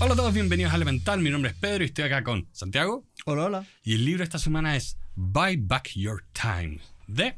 Hola 0.00 0.12
a 0.14 0.16
todos, 0.16 0.32
bienvenidos 0.34 0.72
a 0.72 0.76
Elemental. 0.76 1.20
Mi 1.20 1.30
nombre 1.30 1.50
es 1.50 1.56
Pedro 1.56 1.82
y 1.82 1.86
estoy 1.86 2.04
acá 2.04 2.22
con 2.22 2.48
Santiago. 2.52 3.04
Hola, 3.26 3.44
hola. 3.46 3.66
Y 3.82 3.94
el 3.94 4.04
libro 4.04 4.22
esta 4.22 4.38
semana 4.38 4.76
es 4.76 4.96
Buy 5.16 5.56
Back 5.56 5.90
Your 5.94 6.24
Time 6.32 6.78
de. 7.08 7.36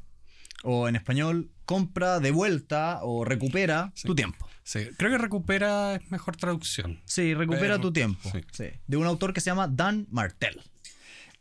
O 0.63 0.87
en 0.89 0.97
español, 0.97 1.51
compra 1.65 2.21
de 2.21 2.31
vuelta 2.33 3.01
o 3.03 3.25
recupera 3.25 3.93
Sí. 3.95 4.07
tu 4.07 4.15
tiempo. 4.15 4.47
Sí, 4.63 4.81
creo 4.99 5.11
que 5.11 5.19
recupera 5.19 5.95
es 5.97 6.11
mejor 6.11 6.37
traducción. 6.37 7.01
Sí, 7.07 7.33
recupera 7.35 7.63
Pero- 7.63 7.81
tu 7.81 7.93
tiempo. 7.93 8.31
sí. 8.31 8.41
Sí. 8.53 8.65
De 8.87 8.97
un 8.99 9.07
autor 9.07 9.33
que 9.33 9.41
se 9.41 9.47
llama 9.51 9.67
Dan 9.69 10.07
Martell. 10.11 10.61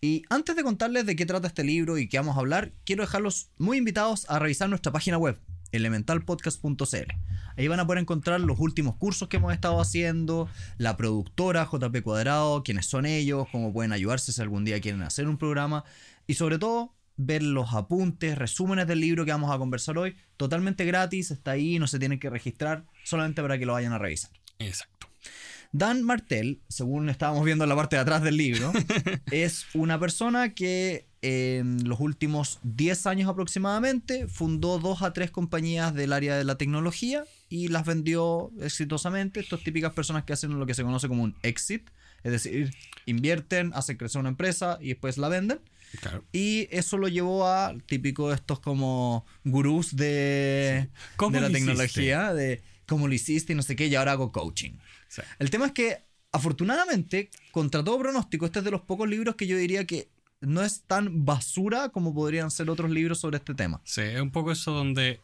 Y 0.01 0.23
antes 0.29 0.55
de 0.55 0.63
contarles 0.63 1.05
de 1.05 1.17
qué 1.17 1.25
trata 1.25 1.47
este 1.47 1.65
libro 1.65 1.97
y 1.97 2.07
qué 2.07 2.17
vamos 2.17 2.37
a 2.37 2.39
hablar, 2.39 2.71
quiero 2.85 3.03
dejarlos 3.03 3.49
muy 3.57 3.77
invitados 3.77 4.25
a 4.29 4.39
revisar 4.39 4.69
nuestra 4.69 4.93
página 4.93 5.17
web, 5.17 5.37
elementalpodcast.cl. 5.71 7.13
Ahí 7.57 7.67
van 7.67 7.79
a 7.79 7.87
poder 7.87 8.01
encontrar 8.01 8.39
los 8.41 8.59
últimos 8.59 8.95
cursos 8.95 9.27
que 9.27 9.37
hemos 9.37 9.53
estado 9.53 9.79
haciendo, 9.81 10.47
la 10.77 10.97
productora 10.97 11.67
JP 11.71 12.01
Cuadrado, 12.03 12.63
quiénes 12.63 12.85
son 12.85 13.05
ellos, 13.05 13.47
cómo 13.51 13.73
pueden 13.73 13.93
ayudarse 13.93 14.31
si 14.31 14.41
algún 14.41 14.65
día 14.65 14.79
quieren 14.79 15.01
hacer 15.01 15.27
un 15.27 15.37
programa 15.37 15.83
y 16.27 16.35
sobre 16.35 16.59
todo 16.59 16.95
ver 17.17 17.43
los 17.43 17.73
apuntes, 17.73 18.37
resúmenes 18.37 18.87
del 18.87 19.01
libro 19.01 19.25
que 19.25 19.31
vamos 19.31 19.53
a 19.53 19.57
conversar 19.57 19.97
hoy, 19.97 20.15
totalmente 20.37 20.85
gratis, 20.85 21.31
está 21.31 21.51
ahí, 21.51 21.77
no 21.77 21.85
se 21.85 21.99
tienen 21.99 22.17
que 22.17 22.29
registrar, 22.29 22.85
solamente 23.03 23.41
para 23.41 23.59
que 23.59 23.65
lo 23.65 23.73
vayan 23.73 23.91
a 23.91 23.97
revisar. 23.97 24.31
Exacto. 24.57 25.09
Dan 25.73 26.01
Martell, 26.03 26.61
según 26.69 27.09
estábamos 27.09 27.43
viendo 27.43 27.65
en 27.65 27.69
la 27.69 27.75
parte 27.75 27.97
de 27.97 28.01
atrás 28.03 28.23
del 28.23 28.37
libro, 28.37 28.71
es 29.31 29.65
una 29.73 29.99
persona 29.99 30.53
que 30.53 31.08
en 31.21 31.87
los 31.87 31.99
últimos 31.99 32.59
10 32.63 33.05
años 33.07 33.29
aproximadamente 33.29 34.27
fundó 34.27 34.79
dos 34.79 35.01
a 35.01 35.11
tres 35.11 35.31
compañías 35.31 35.93
del 35.93 36.13
área 36.13 36.37
de 36.37 36.45
la 36.45 36.57
tecnología 36.57 37.25
y 37.49 37.67
las 37.67 37.85
vendió 37.85 38.51
exitosamente. 38.61 39.41
Estas 39.41 39.61
típicas 39.61 39.93
personas 39.93 40.23
que 40.23 40.33
hacen 40.33 40.57
lo 40.57 40.65
que 40.65 40.73
se 40.73 40.83
conoce 40.83 41.07
como 41.07 41.23
un 41.23 41.35
exit, 41.41 41.89
es 42.23 42.31
decir, 42.31 42.73
invierten, 43.05 43.71
hacen 43.73 43.97
crecer 43.97 44.19
una 44.19 44.29
empresa 44.29 44.77
y 44.81 44.89
después 44.89 45.17
la 45.17 45.27
venden. 45.27 45.59
Claro. 46.01 46.23
Y 46.31 46.67
eso 46.71 46.97
lo 46.97 47.07
llevó 47.07 47.47
a 47.47 47.75
típico 47.87 48.31
estos 48.31 48.59
como 48.59 49.25
gurús 49.43 49.95
de, 49.95 50.89
¿Cómo 51.15 51.35
de 51.35 51.41
la 51.41 51.49
tecnología, 51.49 52.33
de 52.33 52.61
cómo 52.87 53.07
lo 53.07 53.13
hiciste 53.13 53.53
y 53.53 53.55
no 53.55 53.63
sé 53.63 53.75
qué, 53.75 53.87
y 53.87 53.95
ahora 53.95 54.13
hago 54.13 54.31
coaching. 54.31 54.73
Sí. 55.07 55.21
El 55.39 55.49
tema 55.49 55.65
es 55.65 55.71
que, 55.71 56.03
afortunadamente, 56.31 57.29
contra 57.51 57.83
todo 57.83 57.97
pronóstico, 57.99 58.45
este 58.45 58.59
es 58.59 58.65
de 58.65 58.71
los 58.71 58.81
pocos 58.81 59.09
libros 59.09 59.35
que 59.35 59.47
yo 59.47 59.57
diría 59.57 59.85
que 59.85 60.09
no 60.41 60.61
es 60.63 60.83
tan 60.83 61.25
basura 61.25 61.89
como 61.89 62.13
podrían 62.13 62.51
ser 62.51 62.69
otros 62.69 62.89
libros 62.89 63.19
sobre 63.19 63.37
este 63.37 63.53
tema. 63.55 63.81
Sí, 63.83 64.01
es 64.01 64.21
un 64.21 64.31
poco 64.31 64.51
eso 64.51 64.71
donde 64.71 65.19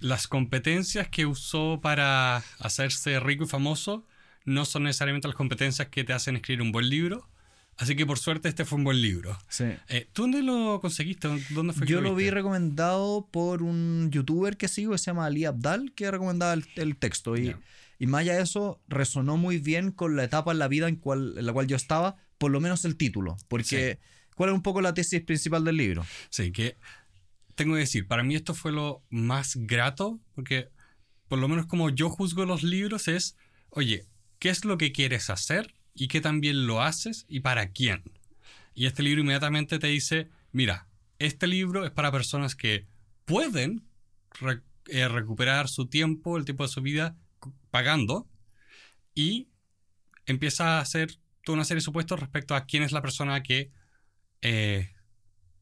las 0.00 0.26
competencias 0.26 1.08
que 1.08 1.26
usó 1.26 1.80
para 1.80 2.38
hacerse 2.58 3.20
rico 3.20 3.44
y 3.44 3.46
famoso 3.46 4.04
no 4.44 4.64
son 4.64 4.84
necesariamente 4.84 5.28
las 5.28 5.36
competencias 5.36 5.88
que 5.88 6.04
te 6.04 6.12
hacen 6.12 6.36
escribir 6.36 6.62
un 6.62 6.72
buen 6.72 6.88
libro. 6.88 7.28
Así 7.76 7.94
que 7.94 8.04
por 8.04 8.18
suerte 8.18 8.48
este 8.48 8.64
fue 8.64 8.76
un 8.78 8.84
buen 8.84 9.00
libro. 9.00 9.38
Eh, 9.60 10.08
¿Tú 10.12 10.22
dónde 10.22 10.42
lo 10.42 10.80
conseguiste? 10.80 11.28
¿Dónde 11.50 11.72
fue 11.72 11.86
que 11.86 11.92
Yo 11.92 12.00
lo 12.00 12.14
vi 12.14 12.28
recomendado 12.28 13.28
por 13.30 13.62
un 13.62 14.08
youtuber 14.10 14.56
que 14.56 14.66
sigo 14.66 14.92
que 14.92 14.98
se 14.98 15.06
llama 15.06 15.26
Ali 15.26 15.44
Abdal, 15.44 15.92
que 15.94 16.10
recomendaba 16.10 16.54
el, 16.54 16.66
el 16.74 16.96
texto. 16.96 17.36
Y, 17.36 17.46
Ya. 17.46 17.58
y 18.00 18.06
más 18.08 18.22
allá 18.22 18.34
de 18.34 18.42
eso, 18.42 18.80
resonó 18.88 19.36
muy 19.36 19.58
bien 19.58 19.92
con 19.92 20.16
la 20.16 20.24
etapa 20.24 20.50
en 20.50 20.58
la 20.58 20.66
vida 20.66 20.88
en, 20.88 20.96
cual, 20.96 21.34
en 21.38 21.46
la 21.46 21.52
cual 21.52 21.68
yo 21.68 21.76
estaba, 21.76 22.16
por 22.38 22.50
lo 22.50 22.58
menos 22.60 22.84
el 22.84 22.96
título. 22.96 23.36
Porque, 23.46 24.00
¿cuál 24.38 24.50
es 24.50 24.54
un 24.54 24.62
poco 24.62 24.80
la 24.80 24.94
tesis 24.94 25.20
principal 25.20 25.64
del 25.64 25.76
libro? 25.76 26.06
Sí, 26.30 26.52
que 26.52 26.76
tengo 27.56 27.74
que 27.74 27.80
decir, 27.80 28.06
para 28.06 28.22
mí 28.22 28.36
esto 28.36 28.54
fue 28.54 28.70
lo 28.70 29.02
más 29.10 29.56
grato, 29.56 30.20
porque 30.36 30.68
por 31.26 31.40
lo 31.40 31.48
menos 31.48 31.66
como 31.66 31.90
yo 31.90 32.08
juzgo 32.08 32.46
los 32.46 32.62
libros 32.62 33.08
es, 33.08 33.36
oye, 33.70 34.06
¿qué 34.38 34.50
es 34.50 34.64
lo 34.64 34.78
que 34.78 34.92
quieres 34.92 35.28
hacer 35.28 35.74
y 35.92 36.06
qué 36.06 36.20
también 36.20 36.68
lo 36.68 36.82
haces 36.82 37.26
y 37.28 37.40
para 37.40 37.72
quién? 37.72 38.04
Y 38.74 38.86
este 38.86 39.02
libro 39.02 39.22
inmediatamente 39.22 39.80
te 39.80 39.88
dice, 39.88 40.28
mira, 40.52 40.86
este 41.18 41.48
libro 41.48 41.84
es 41.84 41.90
para 41.90 42.12
personas 42.12 42.54
que 42.54 42.86
pueden 43.24 43.88
eh, 44.86 45.08
recuperar 45.08 45.68
su 45.68 45.86
tiempo, 45.86 46.38
el 46.38 46.44
tiempo 46.44 46.62
de 46.62 46.68
su 46.68 46.80
vida 46.80 47.16
pagando 47.72 48.28
y 49.16 49.48
empieza 50.26 50.78
a 50.78 50.80
hacer 50.80 51.18
toda 51.42 51.56
una 51.56 51.64
serie 51.64 51.78
de 51.78 51.86
supuestos 51.86 52.20
respecto 52.20 52.54
a 52.54 52.66
quién 52.66 52.84
es 52.84 52.92
la 52.92 53.02
persona 53.02 53.42
que 53.42 53.72
eh, 54.42 54.90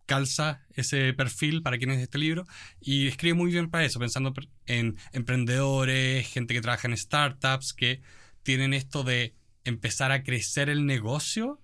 calza 0.06 0.62
ese 0.74 1.12
perfil 1.12 1.62
para 1.62 1.78
quién 1.78 1.90
es 1.90 2.00
este 2.00 2.18
libro 2.18 2.46
y 2.80 3.08
escribe 3.08 3.34
muy 3.34 3.50
bien 3.50 3.70
para 3.70 3.84
eso, 3.84 3.98
pensando 3.98 4.32
en 4.66 4.96
emprendedores, 5.12 6.26
gente 6.28 6.54
que 6.54 6.60
trabaja 6.60 6.88
en 6.88 6.96
startups, 6.96 7.72
que 7.72 8.00
tienen 8.42 8.72
esto 8.72 9.02
de 9.02 9.34
empezar 9.64 10.12
a 10.12 10.22
crecer 10.22 10.68
el 10.70 10.86
negocio 10.86 11.60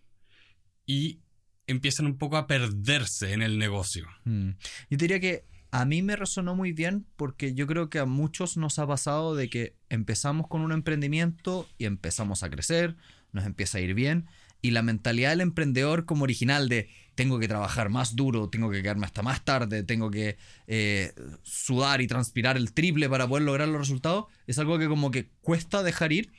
y 0.84 1.20
empiezan 1.68 2.06
un 2.06 2.18
poco 2.18 2.36
a 2.36 2.48
perderse 2.48 3.32
en 3.32 3.42
el 3.42 3.58
negocio. 3.58 4.06
Mm. 4.24 4.50
Yo 4.90 4.98
diría 4.98 5.20
que 5.20 5.44
a 5.70 5.84
mí 5.84 6.02
me 6.02 6.16
resonó 6.16 6.54
muy 6.54 6.72
bien 6.72 7.06
porque 7.16 7.54
yo 7.54 7.66
creo 7.66 7.88
que 7.88 8.00
a 8.00 8.04
muchos 8.04 8.56
nos 8.56 8.78
ha 8.78 8.86
pasado 8.86 9.34
de 9.34 9.48
que 9.48 9.76
empezamos 9.88 10.48
con 10.48 10.60
un 10.60 10.72
emprendimiento 10.72 11.68
y 11.78 11.86
empezamos 11.86 12.42
a 12.42 12.50
crecer, 12.50 12.96
nos 13.32 13.46
empieza 13.46 13.78
a 13.78 13.80
ir 13.80 13.94
bien 13.94 14.26
y 14.62 14.70
la 14.70 14.82
mentalidad 14.82 15.30
del 15.30 15.40
emprendedor 15.42 16.04
como 16.06 16.22
original 16.24 16.68
de 16.68 16.88
tengo 17.14 17.38
que 17.38 17.48
trabajar 17.48 17.90
más 17.90 18.16
duro, 18.16 18.48
tengo 18.48 18.70
que 18.70 18.80
quedarme 18.82 19.04
hasta 19.04 19.22
más 19.22 19.44
tarde, 19.44 19.82
tengo 19.82 20.10
que 20.10 20.38
eh, 20.66 21.12
sudar 21.42 22.00
y 22.00 22.06
transpirar 22.06 22.56
el 22.56 22.72
triple 22.72 23.08
para 23.10 23.28
poder 23.28 23.42
lograr 23.44 23.68
los 23.68 23.80
resultados, 23.80 24.26
es 24.46 24.58
algo 24.58 24.78
que 24.78 24.88
como 24.88 25.10
que 25.10 25.28
cuesta 25.42 25.82
dejar 25.82 26.12
ir 26.12 26.30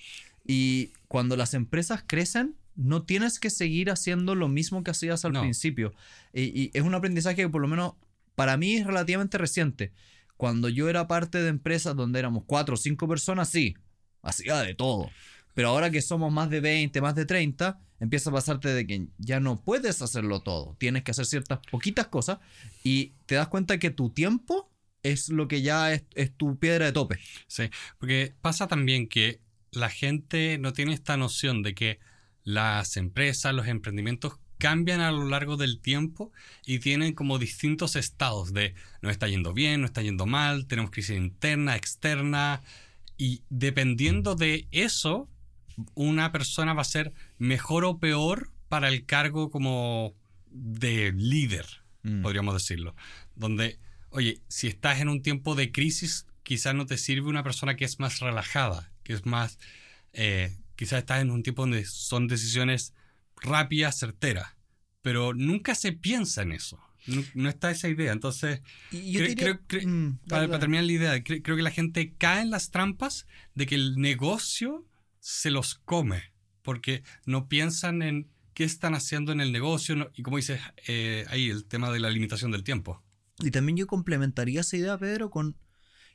y 0.46 0.92
cuando 1.08 1.36
las 1.38 1.54
empresas 1.54 2.04
crecen 2.08 2.56
no 2.76 3.04
tienes 3.04 3.40
que 3.40 3.52
seguir 3.52 3.92
haciendo 3.92 4.34
lo 4.34 4.48
mismo 4.48 4.84
que 4.84 4.90
hacías 4.92 5.26
al 5.26 5.34
No. 5.34 5.42
principio. 5.42 5.94
Y, 6.34 6.42
y 6.60 6.72
es 6.74 6.82
un 6.82 6.96
aprendizaje 6.96 7.36
que 7.44 7.50
por 7.50 7.62
lo 7.62 7.68
menos 7.68 7.94
para 8.34 8.58
mí 8.58 8.76
es 8.78 8.88
relativamente 8.88 9.38
reciente. 9.38 9.92
Cuando 10.38 10.70
yo 10.70 10.90
era 10.90 11.08
parte 11.08 11.38
de 11.40 11.50
empresas 11.50 11.96
donde 11.96 12.18
éramos 12.18 12.46
cuatro 12.48 12.74
o 12.74 12.78
cinco 12.78 13.08
personas, 13.08 13.50
sí, 13.50 13.76
hacía 14.24 14.58
de 14.62 14.74
todo. 14.74 15.12
Pero 15.54 15.70
ahora 15.70 15.92
que 15.92 16.02
somos 16.02 16.32
más 16.32 16.50
de 16.50 16.62
20, 16.62 17.02
más 17.02 17.16
de 17.16 17.26
30, 17.26 17.80
empieza 18.00 18.30
a 18.30 18.34
pasarte 18.34 18.70
de 18.70 18.88
que 18.88 19.08
ya 19.18 19.40
no 19.40 19.62
puedes 19.62 20.02
hacerlo 20.02 20.42
todo. 20.42 20.76
Tienes 20.80 21.04
que 21.04 21.12
hacer 21.12 21.26
ciertas 21.26 21.60
poquitas 21.72 22.08
cosas 22.08 22.40
y 22.84 23.14
te 23.26 23.36
das 23.36 23.48
cuenta 23.48 23.78
que 23.78 23.92
tu 23.92 24.10
tiempo 24.10 24.72
es 25.04 25.30
lo 25.30 25.48
que 25.48 25.62
ya 25.62 25.94
es, 25.94 26.04
es 26.16 26.36
tu 26.36 26.58
piedra 26.58 26.86
de 26.86 26.92
tope. 26.92 27.20
Sí, 27.48 27.70
porque 28.00 28.34
pasa 28.42 28.68
también 28.68 29.08
que 29.08 29.42
la 29.72 29.90
gente 29.90 30.58
no 30.60 30.74
tiene 30.74 30.94
esta 30.94 31.18
noción 31.18 31.62
de 31.62 31.76
que 31.76 32.00
las 32.44 32.98
empresas, 32.98 33.54
los 33.54 33.68
emprendimientos 33.68 34.40
cambian 34.58 35.02
a 35.02 35.12
lo 35.12 35.26
largo 35.26 35.58
del 35.58 35.82
tiempo 35.82 36.32
y 36.66 36.80
tienen 36.80 37.14
como 37.14 37.38
distintos 37.38 37.96
estados 37.96 38.54
de 38.54 38.76
no 39.02 39.10
está 39.10 39.28
yendo 39.28 39.54
bien, 39.54 39.82
no 39.82 39.88
está 39.88 40.02
yendo 40.02 40.26
mal, 40.26 40.68
tenemos 40.68 40.92
crisis 40.92 41.18
interna, 41.18 41.76
externa 41.76 42.62
y 43.18 43.44
dependiendo 43.50 44.36
de 44.36 44.68
eso, 44.72 45.30
una 45.96 46.32
persona 46.32 46.74
va 46.74 46.82
a 46.82 46.86
ser 46.86 47.14
mejor 47.38 47.86
o 47.86 48.00
peor 48.00 48.52
para 48.70 48.90
el 48.90 49.06
cargo 49.06 49.50
como 49.50 50.16
de 50.50 51.12
líder 51.14 51.66
Mm. 52.04 52.22
podríamos 52.22 52.54
decirlo. 52.54 52.96
Donde, 53.36 53.80
oye, 54.10 54.42
si 54.50 54.68
estás 54.68 55.00
en 55.00 55.08
un 55.08 55.22
tiempo 55.22 55.56
de 55.56 55.72
crisis, 55.72 56.28
quizás 56.44 56.76
no 56.76 56.86
te 56.86 56.98
sirve 56.98 57.30
una 57.30 57.44
persona 57.44 57.76
que 57.78 57.86
es 57.86 57.98
más 58.00 58.20
relajada, 58.20 58.92
que 59.04 59.14
es 59.14 59.26
más, 59.26 59.58
eh, 60.12 60.58
quizás 60.76 61.00
estás 61.00 61.22
en 61.22 61.32
un 61.32 61.44
tiempo 61.44 61.62
donde 61.62 61.86
son 61.86 62.28
decisiones 62.28 62.94
rápidas, 63.42 63.98
certeras, 63.98 64.50
pero 65.02 65.34
nunca 65.34 65.76
se 65.76 65.94
piensa 65.94 66.42
en 66.42 66.52
eso. 66.52 66.78
No, 67.08 67.24
no 67.36 67.48
está 67.50 67.72
esa 67.72 67.88
idea. 67.88 68.12
Entonces, 68.12 68.62
diría- 68.92 69.60
creo- 69.68 69.88
Mm, 69.88 70.18
para, 70.28 70.60
terminar 70.60 70.84
la 70.86 70.92
idea, 70.92 71.16
cre- 71.18 71.42
creo 71.42 71.56
que 71.56 71.62
la 71.64 71.72
gente 71.72 72.14
cae 72.18 72.42
en 72.42 72.50
las 72.50 72.70
trampas 72.70 73.28
de 73.56 73.66
que 73.66 73.76
el 73.76 73.96
negocio 73.98 74.86
se 75.24 75.52
los 75.52 75.76
come, 75.76 76.34
porque 76.64 77.02
no 77.26 77.48
piensan 77.48 78.02
en 78.02 78.30
qué 78.54 78.66
están 78.66 78.94
haciendo 78.94 79.32
en 79.32 79.40
el 79.40 79.54
negocio 79.54 80.12
y 80.16 80.22
como 80.22 80.36
dices 80.36 80.60
eh, 80.86 81.26
ahí, 81.30 81.50
el 81.50 81.64
tema 81.64 81.90
de 81.92 82.02
la 82.02 82.10
limitación 82.10 82.52
del 82.52 82.66
tiempo. 82.66 83.02
Y 83.40 83.50
también 83.50 83.78
yo 83.78 83.88
complementaría 83.88 84.60
esa 84.60 84.76
idea, 84.76 84.98
Pedro, 84.98 85.30
con 85.30 85.56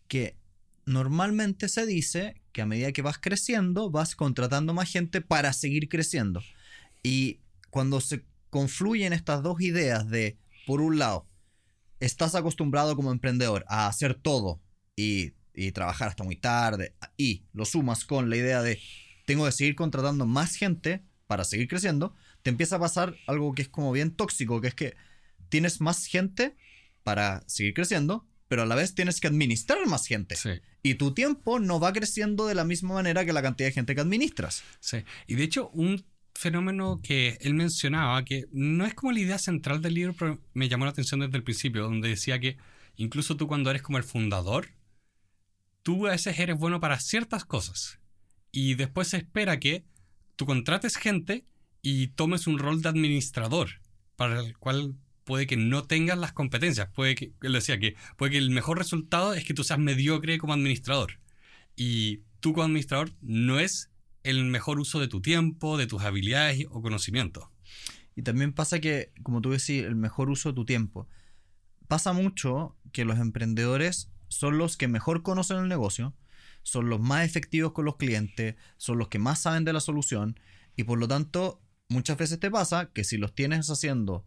que 0.08 0.36
normalmente 0.84 1.70
se 1.70 1.86
dice 1.86 2.42
que 2.52 2.60
a 2.60 2.66
medida 2.66 2.92
que 2.92 3.00
vas 3.00 3.16
creciendo, 3.18 3.90
vas 3.90 4.14
contratando 4.14 4.74
más 4.74 4.92
gente 4.92 5.22
para 5.22 5.54
seguir 5.54 5.88
creciendo. 5.88 6.42
Y 7.02 7.40
cuando 7.70 8.02
se 8.02 8.26
confluyen 8.50 9.14
estas 9.14 9.42
dos 9.42 9.58
ideas 9.62 10.06
de, 10.10 10.38
por 10.66 10.82
un 10.82 10.98
lado, 10.98 11.26
estás 11.98 12.34
acostumbrado 12.34 12.94
como 12.94 13.10
emprendedor 13.10 13.64
a 13.68 13.86
hacer 13.86 14.14
todo 14.14 14.60
y, 14.96 15.32
y 15.58 15.72
trabajar 15.72 16.08
hasta 16.08 16.24
muy 16.24 16.36
tarde, 16.36 16.94
y 17.16 17.44
lo 17.52 17.64
sumas 17.64 18.04
con 18.04 18.30
la 18.30 18.36
idea 18.36 18.62
de, 18.62 18.80
tengo 19.26 19.44
que 19.44 19.52
seguir 19.52 19.74
contratando 19.74 20.24
más 20.24 20.54
gente 20.54 21.02
para 21.26 21.44
seguir 21.44 21.68
creciendo, 21.68 22.14
te 22.42 22.50
empieza 22.50 22.76
a 22.76 22.80
pasar 22.80 23.16
algo 23.26 23.54
que 23.54 23.62
es 23.62 23.68
como 23.68 23.92
bien 23.92 24.12
tóxico, 24.12 24.60
que 24.60 24.68
es 24.68 24.74
que 24.74 24.96
tienes 25.48 25.80
más 25.80 26.06
gente 26.06 26.56
para 27.02 27.42
seguir 27.46 27.74
creciendo, 27.74 28.26
pero 28.46 28.62
a 28.62 28.66
la 28.66 28.76
vez 28.76 28.94
tienes 28.94 29.20
que 29.20 29.26
administrar 29.26 29.84
más 29.86 30.06
gente. 30.06 30.36
Sí. 30.36 30.50
Y 30.82 30.94
tu 30.94 31.12
tiempo 31.12 31.58
no 31.58 31.80
va 31.80 31.92
creciendo 31.92 32.46
de 32.46 32.54
la 32.54 32.64
misma 32.64 32.94
manera 32.94 33.24
que 33.24 33.32
la 33.32 33.42
cantidad 33.42 33.68
de 33.68 33.74
gente 33.74 33.94
que 33.94 34.00
administras. 34.00 34.62
Sí. 34.80 34.98
Y 35.26 35.34
de 35.34 35.44
hecho, 35.44 35.70
un 35.70 36.04
fenómeno 36.34 37.00
que 37.02 37.36
él 37.40 37.54
mencionaba, 37.54 38.24
que 38.24 38.46
no 38.52 38.86
es 38.86 38.94
como 38.94 39.12
la 39.12 39.20
idea 39.20 39.38
central 39.38 39.82
del 39.82 39.94
libro, 39.94 40.14
pero 40.16 40.40
me 40.54 40.68
llamó 40.68 40.84
la 40.84 40.92
atención 40.92 41.20
desde 41.20 41.36
el 41.36 41.42
principio, 41.42 41.82
donde 41.82 42.08
decía 42.08 42.38
que 42.38 42.56
incluso 42.96 43.36
tú 43.36 43.48
cuando 43.48 43.70
eres 43.70 43.82
como 43.82 43.98
el 43.98 44.04
fundador, 44.04 44.68
tú 45.88 46.06
a 46.06 46.10
veces 46.10 46.38
eres 46.38 46.58
bueno 46.58 46.80
para 46.80 47.00
ciertas 47.00 47.46
cosas. 47.46 47.98
Y 48.52 48.74
después 48.74 49.08
se 49.08 49.16
espera 49.16 49.58
que 49.58 49.86
tú 50.36 50.44
contrates 50.44 50.96
gente 50.96 51.46
y 51.80 52.08
tomes 52.08 52.46
un 52.46 52.58
rol 52.58 52.82
de 52.82 52.90
administrador, 52.90 53.80
para 54.14 54.40
el 54.40 54.58
cual 54.58 54.96
puede 55.24 55.46
que 55.46 55.56
no 55.56 55.84
tengas 55.84 56.18
las 56.18 56.34
competencias. 56.34 56.90
Puede 56.94 57.14
que, 57.14 57.32
decía 57.40 57.78
que 57.78 57.96
puede 58.18 58.32
que 58.32 58.36
el 58.36 58.50
mejor 58.50 58.76
resultado 58.76 59.32
es 59.32 59.46
que 59.46 59.54
tú 59.54 59.64
seas 59.64 59.78
mediocre 59.78 60.36
como 60.36 60.52
administrador. 60.52 61.20
Y 61.74 62.18
tú 62.40 62.52
como 62.52 62.64
administrador 62.64 63.14
no 63.22 63.58
es 63.58 63.90
el 64.24 64.44
mejor 64.44 64.80
uso 64.80 65.00
de 65.00 65.08
tu 65.08 65.22
tiempo, 65.22 65.78
de 65.78 65.86
tus 65.86 66.02
habilidades 66.02 66.66
o 66.68 66.82
conocimientos. 66.82 67.44
Y 68.14 68.20
también 68.24 68.52
pasa 68.52 68.78
que, 68.78 69.14
como 69.22 69.40
tú 69.40 69.52
decís, 69.52 69.84
el 69.84 69.96
mejor 69.96 70.28
uso 70.28 70.50
de 70.50 70.54
tu 70.54 70.66
tiempo. 70.66 71.08
Pasa 71.86 72.12
mucho 72.12 72.76
que 72.92 73.06
los 73.06 73.18
emprendedores 73.18 74.10
son 74.28 74.58
los 74.58 74.76
que 74.76 74.88
mejor 74.88 75.22
conocen 75.22 75.58
el 75.58 75.68
negocio, 75.68 76.14
son 76.62 76.88
los 76.88 77.00
más 77.00 77.24
efectivos 77.26 77.72
con 77.72 77.84
los 77.84 77.96
clientes, 77.96 78.56
son 78.76 78.98
los 78.98 79.08
que 79.08 79.18
más 79.18 79.40
saben 79.40 79.64
de 79.64 79.72
la 79.72 79.80
solución 79.80 80.38
y 80.76 80.84
por 80.84 80.98
lo 80.98 81.08
tanto 81.08 81.60
muchas 81.88 82.16
veces 82.18 82.38
te 82.38 82.50
pasa 82.50 82.90
que 82.92 83.04
si 83.04 83.16
los 83.16 83.34
tienes 83.34 83.70
haciendo 83.70 84.26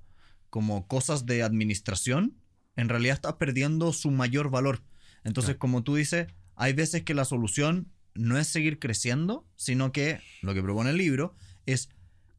como 0.49 0.87
cosas 0.87 1.25
de 1.25 1.43
administración, 1.43 2.35
en 2.75 2.89
realidad 2.89 3.15
estás 3.15 3.33
perdiendo 3.35 3.93
su 3.93 4.11
mayor 4.11 4.49
valor. 4.49 4.81
Entonces, 5.23 5.51
Claro. 5.51 5.59
como 5.59 5.83
tú 5.83 5.95
dices, 5.95 6.27
hay 6.55 6.73
veces 6.73 7.03
que 7.03 7.13
la 7.13 7.25
solución 7.25 7.91
no 8.15 8.37
es 8.37 8.47
seguir 8.47 8.79
creciendo, 8.79 9.47
sino 9.55 9.91
que 9.91 10.19
lo 10.41 10.53
que 10.53 10.61
propone 10.63 10.89
el 10.89 10.97
libro 10.97 11.35
es 11.65 11.89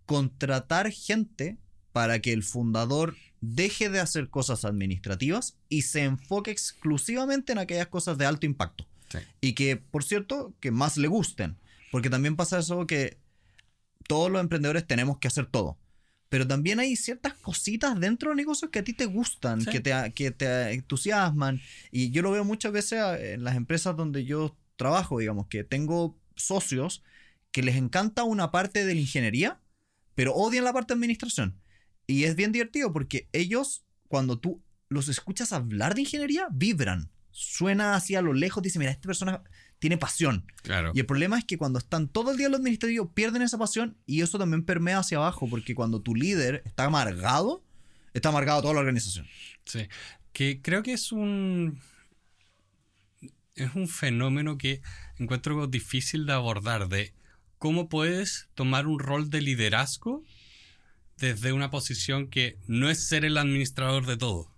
contratar 0.04 0.90
gente 0.90 1.58
para 1.92 2.20
que 2.20 2.32
el 2.32 2.42
fundador 2.42 3.16
deje 3.42 3.90
de 3.90 4.00
hacer 4.00 4.30
cosas 4.30 4.64
administrativas 4.64 5.56
y 5.68 5.82
se 5.82 6.04
enfoque 6.04 6.50
exclusivamente 6.50 7.52
en 7.52 7.58
aquellas 7.58 7.88
cosas 7.88 8.16
de 8.16 8.24
alto 8.24 8.46
impacto. 8.46 8.86
Sí. 9.10 9.18
Y 9.42 9.52
que, 9.52 9.76
por 9.76 10.04
cierto, 10.04 10.54
que 10.60 10.70
más 10.70 10.96
le 10.96 11.08
gusten. 11.08 11.56
Porque 11.90 12.08
también 12.08 12.36
pasa 12.36 12.60
eso 12.60 12.86
que 12.86 13.18
todos 14.08 14.30
los 14.30 14.40
emprendedores 14.40 14.86
tenemos 14.86 15.18
que 15.18 15.28
hacer 15.28 15.46
todo. 15.46 15.76
Pero 16.28 16.46
también 16.46 16.80
hay 16.80 16.96
ciertas 16.96 17.34
cositas 17.34 17.98
dentro 18.00 18.30
de 18.30 18.36
negocios 18.36 18.70
que 18.70 18.78
a 18.78 18.84
ti 18.84 18.94
te 18.94 19.04
gustan, 19.04 19.60
Sí. 19.60 19.70
que, 19.70 19.80
te, 19.80 20.12
que 20.14 20.30
te 20.30 20.72
entusiasman. 20.72 21.60
Y 21.90 22.10
yo 22.10 22.22
lo 22.22 22.30
veo 22.30 22.44
muchas 22.44 22.72
veces 22.72 23.00
en 23.20 23.44
las 23.44 23.56
empresas 23.56 23.94
donde 23.96 24.24
yo 24.24 24.56
trabajo, 24.76 25.18
digamos, 25.18 25.48
que 25.48 25.62
tengo 25.64 26.16
socios 26.36 27.02
que 27.50 27.62
les 27.62 27.76
encanta 27.76 28.24
una 28.24 28.50
parte 28.50 28.86
de 28.86 28.94
la 28.94 29.00
ingeniería, 29.00 29.60
pero 30.14 30.32
odian 30.32 30.64
la 30.64 30.72
parte 30.72 30.94
de 30.94 30.96
administración. 30.96 31.54
Y 32.06 32.24
es 32.24 32.36
bien 32.36 32.52
divertido 32.52 32.92
porque 32.92 33.28
ellos, 33.32 33.84
cuando 34.08 34.38
tú 34.38 34.62
los 34.88 35.08
escuchas 35.08 35.52
hablar 35.52 35.94
de 35.94 36.02
ingeniería, 36.02 36.46
vibran. 36.50 37.10
Suena 37.30 37.94
así 37.94 38.14
a 38.14 38.22
lo 38.22 38.34
lejos, 38.34 38.62
dice, 38.62 38.78
mira, 38.78 38.90
esta 38.90 39.06
persona 39.06 39.42
tiene 39.78 39.98
pasión. 39.98 40.46
Claro. 40.62 40.92
Y 40.94 41.00
el 41.00 41.06
problema 41.06 41.38
es 41.38 41.44
que 41.44 41.58
cuando 41.58 41.78
están 41.78 42.08
todo 42.08 42.30
el 42.30 42.36
día 42.36 42.46
en 42.46 42.52
lo 42.52 42.58
administrativo, 42.58 43.12
pierden 43.12 43.42
esa 43.42 43.58
pasión 43.58 43.96
y 44.06 44.20
eso 44.20 44.38
también 44.38 44.64
permea 44.64 44.98
hacia 44.98 45.18
abajo, 45.18 45.48
porque 45.48 45.74
cuando 45.74 46.00
tu 46.00 46.14
líder 46.14 46.62
está 46.66 46.84
amargado, 46.84 47.64
está 48.14 48.28
amargado 48.28 48.62
toda 48.62 48.74
la 48.74 48.80
organización. 48.80 49.26
Sí. 49.64 49.88
Que 50.32 50.60
creo 50.62 50.82
que 50.82 50.92
es 50.92 51.10
un. 51.10 51.80
Es 53.54 53.74
un 53.74 53.88
fenómeno 53.88 54.56
que 54.56 54.82
encuentro 55.18 55.66
difícil 55.66 56.26
de 56.26 56.32
abordar. 56.32 56.88
De 56.88 57.12
cómo 57.58 57.88
puedes 57.88 58.48
tomar 58.54 58.86
un 58.86 58.98
rol 58.98 59.30
de 59.30 59.40
liderazgo 59.40 60.22
desde 61.22 61.52
una 61.52 61.70
posición 61.70 62.26
que 62.26 62.58
no 62.66 62.90
es 62.90 63.06
ser 63.06 63.24
el 63.24 63.38
administrador 63.38 64.06
de 64.06 64.16
todo. 64.16 64.52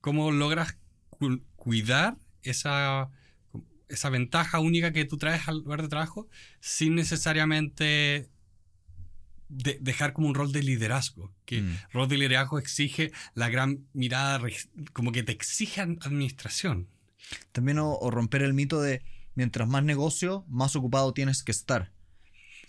¿Cómo 0.00 0.30
logras 0.30 0.78
cu- 1.10 1.42
cuidar 1.56 2.16
esa, 2.44 3.10
esa 3.88 4.08
ventaja 4.08 4.60
única 4.60 4.92
que 4.92 5.04
tú 5.04 5.18
traes 5.18 5.48
al 5.48 5.58
lugar 5.58 5.82
de 5.82 5.88
trabajo 5.88 6.28
sin 6.60 6.94
necesariamente 6.94 8.28
de- 9.48 9.78
dejar 9.80 10.12
como 10.12 10.28
un 10.28 10.36
rol 10.36 10.52
de 10.52 10.62
liderazgo? 10.62 11.34
Que 11.44 11.62
Mm. 11.62 11.76
rol 11.92 12.08
de 12.08 12.18
liderazgo 12.18 12.60
exige 12.60 13.10
la 13.34 13.48
gran 13.48 13.84
mirada, 13.92 14.40
como 14.92 15.10
que 15.10 15.24
te 15.24 15.32
exijan 15.32 15.98
administración. 16.02 16.88
También 17.50 17.80
o, 17.80 17.94
o 17.94 18.10
romper 18.12 18.42
el 18.42 18.54
mito 18.54 18.80
de 18.80 19.02
mientras 19.34 19.66
más 19.68 19.82
negocio, 19.82 20.44
más 20.48 20.76
ocupado 20.76 21.12
tienes 21.12 21.42
que 21.42 21.50
estar. 21.52 21.92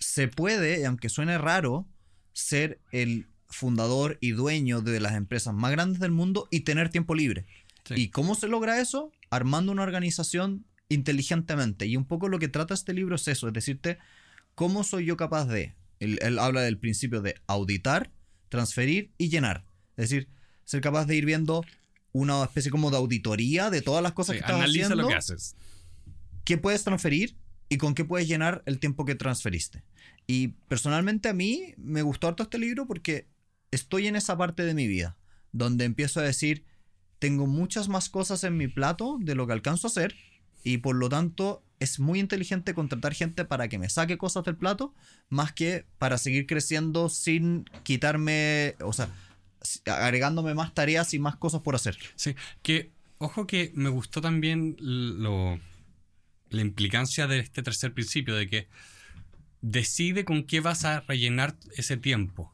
Se 0.00 0.26
puede, 0.26 0.80
y 0.80 0.84
aunque 0.84 1.08
suene 1.08 1.38
raro, 1.38 1.86
ser 2.32 2.80
el 2.92 3.26
fundador 3.48 4.16
y 4.20 4.30
dueño 4.32 4.80
de 4.80 5.00
las 5.00 5.14
empresas 5.14 5.52
más 5.54 5.72
grandes 5.72 6.00
del 6.00 6.12
mundo 6.12 6.46
y 6.50 6.60
tener 6.60 6.88
tiempo 6.90 7.14
libre. 7.14 7.46
Sí. 7.84 7.94
¿Y 7.96 8.08
cómo 8.10 8.34
se 8.34 8.48
logra 8.48 8.80
eso? 8.80 9.10
Armando 9.30 9.72
una 9.72 9.82
organización 9.82 10.64
inteligentemente. 10.88 11.86
Y 11.86 11.96
un 11.96 12.04
poco 12.04 12.28
lo 12.28 12.38
que 12.38 12.48
trata 12.48 12.74
este 12.74 12.92
libro 12.92 13.16
es 13.16 13.26
eso, 13.28 13.48
es 13.48 13.54
decirte, 13.54 13.98
¿cómo 14.54 14.84
soy 14.84 15.06
yo 15.06 15.16
capaz 15.16 15.46
de? 15.46 15.74
Él, 15.98 16.18
él 16.22 16.38
habla 16.38 16.60
del 16.62 16.78
principio 16.78 17.20
de 17.22 17.34
auditar, 17.46 18.10
transferir 18.48 19.10
y 19.18 19.28
llenar. 19.28 19.64
Es 19.96 20.10
decir, 20.10 20.28
ser 20.64 20.80
capaz 20.80 21.06
de 21.06 21.16
ir 21.16 21.26
viendo 21.26 21.64
una 22.12 22.42
especie 22.44 22.70
como 22.70 22.90
de 22.90 22.96
auditoría 22.96 23.70
de 23.70 23.82
todas 23.82 24.02
las 24.02 24.12
cosas 24.12 24.34
Sí, 24.34 24.38
que 24.38 24.44
estás 24.44 24.56
analiza 24.56 24.86
haciendo 24.86 25.02
lo 25.02 25.08
que 25.08 25.14
haces. 25.14 25.54
qué 26.44 26.58
puedes 26.58 26.82
transferir 26.84 27.36
y 27.68 27.76
con 27.76 27.94
qué 27.94 28.04
puedes 28.04 28.26
llenar 28.26 28.62
el 28.66 28.78
tiempo 28.78 29.04
que 29.04 29.14
transferiste. 29.14 29.84
Y 30.26 30.48
personalmente 30.68 31.28
a 31.28 31.32
mí 31.32 31.74
me 31.76 32.02
gustó 32.02 32.28
harto 32.28 32.42
este 32.42 32.58
libro 32.58 32.86
porque 32.86 33.28
estoy 33.70 34.06
en 34.06 34.16
esa 34.16 34.36
parte 34.36 34.64
de 34.64 34.74
mi 34.74 34.86
vida 34.86 35.16
donde 35.52 35.84
empiezo 35.84 36.20
a 36.20 36.24
decir, 36.24 36.64
tengo 37.18 37.46
muchas 37.46 37.88
más 37.88 38.08
cosas 38.08 38.44
en 38.44 38.56
mi 38.56 38.68
plato 38.68 39.18
de 39.20 39.34
lo 39.34 39.46
que 39.46 39.52
alcanzo 39.52 39.86
a 39.86 39.90
hacer 39.90 40.14
y 40.62 40.78
por 40.78 40.96
lo 40.96 41.08
tanto 41.08 41.64
es 41.80 41.98
muy 41.98 42.20
inteligente 42.20 42.74
contratar 42.74 43.14
gente 43.14 43.44
para 43.44 43.68
que 43.68 43.78
me 43.78 43.88
saque 43.88 44.18
cosas 44.18 44.44
del 44.44 44.56
plato 44.56 44.94
más 45.28 45.52
que 45.52 45.86
para 45.98 46.18
seguir 46.18 46.46
creciendo 46.46 47.08
sin 47.08 47.64
quitarme, 47.82 48.76
o 48.80 48.92
sea, 48.92 49.08
agregándome 49.86 50.54
más 50.54 50.74
tareas 50.74 51.14
y 51.14 51.18
más 51.18 51.36
cosas 51.36 51.62
por 51.62 51.74
hacer. 51.74 51.98
Sí, 52.16 52.34
que 52.62 52.92
ojo 53.18 53.46
que 53.46 53.72
me 53.74 53.88
gustó 53.88 54.20
también 54.20 54.76
lo, 54.78 55.58
la 56.50 56.60
implicancia 56.60 57.26
de 57.26 57.38
este 57.38 57.62
tercer 57.62 57.94
principio, 57.94 58.34
de 58.34 58.48
que 58.48 58.68
decide 59.62 60.24
con 60.24 60.44
qué 60.44 60.60
vas 60.60 60.84
a 60.84 61.00
rellenar 61.00 61.56
ese 61.76 61.96
tiempo. 61.96 62.52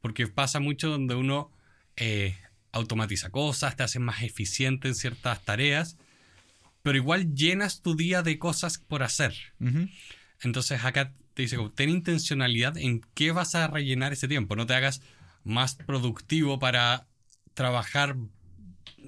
Porque 0.00 0.26
pasa 0.26 0.60
mucho 0.60 0.88
donde 0.88 1.14
uno 1.14 1.50
eh, 1.96 2.36
automatiza 2.72 3.30
cosas, 3.30 3.76
te 3.76 3.82
hace 3.82 3.98
más 3.98 4.22
eficiente 4.22 4.88
en 4.88 4.94
ciertas 4.94 5.44
tareas, 5.44 5.96
pero 6.82 6.96
igual 6.96 7.34
llenas 7.34 7.82
tu 7.82 7.96
día 7.96 8.22
de 8.22 8.38
cosas 8.38 8.78
por 8.78 9.02
hacer. 9.02 9.34
Entonces 10.40 10.84
acá 10.84 11.12
te 11.34 11.42
dice, 11.42 11.56
ten 11.74 11.90
intencionalidad 11.90 12.76
en 12.76 13.00
qué 13.14 13.32
vas 13.32 13.54
a 13.54 13.66
rellenar 13.66 14.12
ese 14.12 14.28
tiempo. 14.28 14.56
No 14.56 14.66
te 14.66 14.74
hagas 14.74 15.02
más 15.44 15.74
productivo 15.74 16.58
para 16.58 17.06
trabajar 17.54 18.16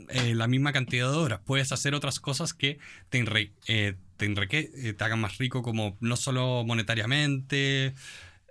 eh, 0.09 0.35
la 0.35 0.49
misma 0.49 0.73
cantidad 0.73 1.11
de 1.11 1.16
horas. 1.16 1.40
Puedes 1.45 1.73
hacer 1.73 1.95
otras 1.95 2.21
cosas 2.21 2.54
que 2.54 2.78
te, 3.09 3.52
eh, 3.66 3.97
eh, 4.27 4.95
te 4.95 5.05
hagan 5.05 5.21
más 5.21 5.39
rico, 5.39 5.62
como 5.62 5.97
no 6.00 6.17
solo 6.17 6.65
monetariamente. 6.65 7.95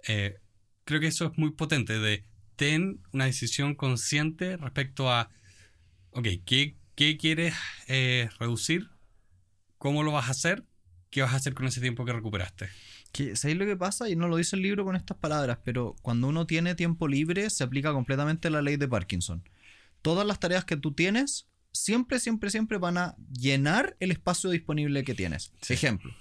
Eh, 0.07 0.37
creo 0.85 0.99
que 0.99 1.07
eso 1.07 1.25
es 1.27 1.37
muy 1.37 1.51
potente, 1.51 1.99
de 1.99 2.25
ten 2.55 3.01
una 3.13 3.25
decisión 3.25 3.75
consciente 3.75 4.57
respecto 4.57 5.11
a, 5.11 5.29
¿qué, 6.45 6.75
qué 6.95 7.17
quieres 7.17 7.55
eh, 7.87 8.29
reducir? 8.39 8.89
¿Cómo 9.77 10.03
lo 10.03 10.11
vas 10.11 10.27
a 10.27 10.31
hacer? 10.31 10.65
¿Qué 11.09 11.21
vas 11.21 11.33
a 11.33 11.37
hacer 11.37 11.53
con 11.53 11.67
ese 11.67 11.79
tiempo 11.79 12.05
que 12.05 12.13
recuperaste? 12.13 12.69
Que, 13.11 13.35
¿Sabéis 13.35 13.57
lo 13.57 13.65
que 13.65 13.77
pasa? 13.77 14.09
Y 14.09 14.15
no 14.15 14.27
lo 14.27 14.35
dice 14.35 14.55
el 14.55 14.61
libro 14.61 14.83
con 14.83 14.95
estas 14.95 15.17
palabras, 15.17 15.59
pero 15.63 15.95
cuando 16.01 16.27
uno 16.27 16.45
tiene 16.45 16.75
tiempo 16.75 17.07
libre 17.07 17.49
se 17.49 17.63
aplica 17.63 17.93
completamente 17.93 18.49
la 18.49 18.61
ley 18.61 18.75
de 18.75 18.87
Parkinson. 18.87 19.43
Todas 20.01 20.27
las 20.27 20.39
tareas 20.39 20.65
que 20.65 20.77
tú 20.77 20.93
tienes 20.93 21.47
siempre, 21.71 22.19
siempre, 22.19 22.49
siempre 22.49 22.77
van 22.77 22.97
a 22.97 23.15
llenar 23.31 23.95
el 23.99 24.11
espacio 24.11 24.49
disponible 24.49 25.03
que 25.03 25.15
tienes. 25.15 25.51
Sí. 25.61 25.73
Ejemplo, 25.73 26.13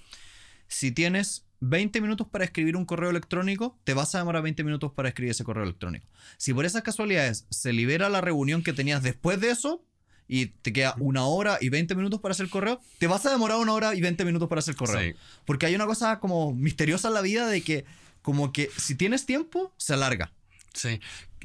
si 0.67 0.91
tienes 0.91 1.45
20 1.61 1.99
minutos 2.01 2.27
para 2.27 2.45
escribir 2.45 2.77
un 2.77 2.85
correo 2.85 3.09
electrónico, 3.09 3.77
te 3.83 3.93
vas 3.93 4.15
a 4.15 4.19
demorar 4.19 4.43
20 4.43 4.63
minutos 4.63 4.91
para 4.93 5.09
escribir 5.09 5.31
ese 5.31 5.43
correo 5.43 5.63
electrónico. 5.63 6.07
Si 6.37 6.53
por 6.53 6.65
esas 6.65 6.83
casualidades 6.83 7.45
se 7.49 7.73
libera 7.73 8.09
la 8.09 8.21
reunión 8.21 8.63
que 8.63 8.73
tenías 8.73 9.03
después 9.03 9.41
de 9.41 9.51
eso 9.51 9.83
y 10.27 10.47
te 10.47 10.71
queda 10.71 10.95
una 10.99 11.25
hora 11.25 11.57
y 11.59 11.69
20 11.69 11.95
minutos 11.95 12.21
para 12.21 12.31
hacer 12.31 12.45
el 12.45 12.51
correo, 12.51 12.79
te 12.99 13.07
vas 13.07 13.25
a 13.25 13.31
demorar 13.31 13.57
una 13.57 13.73
hora 13.73 13.95
y 13.95 14.01
20 14.01 14.23
minutos 14.25 14.47
para 14.47 14.59
hacer 14.59 14.73
el 14.73 14.77
correo. 14.77 15.11
Sí. 15.11 15.19
Porque 15.45 15.65
hay 15.65 15.75
una 15.75 15.85
cosa 15.85 16.19
como 16.19 16.53
misteriosa 16.53 17.09
en 17.09 17.15
la 17.15 17.21
vida 17.21 17.47
de 17.47 17.61
que 17.61 17.85
como 18.21 18.53
que 18.53 18.69
si 18.77 18.95
tienes 18.95 19.25
tiempo, 19.25 19.73
se 19.77 19.93
alarga. 19.93 20.31
Sí, 20.73 20.99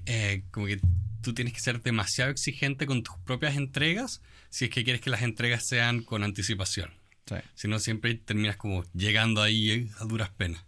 eh, 0.06 0.44
como 0.50 0.66
que 0.66 0.80
tú 1.24 1.34
tienes 1.34 1.54
que 1.54 1.60
ser 1.60 1.82
demasiado 1.82 2.30
exigente 2.30 2.86
con 2.86 3.02
tus 3.02 3.16
propias 3.24 3.56
entregas 3.56 4.22
si 4.50 4.66
es 4.66 4.70
que 4.70 4.84
quieres 4.84 5.02
que 5.02 5.10
las 5.10 5.22
entregas 5.22 5.64
sean 5.64 6.02
con 6.02 6.22
anticipación. 6.22 6.90
Sí. 7.26 7.36
Si 7.54 7.68
no, 7.68 7.78
siempre 7.78 8.14
terminas 8.14 8.56
como 8.56 8.84
llegando 8.92 9.42
ahí 9.42 9.70
eh, 9.70 9.90
a 9.98 10.04
duras 10.04 10.30
penas. 10.30 10.64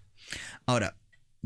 Ahora, 0.64 0.96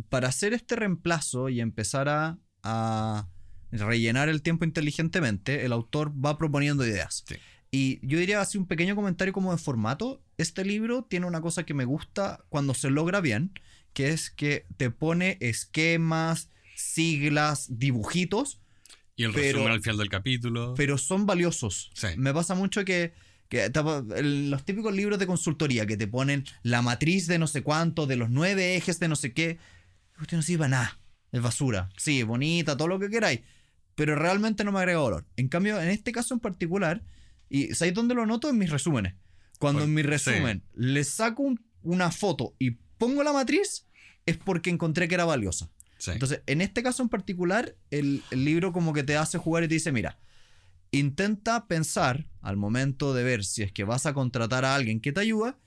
para 0.08 0.28
hacer 0.28 0.54
este 0.54 0.76
reemplazo 0.76 1.48
y 1.48 1.60
empezar 1.60 2.08
a, 2.08 2.38
a 2.62 3.28
rellenar 3.70 4.28
el 4.28 4.40
tiempo 4.40 4.64
inteligentemente, 4.64 5.64
el 5.64 5.72
autor 5.72 6.12
va 6.12 6.38
proponiendo 6.38 6.86
ideas. 6.86 7.24
Sí. 7.28 7.36
Y 7.70 8.04
yo 8.06 8.18
diría 8.18 8.40
así 8.40 8.58
un 8.58 8.66
pequeño 8.66 8.96
comentario 8.96 9.32
como 9.32 9.52
de 9.52 9.58
formato. 9.58 10.22
Este 10.38 10.64
libro 10.64 11.04
tiene 11.04 11.26
una 11.26 11.40
cosa 11.40 11.64
que 11.64 11.74
me 11.74 11.84
gusta 11.84 12.44
cuando 12.48 12.74
se 12.74 12.90
logra 12.90 13.20
bien, 13.20 13.52
que 13.92 14.08
es 14.08 14.30
que 14.30 14.66
te 14.76 14.90
pone 14.90 15.36
esquemas, 15.40 16.48
siglas, 16.74 17.66
dibujitos, 17.78 18.60
Y 19.20 19.24
el 19.24 19.32
Pero- 19.32 19.58
resumen 19.58 19.72
al 19.72 19.82
final 19.82 19.98
del 19.98 20.08
capítulo. 20.08 20.74
pero 20.76 20.96
son 20.96 21.26
valiosos. 21.26 21.90
Sí. 21.94 22.08
Me 22.16 22.32
pasa 22.32 22.54
mucho 22.54 22.84
que, 22.86 23.12
que 23.50 23.70
los 24.22 24.64
típicos 24.64 24.94
libros 24.94 25.18
de 25.18 25.26
consultoría 25.26 25.84
que 25.86 25.96
te 25.96 26.06
ponen 26.06 26.44
la 26.62 26.80
matriz 26.80 27.26
de 27.26 27.38
no 27.38 27.46
sé 27.46 27.62
cuánto, 27.62 28.06
de 28.06 28.16
los 28.16 28.30
nueve 28.30 28.76
ejes 28.76 28.98
de 28.98 29.08
no 29.08 29.16
sé 29.16 29.32
qué. 29.34 29.58
Usted 30.20 30.36
no 30.38 30.42
sirve 30.42 30.68
nada. 30.68 30.98
Es 31.32 31.42
basura. 31.42 31.90
Sí, 31.96 32.22
bonita, 32.22 32.76
todo 32.76 32.88
lo 32.88 32.98
que 32.98 33.10
queráis. 33.10 33.40
Pero 33.94 34.14
realmente 34.16 34.64
no 34.64 34.72
me 34.72 34.78
agrega 34.78 35.00
valor. 35.00 35.26
En 35.36 35.48
cambio, 35.48 35.80
en 35.80 35.88
este 35.90 36.12
caso 36.12 36.32
en 36.32 36.40
particular, 36.40 37.02
y 37.50 37.74
¿sabéis 37.74 37.94
dónde 37.94 38.14
lo 38.14 38.24
noto? 38.24 38.48
En 38.48 38.56
mis 38.56 38.70
resúmenes. 38.70 39.14
Cuando 39.58 39.80
Pues, 39.80 39.88
en 39.88 39.94
mi 39.94 40.02
sí. 40.02 40.08
resumen 40.08 40.62
le 40.74 41.04
saco 41.04 41.42
un- 41.42 41.60
una 41.82 42.10
foto 42.10 42.54
y 42.58 42.70
pongo 42.96 43.22
la 43.22 43.32
matriz, 43.34 43.86
es 44.24 44.38
porque 44.38 44.70
encontré 44.70 45.08
que 45.08 45.14
era 45.16 45.26
valiosa. 45.26 45.70
Entonces, 46.06 46.42
en 46.46 46.60
este 46.60 46.82
caso 46.82 47.02
en 47.02 47.08
particular, 47.08 47.76
el, 47.90 48.22
el 48.30 48.44
libro 48.44 48.72
como 48.72 48.92
que 48.92 49.02
te 49.02 49.16
hace 49.16 49.38
jugar 49.38 49.64
y 49.64 49.68
te 49.68 49.74
dice, 49.74 49.92
mira, 49.92 50.18
intenta 50.92 51.66
pensar 51.66 52.26
al 52.40 52.56
momento 52.56 53.14
de 53.14 53.22
ver 53.22 53.44
si 53.44 53.62
es 53.62 53.72
que 53.72 53.84
vas 53.84 54.06
a 54.06 54.14
contratar 54.14 54.64
a 54.64 54.74
alguien 54.74 55.00
que 55.00 55.12
te 55.12 55.20
ayuda, 55.20 55.58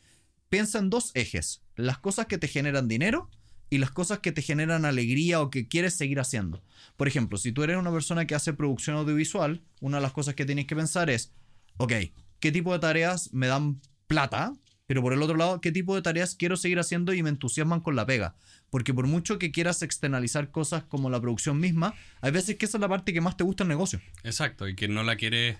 piensa 0.49 0.79
en 0.79 0.89
dos 0.89 1.11
ejes, 1.13 1.61
las 1.75 1.97
cosas 1.97 2.27
que 2.27 2.37
te 2.37 2.47
generan 2.47 2.87
dinero 2.87 3.29
y 3.69 3.79
las 3.79 3.91
cosas 3.91 4.19
que 4.19 4.31
te 4.31 4.41
generan 4.41 4.85
alegría 4.85 5.41
o 5.41 5.49
que 5.49 5.67
quieres 5.67 5.95
seguir 5.95 6.19
haciendo. 6.19 6.63
Por 6.95 7.07
ejemplo, 7.07 7.37
si 7.37 7.51
tú 7.51 7.63
eres 7.63 7.77
una 7.77 7.91
persona 7.91 8.27
que 8.27 8.35
hace 8.35 8.53
producción 8.53 8.97
audiovisual, 8.97 9.63
una 9.81 9.97
de 9.97 10.03
las 10.03 10.13
cosas 10.13 10.35
que 10.35 10.45
tienes 10.45 10.67
que 10.67 10.75
pensar 10.75 11.09
es, 11.09 11.31
ok, 11.77 11.93
¿qué 12.39 12.51
tipo 12.51 12.71
de 12.73 12.79
tareas 12.79 13.33
me 13.33 13.47
dan 13.47 13.81
plata? 14.05 14.53
Pero 14.85 15.01
por 15.01 15.13
el 15.13 15.23
otro 15.23 15.37
lado, 15.37 15.59
¿qué 15.59 15.71
tipo 15.71 15.95
de 15.95 16.03
tareas 16.03 16.35
quiero 16.35 16.55
seguir 16.55 16.77
haciendo 16.77 17.13
y 17.13 17.23
me 17.23 17.29
entusiasman 17.29 17.79
con 17.79 17.95
la 17.95 18.05
pega? 18.05 18.35
Porque 18.73 18.91
por 18.91 19.05
mucho 19.05 19.37
que 19.37 19.51
quieras 19.51 19.83
externalizar 19.83 20.49
cosas 20.49 20.83
como 20.83 21.11
la 21.11 21.21
producción 21.21 21.59
misma, 21.59 21.93
hay 22.21 22.31
veces 22.31 22.55
que 22.57 22.65
esa 22.65 22.77
es 22.77 22.81
la 22.81 22.89
parte 22.89 23.13
que 23.13 23.21
más 23.21 23.37
te 23.37 23.43
gusta 23.43 23.63
del 23.63 23.69
negocio. 23.69 24.01
Exacto, 24.23 24.67
y 24.67 24.73
que 24.75 24.87
no 24.87 25.03
la 25.03 25.15
quieres... 25.15 25.57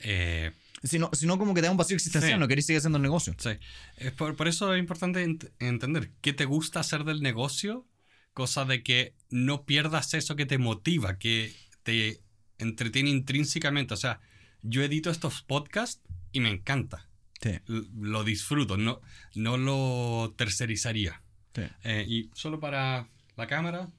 eh, 0.00 0.50
Si 0.82 0.98
no, 0.98 1.08
si 1.12 1.26
no, 1.28 1.38
como 1.38 1.54
que 1.54 1.60
te 1.60 1.66
da 1.68 1.70
un 1.70 1.76
vacío 1.76 1.94
existencial, 1.94 2.34
Sí. 2.34 2.40
no 2.40 2.48
querés 2.48 2.66
seguir 2.66 2.78
haciendo 2.78 2.96
el 2.98 3.02
negocio. 3.02 3.36
Sí. 3.38 3.50
Es 3.98 4.10
por, 4.12 4.34
por 4.34 4.48
eso 4.48 4.74
es 4.74 4.80
importante 4.80 5.24
ent- 5.24 5.48
entender 5.60 6.10
qué 6.20 6.32
te 6.32 6.44
gusta 6.44 6.80
hacer 6.80 7.04
del 7.04 7.22
negocio, 7.22 7.86
cosa 8.34 8.64
de 8.64 8.82
que 8.82 9.14
no 9.30 9.64
pierdas 9.64 10.12
eso 10.14 10.34
que 10.34 10.44
te 10.44 10.58
motiva, 10.58 11.18
que 11.20 11.54
te 11.84 12.20
entretiene 12.58 13.10
intrínsecamente. 13.10 13.94
O 13.94 13.96
sea, 13.96 14.18
yo 14.62 14.82
edito 14.82 15.10
estos 15.10 15.42
podcasts 15.42 16.02
y 16.32 16.40
me 16.40 16.50
encanta. 16.50 17.08
Sí, 17.40 17.50
Lo 17.66 18.24
disfruto, 18.24 18.76
no, 18.76 19.00
no 19.36 19.56
lo 19.56 20.34
tercerizaría. 20.36 21.22
Sí. 21.56 21.62
Eh, 21.84 22.04
y 22.08 22.30
solo 22.34 22.60
para 22.60 23.08
la 23.36 23.46
cámara, 23.48 23.90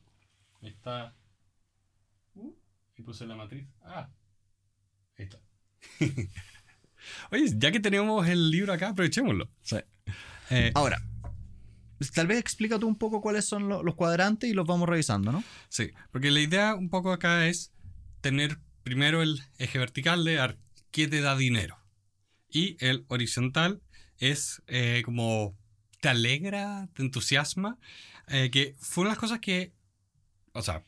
está... 0.62 1.14
Uh, 2.36 2.54
y 2.96 3.02
puse 3.02 3.26
la 3.26 3.36
matriz. 3.36 3.68
Ah, 3.84 4.10
ahí 5.18 5.26
está. 5.26 5.40
Oye, 7.32 7.46
ya 7.58 7.72
que 7.72 7.80
tenemos 7.80 8.28
el 8.28 8.50
libro 8.50 8.74
acá, 8.74 8.90
aprovechémoslo. 8.90 9.50
Eh, 10.50 10.72
Ahora, 10.76 11.02
tal 12.14 12.28
vez 12.28 12.38
explica 12.40 12.80
tú 12.80 12.88
un 12.88 12.98
poco 12.98 13.22
cuáles 13.22 13.46
son 13.46 13.68
lo- 13.70 13.84
los 13.84 13.96
cuadrantes 13.96 14.50
y 14.50 14.54
los 14.54 14.66
vamos 14.66 14.88
revisando, 14.88 15.32
¿no? 15.32 15.44
Sí, 15.70 15.92
porque 16.12 16.32
la 16.32 16.40
idea 16.40 16.76
un 16.76 16.90
poco 16.90 17.12
acá 17.12 17.48
es 17.48 17.74
tener 18.22 18.60
primero 18.84 19.22
el 19.22 19.42
eje 19.58 19.80
vertical 19.80 20.24
de 20.24 20.58
qué 20.92 21.08
te 21.08 21.22
da 21.22 21.36
dinero. 21.36 21.78
Y 22.50 22.78
el 22.84 23.06
horizontal 23.10 23.82
es 24.20 24.62
eh, 24.68 25.02
como 25.06 25.56
te 26.00 26.10
alegra, 26.10 26.90
te 26.94 27.04
entusiasma, 27.04 27.78
eh, 28.28 28.50
que 28.52 28.76
fue 28.80 29.04
una 29.04 29.10
de 29.10 29.14
las 29.14 29.20
cosas 29.20 29.40
que, 29.40 29.74
o 30.54 30.62
sea, 30.62 30.84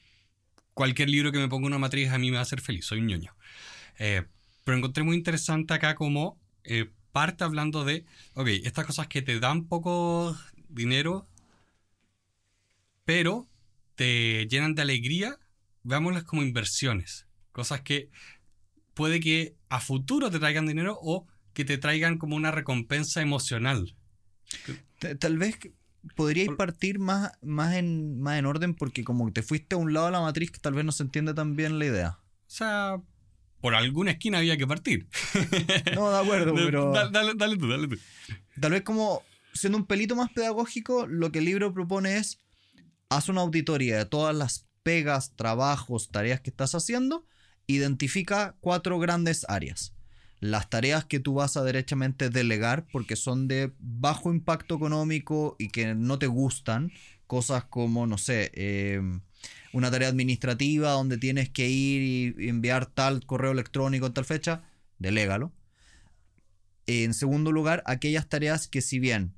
cualquier 0.73 1.09
libro 1.09 1.31
que 1.31 1.39
me 1.39 1.47
ponga 1.47 1.67
una 1.67 1.77
matriz 1.77 2.09
a 2.11 2.17
mí 2.17 2.29
me 2.29 2.35
va 2.35 2.39
a 2.39 2.43
hacer 2.43 2.61
feliz, 2.61 2.85
soy 2.85 2.99
un 2.99 3.07
ñoño. 3.07 3.35
Eh, 3.97 4.25
pero 4.63 4.77
encontré 4.77 5.03
muy 5.03 5.15
interesante 5.15 5.73
acá 5.73 5.95
como 5.95 6.39
eh, 6.63 6.89
parte 7.11 7.43
hablando 7.43 7.83
de, 7.85 8.05
ok, 8.35 8.47
estas 8.63 8.85
cosas 8.85 9.07
que 9.07 9.21
te 9.21 9.39
dan 9.39 9.65
poco 9.67 10.37
dinero, 10.69 11.27
pero 13.05 13.49
te 13.95 14.47
llenan 14.47 14.75
de 14.75 14.83
alegría, 14.83 15.39
veámoslas 15.83 16.23
como 16.23 16.43
inversiones. 16.43 17.27
Cosas 17.51 17.81
que 17.81 18.09
puede 18.93 19.19
que 19.19 19.55
a 19.69 19.79
futuro 19.79 20.29
te 20.29 20.39
traigan 20.39 20.67
dinero 20.67 20.97
o 21.01 21.27
que 21.53 21.65
te 21.65 21.77
traigan 21.77 22.17
como 22.17 22.35
una 22.35 22.51
recompensa 22.51 23.21
emocional. 23.21 23.95
Tal 25.19 25.37
vez 25.37 25.57
podríais 26.15 26.49
partir 26.57 26.99
más, 26.99 27.31
más, 27.41 27.75
en, 27.75 28.19
más 28.21 28.37
en 28.39 28.45
orden 28.45 28.73
porque 28.73 29.03
como 29.03 29.31
te 29.31 29.43
fuiste 29.43 29.75
a 29.75 29.77
un 29.77 29.93
lado 29.93 30.07
de 30.07 30.11
la 30.13 30.21
matriz 30.21 30.51
que 30.51 30.59
tal 30.59 30.73
vez 30.73 30.85
no 30.85 30.91
se 30.91 31.03
entiende 31.03 31.33
tan 31.33 31.55
bien 31.55 31.79
la 31.79 31.85
idea. 31.85 32.19
O 32.21 32.51
sea, 32.51 33.01
por 33.61 33.75
alguna 33.75 34.11
esquina 34.11 34.37
había 34.39 34.57
que 34.57 34.67
partir. 34.67 35.07
No, 35.95 36.09
de 36.11 36.19
acuerdo, 36.19 36.53
pero 36.55 36.91
Da- 36.91 37.09
dale, 37.09 37.33
dale 37.35 37.57
tú, 37.57 37.67
dale 37.69 37.87
tú. 37.87 37.97
tal 38.59 38.71
vez 38.71 38.81
como 38.83 39.23
siendo 39.53 39.77
un 39.77 39.85
pelito 39.85 40.15
más 40.15 40.29
pedagógico, 40.31 41.05
lo 41.07 41.31
que 41.31 41.39
el 41.39 41.45
libro 41.45 41.73
propone 41.73 42.17
es 42.17 42.39
haz 43.09 43.27
una 43.29 43.41
auditoría 43.41 43.97
de 43.97 44.05
todas 44.05 44.35
las 44.35 44.67
pegas, 44.83 45.35
trabajos, 45.35 46.09
tareas 46.11 46.39
que 46.41 46.49
estás 46.49 46.75
haciendo, 46.75 47.25
identifica 47.67 48.55
cuatro 48.61 48.99
grandes 48.99 49.45
áreas. 49.49 49.93
Las 50.39 50.69
tareas 50.69 51.05
que 51.05 51.19
tú 51.19 51.33
vas 51.33 51.57
a 51.57 51.63
derechamente 51.63 52.29
delegar 52.29 52.87
porque 52.91 53.15
son 53.15 53.47
de 53.47 53.73
bajo 53.79 54.31
impacto 54.33 54.75
económico 54.75 55.55
y 55.59 55.69
que 55.69 55.95
no 55.95 56.17
te 56.17 56.27
gustan, 56.27 56.91
cosas 57.27 57.65
como, 57.65 58.07
no 58.07 58.17
sé, 58.17 58.51
eh, 58.53 59.01
una 59.73 59.91
tarea 59.91 60.07
administrativa 60.07 60.91
donde 60.91 61.17
tienes 61.17 61.49
que 61.49 61.69
ir 61.69 62.35
y 62.39 62.49
enviar 62.49 62.85
tal 62.85 63.25
correo 63.25 63.51
electrónico 63.51 64.07
en 64.07 64.13
tal 64.13 64.25
fecha, 64.25 64.63
delégalo. 64.97 65.51
En 66.87 67.13
segundo 67.13 67.51
lugar, 67.51 67.83
aquellas 67.85 68.27
tareas 68.27 68.67
que 68.67 68.81
si 68.81 68.99
bien 68.99 69.33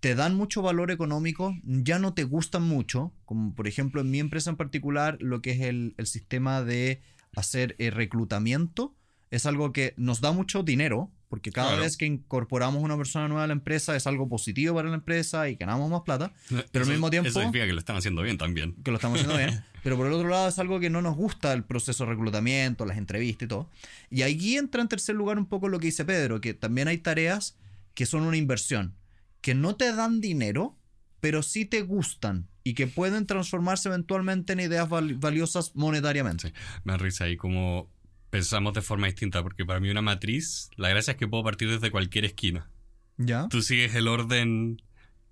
te 0.00 0.14
dan 0.14 0.34
mucho 0.34 0.62
valor 0.62 0.90
económico, 0.90 1.54
ya 1.62 1.98
no 1.98 2.14
te 2.14 2.24
gustan 2.24 2.62
mucho, 2.62 3.12
como 3.24 3.54
por 3.54 3.68
ejemplo 3.68 4.00
en 4.00 4.10
mi 4.10 4.18
empresa 4.18 4.50
en 4.50 4.56
particular, 4.56 5.16
lo 5.20 5.42
que 5.42 5.52
es 5.52 5.60
el, 5.60 5.94
el 5.96 6.06
sistema 6.06 6.62
de 6.62 7.02
hacer 7.34 7.76
eh, 7.78 7.90
reclutamiento, 7.90 8.94
es 9.30 9.46
algo 9.46 9.72
que 9.72 9.94
nos 9.96 10.20
da 10.20 10.32
mucho 10.32 10.62
dinero, 10.62 11.10
porque 11.28 11.50
cada 11.50 11.68
Claro. 11.70 11.82
vez 11.82 11.96
que 11.96 12.06
incorporamos 12.06 12.82
una 12.82 12.96
persona 12.96 13.26
nueva 13.26 13.44
a 13.44 13.46
la 13.48 13.52
empresa 13.52 13.96
es 13.96 14.06
algo 14.06 14.28
positivo 14.28 14.76
para 14.76 14.88
la 14.88 14.94
empresa 14.94 15.48
y 15.48 15.56
ganamos 15.56 15.90
más 15.90 16.02
plata, 16.02 16.32
Pero 16.70 16.84
al 16.84 16.90
mismo 16.90 17.10
tiempo- 17.10 17.28
Eso 17.28 17.40
significa 17.40 17.66
que 17.66 17.72
lo 17.72 17.78
están 17.80 17.96
haciendo 17.96 18.22
bien 18.22 18.38
también. 18.38 18.74
que 18.84 18.90
lo 18.92 18.96
estamos 18.98 19.18
haciendo 19.20 19.36
bien, 19.36 19.64
pero 19.82 19.96
por 19.96 20.06
el 20.06 20.12
otro 20.12 20.28
lado 20.28 20.48
es 20.48 20.58
algo 20.60 20.78
que 20.78 20.88
no 20.90 21.02
nos 21.02 21.16
gusta 21.16 21.52
el 21.52 21.64
proceso 21.64 22.04
de 22.04 22.10
reclutamiento, 22.10 22.86
las 22.86 22.96
entrevistas 22.98 23.46
y 23.46 23.48
todo. 23.48 23.68
Y 24.10 24.22
ahí 24.22 24.56
entra 24.56 24.80
en 24.82 24.88
tercer 24.88 25.16
lugar 25.16 25.38
un 25.38 25.46
poco 25.46 25.68
lo 25.68 25.80
que 25.80 25.86
dice 25.86 26.04
Pedro, 26.04 26.40
que 26.40 26.54
también 26.54 26.86
hay 26.86 26.98
tareas 26.98 27.56
que 27.94 28.06
son 28.06 28.22
una 28.22 28.36
inversión, 28.36 28.94
que 29.40 29.54
no 29.54 29.74
te 29.74 29.92
dan 29.92 30.20
dinero, 30.20 30.78
pero 31.20 31.42
sí 31.42 31.64
te 31.64 31.82
gustan 31.82 32.46
y 32.62 32.74
que 32.74 32.86
pueden 32.86 33.26
transformarse 33.26 33.88
eventualmente 33.88 34.52
en 34.52 34.60
ideas 34.60 34.88
val- 34.88 35.14
valiosas 35.14 35.74
monetariamente. 35.74 36.48
Sí. 36.48 36.54
Me 36.84 36.92
da 36.92 36.98
risa 36.98 37.24
ahí 37.24 37.36
como 37.36 37.90
pensamos 38.36 38.74
de 38.74 38.82
forma 38.82 39.06
distinta, 39.06 39.42
porque 39.42 39.64
para 39.64 39.80
mí 39.80 39.88
una 39.90 40.02
matriz, 40.02 40.68
la 40.76 40.88
gracia 40.90 41.12
es 41.12 41.16
que 41.16 41.26
puedo 41.28 41.42
partir 41.44 41.70
desde 41.70 41.90
cualquier 41.90 42.24
esquina. 42.26 42.70
¿Ya? 43.16 43.48
Tú 43.48 43.62
sigues 43.62 43.94
el 43.94 44.08
orden 44.08 44.82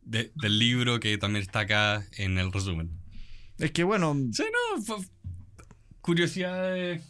de- 0.02 0.32
del 0.34 0.58
libro 0.58 1.00
que 1.00 1.18
también 1.18 1.42
está 1.42 1.60
acá 1.60 2.06
en 2.16 2.38
el 2.38 2.50
resumen. 2.52 2.90
Es 3.58 3.70
que 3.72 3.84
bueno, 3.84 4.16
Sí, 4.32 4.44
no, 4.76 4.82
fue- 4.82 5.04
curiosidad 6.00 6.72
de... 6.72 7.00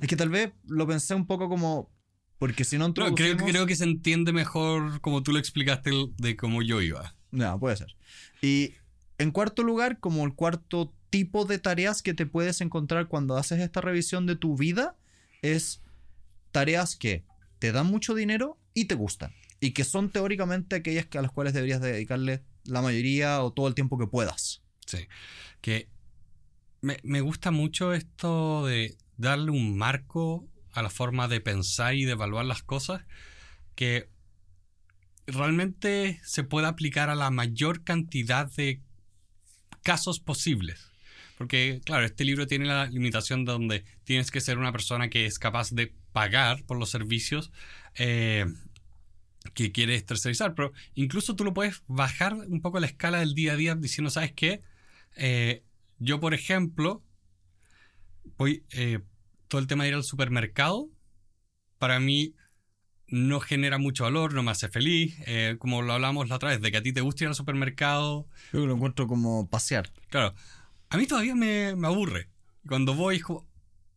es 0.00 0.08
que 0.08 0.16
tal 0.16 0.28
vez 0.28 0.52
lo 0.66 0.86
pensé 0.86 1.14
un 1.14 1.26
poco 1.26 1.48
como, 1.48 1.90
porque 2.38 2.64
si 2.64 2.78
no 2.78 2.88
No, 2.88 2.94
creo, 3.14 3.36
creo 3.36 3.66
que 3.66 3.76
se 3.76 3.84
entiende 3.84 4.32
mejor 4.32 5.00
como 5.00 5.22
tú 5.22 5.32
lo 5.32 5.38
explicaste 5.38 5.90
de 6.16 6.36
cómo 6.36 6.62
yo 6.62 6.80
iba. 6.80 7.14
No, 7.30 7.58
puede 7.58 7.76
ser. 7.76 7.94
Y 8.42 8.72
en 9.18 9.30
cuarto 9.30 9.62
lugar, 9.62 10.00
como 10.00 10.24
el 10.24 10.34
cuarto 10.34 10.92
tipo 11.10 11.44
de 11.44 11.58
tareas 11.58 12.02
que 12.02 12.14
te 12.14 12.26
puedes 12.26 12.60
encontrar 12.60 13.08
cuando 13.08 13.36
haces 13.36 13.60
esta 13.60 13.80
revisión 13.80 14.26
de 14.26 14.36
tu 14.36 14.56
vida, 14.56 14.96
es 15.54 15.82
tareas 16.52 16.96
que 16.96 17.24
te 17.58 17.72
dan 17.72 17.86
mucho 17.86 18.14
dinero 18.14 18.58
y 18.74 18.86
te 18.86 18.94
gustan. 18.94 19.32
Y 19.60 19.72
que 19.72 19.84
son 19.84 20.10
teóricamente 20.10 20.76
aquellas 20.76 21.06
que- 21.06 21.18
a 21.18 21.22
las 21.22 21.30
cuales 21.32 21.54
deberías 21.54 21.80
dedicarle 21.80 22.42
la 22.64 22.82
mayoría 22.82 23.42
o 23.42 23.52
todo 23.52 23.68
el 23.68 23.74
tiempo 23.74 23.98
que 23.98 24.06
puedas. 24.06 24.62
Sí. 24.86 25.06
Que 25.60 25.88
me, 26.80 26.98
me 27.02 27.20
gusta 27.20 27.50
mucho 27.50 27.92
esto 27.92 28.66
de 28.66 28.96
darle 29.16 29.50
un 29.50 29.76
marco 29.76 30.46
a 30.72 30.82
la 30.82 30.90
forma 30.90 31.26
de 31.28 31.40
pensar 31.40 31.94
y 31.94 32.04
de 32.04 32.12
evaluar 32.12 32.44
las 32.44 32.62
cosas 32.62 33.02
que 33.74 34.10
realmente 35.26 36.20
se 36.24 36.44
pueda 36.44 36.68
aplicar 36.68 37.10
a 37.10 37.14
la 37.14 37.30
mayor 37.30 37.82
cantidad 37.82 38.50
de 38.52 38.80
casos 39.82 40.20
posibles. 40.20 40.90
Porque, 41.36 41.80
claro, 41.84 42.06
este 42.06 42.24
libro 42.24 42.46
tiene 42.46 42.64
la 42.64 42.86
limitación 42.86 43.44
donde 43.44 43.84
tienes 44.04 44.30
que 44.30 44.40
ser 44.40 44.58
una 44.58 44.72
persona 44.72 45.10
que 45.10 45.26
es 45.26 45.38
capaz 45.38 45.70
de 45.70 45.92
pagar 46.12 46.64
por 46.64 46.78
los 46.78 46.90
servicios 46.90 47.52
eh, 47.94 48.46
que 49.54 49.72
quieres 49.72 50.04
tercerizar. 50.06 50.54
Pero 50.54 50.72
incluso 50.94 51.36
tú 51.36 51.44
lo 51.44 51.52
puedes 51.52 51.82
bajar 51.86 52.34
un 52.34 52.60
poco 52.60 52.80
la 52.80 52.86
escala 52.86 53.20
del 53.20 53.34
día 53.34 53.52
a 53.52 53.56
día 53.56 53.74
diciendo, 53.74 54.10
¿sabes 54.10 54.32
qué? 54.32 54.62
Eh, 55.16 55.62
yo, 55.98 56.20
por 56.20 56.34
ejemplo, 56.34 57.02
voy. 58.36 58.64
Eh, 58.70 59.00
todo 59.48 59.60
el 59.60 59.66
tema 59.66 59.84
de 59.84 59.90
ir 59.90 59.94
al 59.94 60.04
supermercado, 60.04 60.90
para 61.78 62.00
mí 62.00 62.34
no 63.08 63.38
genera 63.40 63.78
mucho 63.78 64.04
valor, 64.04 64.34
no 64.34 64.42
me 64.42 64.50
hace 64.50 64.68
feliz. 64.68 65.16
Eh, 65.26 65.56
como 65.58 65.82
lo 65.82 65.92
hablamos 65.92 66.28
la 66.28 66.36
otra 66.36 66.50
vez, 66.50 66.60
de 66.60 66.70
que 66.70 66.78
a 66.78 66.82
ti 66.82 66.92
te 66.92 67.00
gusta 67.00 67.24
ir 67.24 67.28
al 67.28 67.34
supermercado. 67.34 68.26
Yo 68.52 68.66
lo 68.66 68.74
encuentro 68.74 69.06
como 69.06 69.48
pasear. 69.48 69.92
Claro, 70.08 70.34
a 70.96 70.98
mí 70.98 71.06
todavía 71.06 71.34
me, 71.34 71.74
aburre. 71.86 72.30
Cuando 72.66 72.94
voy, 72.94 73.22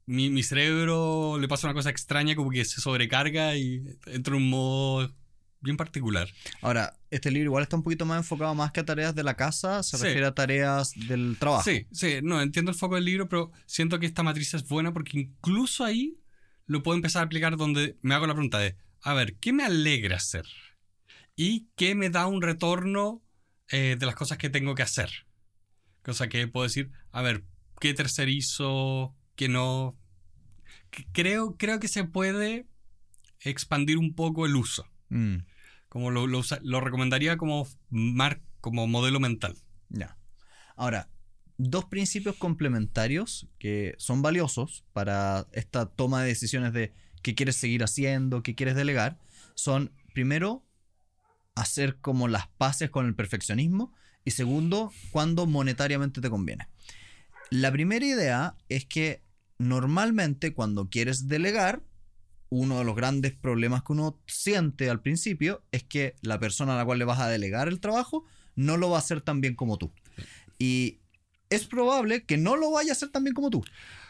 mi, 0.06 0.30
mi, 0.30 0.44
cerebro 0.44 1.38
le 1.40 1.48
pasa 1.48 1.68
una 1.68 1.74
cosa 1.74 1.90
extraña, 1.90 2.36
como 2.36 2.52
que 2.52 2.66
se 2.66 2.82
sobrecarga 2.82 3.56
y 3.56 3.98
entra 4.06 4.36
en 4.36 4.44
un 4.44 4.50
modo 4.50 5.16
bien 5.62 5.78
particular. 5.78 6.28
Ahora, 6.62 7.00
este 7.10 7.32
libro 7.32 7.48
igual 7.48 7.64
está 7.64 7.78
un 7.78 7.84
poquito 7.84 8.06
más 8.06 8.18
enfocado 8.18 8.54
más 8.54 8.74
que 8.74 8.82
a 8.82 8.86
tareas 8.86 9.16
de 9.16 9.24
la 9.24 9.36
casa, 9.36 9.82
se 9.82 9.98
refiere 9.98 10.26
a 10.26 10.36
tareas 10.36 10.92
del 11.08 11.38
trabajo. 11.40 11.64
Sí, 11.64 11.88
sí, 11.92 12.20
no, 12.22 12.42
entiendo 12.42 12.72
el 12.72 12.78
foco 12.78 12.96
del 12.96 13.06
libro, 13.06 13.30
pero 13.30 13.52
siento 13.66 13.98
que 14.00 14.06
esta 14.06 14.24
matriz 14.24 14.54
es 14.54 14.68
buena 14.68 14.94
porque 14.94 15.20
incluso 15.20 15.86
ahí 15.86 16.18
lo 16.66 16.84
puedo 16.84 16.98
empezar 16.98 17.22
a 17.22 17.26
aplicar 17.26 17.56
donde 17.56 17.98
me 18.02 18.14
hago 18.14 18.28
la 18.28 18.34
pregunta 18.34 18.60
de, 18.60 18.76
a 19.02 19.14
ver, 19.14 19.36
¿qué 19.38 19.54
me 19.54 19.64
alegra 19.64 20.18
hacer? 20.18 20.46
¿Y 21.36 21.70
qué 21.78 21.96
me 21.96 22.10
da 22.10 22.28
un 22.28 22.42
retorno 22.42 23.24
eh, 23.70 23.96
de 23.98 24.06
las 24.06 24.16
cosas 24.16 24.38
que 24.38 24.50
tengo 24.50 24.76
que 24.76 24.84
hacer? 24.84 25.29
Cosa 26.04 26.30
que 26.30 26.48
puedo 26.48 26.64
decir, 26.64 26.92
a 27.12 27.22
ver, 27.22 27.44
¿qué 27.80 27.94
tercerizo? 27.94 29.16
¿Qué 29.36 29.50
no? 29.50 29.98
Creo, 31.12 31.56
creo 31.58 31.80
que 31.80 31.88
se 31.88 32.04
puede 32.04 32.68
expandir 33.42 33.98
un 33.98 34.14
poco 34.14 34.46
el 34.46 34.56
uso. 34.56 34.86
Mm. 35.10 35.38
Como 35.88 36.12
lo, 36.12 36.28
lo, 36.28 36.82
recomendaría 36.82 37.38
como, 37.38 37.68
mar, 37.90 38.42
como 38.62 38.88
modelo 38.88 39.20
mental. 39.20 39.56
Ya. 39.90 40.18
Ahora, 40.76 41.10
dos 41.58 41.86
principios 41.86 42.36
complementarios 42.36 43.48
que 43.58 43.96
son 43.98 44.22
valiosos 44.22 44.86
para 44.94 45.48
esta 45.52 45.88
toma 45.88 46.22
de 46.22 46.30
decisiones 46.30 46.74
de 46.74 46.94
qué 47.22 47.36
quieres 47.36 47.56
seguir 47.56 47.84
haciendo, 47.84 48.44
qué 48.44 48.56
quieres 48.56 48.76
delegar, 48.76 49.18
son 49.56 49.92
primero 50.14 50.64
hacer 51.56 51.98
como 51.98 52.28
las 52.28 52.48
paces 52.48 52.90
con 52.90 53.06
el 53.06 53.16
perfeccionismo 53.16 53.94
y 54.26 54.32
segundo, 54.32 54.92
cuando 55.12 55.46
monetariamente 55.46 56.22
te 56.22 56.30
conviene. 56.30 56.68
La 57.50 57.72
primera 57.72 58.06
idea 58.06 58.56
es 58.70 58.86
que 58.86 59.24
normalmente 59.58 60.54
cuando 60.54 60.90
quieres 60.90 61.28
delegar, 61.28 61.84
uno 62.50 62.80
de 62.80 62.84
los 62.84 62.96
grandes 62.96 63.34
problemas 63.34 63.84
que 63.84 63.94
uno 63.94 64.20
siente 64.28 64.90
al 64.90 65.02
principio 65.02 65.64
es 65.72 65.84
que 65.84 66.16
la 66.22 66.40
persona 66.40 66.74
a 66.74 66.78
la 66.78 66.86
cual 66.86 67.00
le 67.00 67.06
vas 67.06 67.20
a 67.20 67.30
delegar 67.30 67.68
el 67.68 67.80
trabajo 67.80 68.26
no 68.56 68.78
lo 68.78 68.90
va 68.90 68.98
a 68.98 69.00
hacer 69.00 69.22
tan 69.22 69.42
bien 69.42 69.56
como 69.56 69.78
tú. 69.78 69.92
Y 70.58 71.00
es 71.50 71.66
probable 71.66 72.26
que 72.26 72.38
no 72.38 72.56
lo 72.56 72.72
vaya 72.72 72.92
a 72.92 72.94
hacer 72.94 73.10
tan 73.10 73.24
bien 73.24 73.34
como 73.34 73.50
tú. 73.50 73.64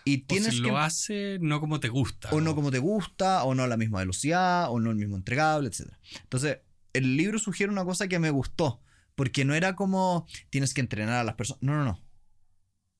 Y 0.05 0.19
tienes 0.19 0.49
o 0.49 0.51
si 0.51 0.59
lo 0.61 0.77
hace 0.77 1.37
no 1.41 1.59
como 1.59 1.79
te 1.79 1.89
gusta. 1.89 2.29
O 2.31 2.41
no 2.41 2.55
como 2.55 2.71
te 2.71 2.79
gusta, 2.79 3.43
o 3.43 3.53
no 3.55 3.63
a 3.63 3.67
la 3.67 3.77
misma 3.77 3.99
velocidad, 3.99 4.71
o 4.71 4.79
no 4.79 4.89
el 4.89 4.95
mismo 4.95 5.15
entregable, 5.15 5.69
etc. 5.69 5.91
Entonces, 6.23 6.59
el 6.93 7.15
libro 7.15 7.39
sugiere 7.39 7.71
una 7.71 7.85
cosa 7.85 8.07
que 8.07 8.19
me 8.19 8.31
gustó, 8.31 8.81
porque 9.19 9.43
no 9.43 9.53
era 9.53 9.75
como 9.75 10.25
tienes 10.49 10.73
que 10.73 10.79
entrenar 10.79 11.15
a 11.15 11.25
las 11.25 11.35
personas. 11.35 11.61
No, 11.61 11.75
no, 11.75 11.83
no. 11.83 12.01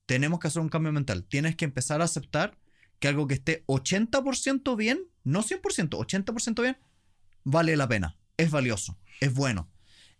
Tenemos 0.04 0.38
que 0.38 0.48
hacer 0.48 0.60
un 0.60 0.68
cambio 0.68 0.92
mental. 0.92 1.24
Tienes 1.24 1.56
que 1.56 1.64
empezar 1.64 2.02
a 2.02 2.04
aceptar 2.04 2.58
que 2.98 3.08
algo 3.08 3.26
que 3.26 3.32
esté 3.32 3.64
80% 3.68 4.76
bien, 4.76 5.00
no 5.24 5.42
100%, 5.42 5.88
80% 5.88 6.60
bien, 6.60 6.76
vale 7.42 7.74
la 7.74 7.88
pena, 7.88 8.18
es 8.36 8.50
valioso, 8.50 8.98
es 9.22 9.32
bueno. 9.32 9.70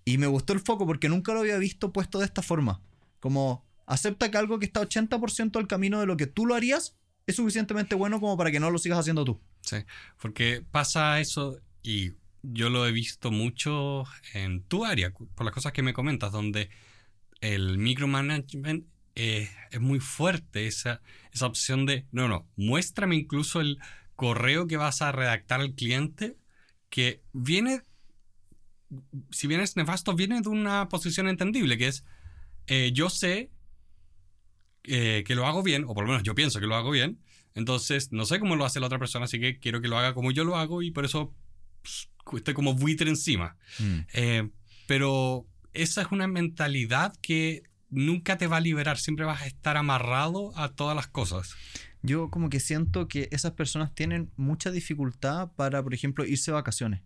Y 0.06 0.16
me 0.16 0.26
gustó 0.26 0.54
el 0.54 0.60
foco 0.60 0.86
porque 0.86 1.10
nunca 1.10 1.34
lo 1.34 1.40
había 1.40 1.58
visto 1.58 1.92
puesto 1.92 2.18
de 2.18 2.24
esta 2.24 2.40
forma. 2.40 2.80
Como 3.18 3.68
acepta 3.84 4.30
que 4.30 4.38
algo 4.38 4.58
que 4.58 4.64
está 4.64 4.80
80% 4.80 5.58
al 5.58 5.68
camino 5.68 6.00
de 6.00 6.06
lo 6.06 6.16
que 6.16 6.26
tú 6.26 6.46
lo 6.46 6.54
harías 6.54 6.96
es 7.26 7.36
suficientemente 7.36 7.94
bueno 7.94 8.20
como 8.20 8.38
para 8.38 8.50
que 8.50 8.58
no 8.58 8.70
lo 8.70 8.78
sigas 8.78 9.00
haciendo 9.00 9.26
tú. 9.26 9.38
Sí, 9.60 9.76
porque 10.18 10.64
pasa 10.70 11.20
eso 11.20 11.60
y 11.82 12.12
yo 12.42 12.70
lo 12.70 12.86
he 12.86 12.92
visto 12.92 13.30
mucho 13.30 14.04
en 14.34 14.62
tu 14.62 14.84
área, 14.84 15.12
por 15.12 15.44
las 15.44 15.54
cosas 15.54 15.72
que 15.72 15.82
me 15.82 15.92
comentas, 15.92 16.32
donde 16.32 16.70
el 17.40 17.78
micromanagement 17.78 18.86
es 19.14 19.80
muy 19.80 20.00
fuerte 20.00 20.66
esa, 20.66 21.02
esa 21.32 21.46
opción 21.46 21.84
de, 21.84 22.06
no, 22.12 22.28
no, 22.28 22.48
muéstrame 22.56 23.16
incluso 23.16 23.60
el 23.60 23.78
correo 24.16 24.66
que 24.66 24.76
vas 24.76 25.02
a 25.02 25.12
redactar 25.12 25.60
al 25.60 25.74
cliente 25.74 26.36
que 26.88 27.22
viene, 27.32 27.82
si 29.30 29.46
bien 29.46 29.60
es 29.60 29.76
nefasto, 29.76 30.14
viene 30.14 30.40
de 30.40 30.48
una 30.48 30.88
posición 30.88 31.28
entendible, 31.28 31.78
que 31.78 31.88
es, 31.88 32.04
eh, 32.66 32.90
yo 32.92 33.10
sé 33.10 33.50
eh, 34.84 35.24
que 35.26 35.34
lo 35.34 35.46
hago 35.46 35.62
bien, 35.62 35.84
o 35.84 35.94
por 35.94 36.04
lo 36.04 36.08
menos 36.10 36.22
yo 36.22 36.34
pienso 36.34 36.60
que 36.60 36.66
lo 36.66 36.76
hago 36.76 36.90
bien, 36.90 37.20
entonces 37.54 38.12
no 38.12 38.24
sé 38.26 38.40
cómo 38.40 38.56
lo 38.56 38.64
hace 38.64 38.80
la 38.80 38.86
otra 38.86 38.98
persona, 38.98 39.24
así 39.24 39.40
que 39.40 39.58
quiero 39.58 39.80
que 39.80 39.88
lo 39.88 39.98
haga 39.98 40.14
como 40.14 40.30
yo 40.30 40.44
lo 40.44 40.56
hago 40.56 40.82
y 40.82 40.90
por 40.90 41.04
eso 41.04 41.34
pues, 41.82 42.08
estoy 42.36 42.54
como 42.54 42.74
buitre 42.74 43.08
encima. 43.08 43.56
Mm. 43.78 43.98
Eh, 44.12 44.50
pero 44.86 45.46
esa 45.72 46.02
es 46.02 46.08
una 46.10 46.26
mentalidad 46.26 47.14
que 47.20 47.62
nunca 47.90 48.38
te 48.38 48.46
va 48.46 48.58
a 48.58 48.60
liberar, 48.60 48.98
siempre 48.98 49.24
vas 49.24 49.42
a 49.42 49.46
estar 49.46 49.76
amarrado 49.76 50.56
a 50.56 50.68
todas 50.70 50.96
las 50.96 51.08
cosas. 51.08 51.54
Yo 52.02 52.30
como 52.30 52.48
que 52.48 52.60
siento 52.60 53.08
que 53.08 53.28
esas 53.30 53.52
personas 53.52 53.94
tienen 53.94 54.30
mucha 54.36 54.70
dificultad 54.70 55.50
para, 55.54 55.82
por 55.82 55.92
ejemplo, 55.92 56.24
irse 56.24 56.50
de 56.50 56.54
vacaciones. 56.54 57.02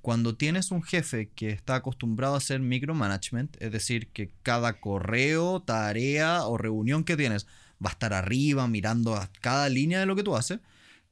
Cuando 0.00 0.36
tienes 0.36 0.70
un 0.70 0.82
jefe 0.82 1.30
que 1.34 1.50
está 1.50 1.76
acostumbrado 1.76 2.34
a 2.34 2.38
hacer 2.38 2.60
micromanagement, 2.60 3.56
es 3.62 3.72
decir, 3.72 4.08
que 4.08 4.30
cada 4.42 4.80
correo, 4.80 5.62
tarea 5.62 6.46
o 6.46 6.58
reunión 6.58 7.04
que 7.04 7.16
tienes 7.16 7.46
va 7.84 7.90
a 7.90 7.92
estar 7.92 8.12
arriba 8.12 8.66
mirando 8.68 9.14
a 9.14 9.30
cada 9.40 9.68
línea 9.68 10.00
de 10.00 10.06
lo 10.06 10.16
que 10.16 10.22
tú 10.22 10.36
haces, 10.36 10.60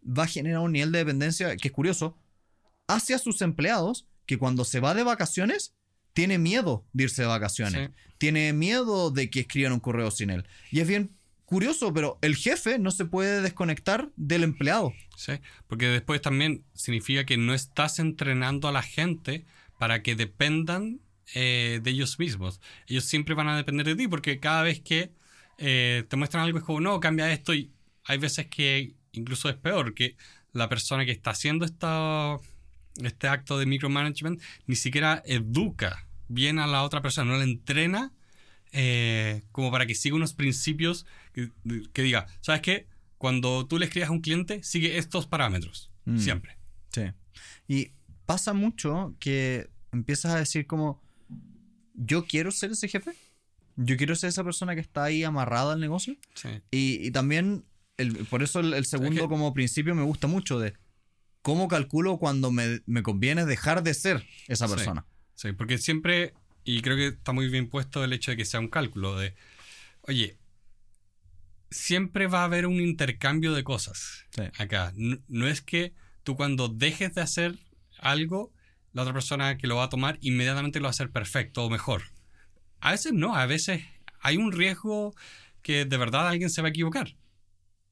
va 0.06 0.24
a 0.24 0.26
generar 0.26 0.60
un 0.60 0.72
nivel 0.72 0.92
de 0.92 0.98
dependencia 0.98 1.56
que 1.56 1.68
es 1.68 1.72
curioso 1.72 2.18
hacia 2.94 3.18
sus 3.18 3.42
empleados 3.42 4.06
que 4.26 4.38
cuando 4.38 4.64
se 4.64 4.80
va 4.80 4.94
de 4.94 5.02
vacaciones 5.02 5.74
tiene 6.12 6.38
miedo 6.38 6.86
de 6.92 7.04
irse 7.04 7.22
de 7.22 7.28
vacaciones. 7.28 7.90
Tiene 8.18 8.52
miedo 8.52 9.10
de 9.10 9.30
que 9.30 9.40
escriban 9.40 9.72
un 9.72 9.80
correo 9.80 10.10
sin 10.10 10.30
él. 10.30 10.46
Y 10.70 10.80
es 10.80 10.88
bien 10.88 11.16
curioso, 11.44 11.92
pero 11.92 12.18
el 12.22 12.36
jefe 12.36 12.78
no 12.78 12.90
se 12.90 13.04
puede 13.04 13.42
desconectar 13.42 14.10
del 14.16 14.42
empleado. 14.42 14.92
Sí, 15.16 15.32
porque 15.66 15.88
después 15.88 16.20
también 16.20 16.64
significa 16.74 17.24
que 17.24 17.36
no 17.36 17.54
estás 17.54 17.98
entrenando 17.98 18.68
a 18.68 18.72
la 18.72 18.82
gente 18.82 19.44
para 19.78 20.02
que 20.02 20.14
dependan 20.14 21.00
eh, 21.34 21.80
de 21.82 21.90
ellos 21.90 22.18
mismos. 22.18 22.60
Ellos 22.86 23.04
siempre 23.04 23.34
van 23.34 23.48
a 23.48 23.56
depender 23.56 23.86
de 23.86 23.96
ti, 23.96 24.08
porque 24.08 24.38
cada 24.38 24.62
vez 24.62 24.80
que 24.80 25.12
eh, 25.58 26.04
te 26.08 26.16
muestran 26.16 26.44
algo 26.44 26.58
es 26.58 26.64
como, 26.64 26.80
no, 26.80 27.00
cambia 27.00 27.32
esto. 27.32 27.54
Y 27.54 27.70
hay 28.04 28.18
veces 28.18 28.46
que 28.46 28.94
incluso 29.12 29.48
es 29.48 29.56
peor, 29.56 29.94
que 29.94 30.16
la 30.52 30.68
persona 30.68 31.04
que 31.04 31.12
está 31.12 31.30
haciendo 31.30 31.64
esta 31.64 32.38
este 33.02 33.28
acto 33.28 33.58
de 33.58 33.66
micromanagement, 33.66 34.40
ni 34.66 34.76
siquiera 34.76 35.22
educa 35.26 36.06
bien 36.28 36.58
a 36.58 36.66
la 36.66 36.82
otra 36.82 37.02
persona, 37.02 37.30
no 37.30 37.38
la 37.38 37.44
entrena 37.44 38.12
eh, 38.72 39.42
como 39.52 39.70
para 39.70 39.86
que 39.86 39.94
siga 39.94 40.16
unos 40.16 40.32
principios 40.32 41.04
que, 41.32 42.02
diga, 42.02 42.26
¿sabes 42.40 42.62
qué? 42.62 42.86
Cuando 43.18 43.66
tú 43.66 43.78
le 43.78 43.84
escribas 43.84 44.08
a 44.08 44.12
un 44.12 44.20
cliente, 44.20 44.62
sigue 44.62 44.96
estos 44.96 45.26
parámetros, 45.26 45.90
mm. 46.06 46.18
siempre. 46.18 46.56
Sí. 46.90 47.02
Y 47.68 47.92
pasa 48.24 48.54
mucho 48.54 49.14
que 49.18 49.68
empiezas 49.92 50.32
a 50.32 50.38
decir 50.38 50.66
como, 50.66 51.02
yo 51.94 52.24
quiero 52.24 52.50
ser 52.50 52.72
ese 52.72 52.88
jefe, 52.88 53.12
yo 53.76 53.96
quiero 53.98 54.16
ser 54.16 54.30
esa 54.30 54.42
persona 54.42 54.74
que 54.74 54.80
está 54.80 55.04
ahí 55.04 55.22
amarrada 55.22 55.74
al 55.74 55.80
negocio. 55.80 56.16
Sí. 56.34 56.48
Y, 56.70 57.10
también, 57.10 57.64
por 58.30 58.42
eso 58.42 58.60
el, 58.60 58.86
segundo 58.86 59.28
como 59.28 59.52
principio 59.52 59.94
me 59.94 60.02
gusta 60.02 60.26
mucho 60.26 60.58
de, 60.58 60.74
¿cómo 61.42 61.68
calculo 61.68 62.18
cuando 62.18 62.50
me, 62.50 62.80
conviene 63.02 63.44
dejar 63.44 63.82
de 63.82 63.94
ser 63.94 64.26
esa 64.48 64.68
persona? 64.68 65.04
Sí, 65.34 65.52
porque 65.52 65.78
siempre, 65.78 66.34
y 66.64 66.80
creo 66.82 66.96
que 66.96 67.08
está 67.08 67.32
muy 67.32 67.48
bien 67.48 67.68
puesto 67.68 68.02
el 68.04 68.12
hecho 68.12 68.30
de 68.30 68.36
que 68.36 68.44
sea 68.44 68.60
un 68.60 68.68
cálculo 68.68 69.18
de, 69.18 69.34
oye, 70.02 70.38
siempre 71.70 72.28
va 72.28 72.42
a 72.42 72.44
haber 72.44 72.66
un 72.66 72.80
intercambio 72.80 73.52
de 73.52 73.64
cosas 73.64 74.24
acá. 74.58 74.92
No, 74.96 75.46
es 75.46 75.60
que 75.60 75.92
tú 76.22 76.36
cuando 76.36 76.68
dejes 76.68 77.14
de 77.14 77.20
hacer 77.22 77.58
algo, 77.98 78.52
la 78.92 79.02
otra 79.02 79.14
persona 79.14 79.58
que 79.58 79.66
lo 79.66 79.76
va 79.76 79.84
a 79.84 79.88
tomar 79.88 80.18
inmediatamente 80.20 80.78
lo 80.78 80.84
va 80.84 80.88
a 80.88 80.90
hacer 80.90 81.10
perfecto 81.10 81.64
o 81.64 81.70
mejor. 81.70 82.02
A 82.80 82.92
veces 82.92 83.12
no, 83.12 83.34
a 83.34 83.46
veces 83.46 83.82
hay 84.20 84.36
un 84.36 84.52
riesgo 84.52 85.14
que 85.62 85.84
de 85.84 85.96
verdad 85.96 86.28
alguien 86.28 86.50
se 86.50 86.62
va 86.62 86.68
a 86.68 86.70
equivocar. 86.70 87.16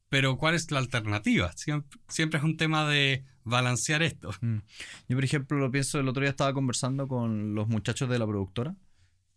pero 0.09 0.37
¿cuál 0.37 0.57
es 0.57 0.71
la 0.73 0.81
alternativa? 0.81 1.53
Siempre, 1.57 2.01
siempre 2.09 2.39
es 2.39 2.45
un 2.45 2.57
tema 2.57 2.89
de 2.89 3.25
balancear 3.45 4.03
esto. 4.03 4.31
Mm. 4.41 4.59
Yo, 5.09 5.17
por 5.17 5.25
ejemplo, 5.25 5.59
lo 5.59 5.71
pienso, 5.71 5.99
el 5.99 6.09
otro 6.09 6.23
día 6.23 6.31
estaba 6.31 6.53
conversando 6.53 7.09
con 7.09 7.55
los 7.55 7.69
muchachos 7.69 8.09
de 8.09 8.19
la 8.19 8.27
productora. 8.27 8.77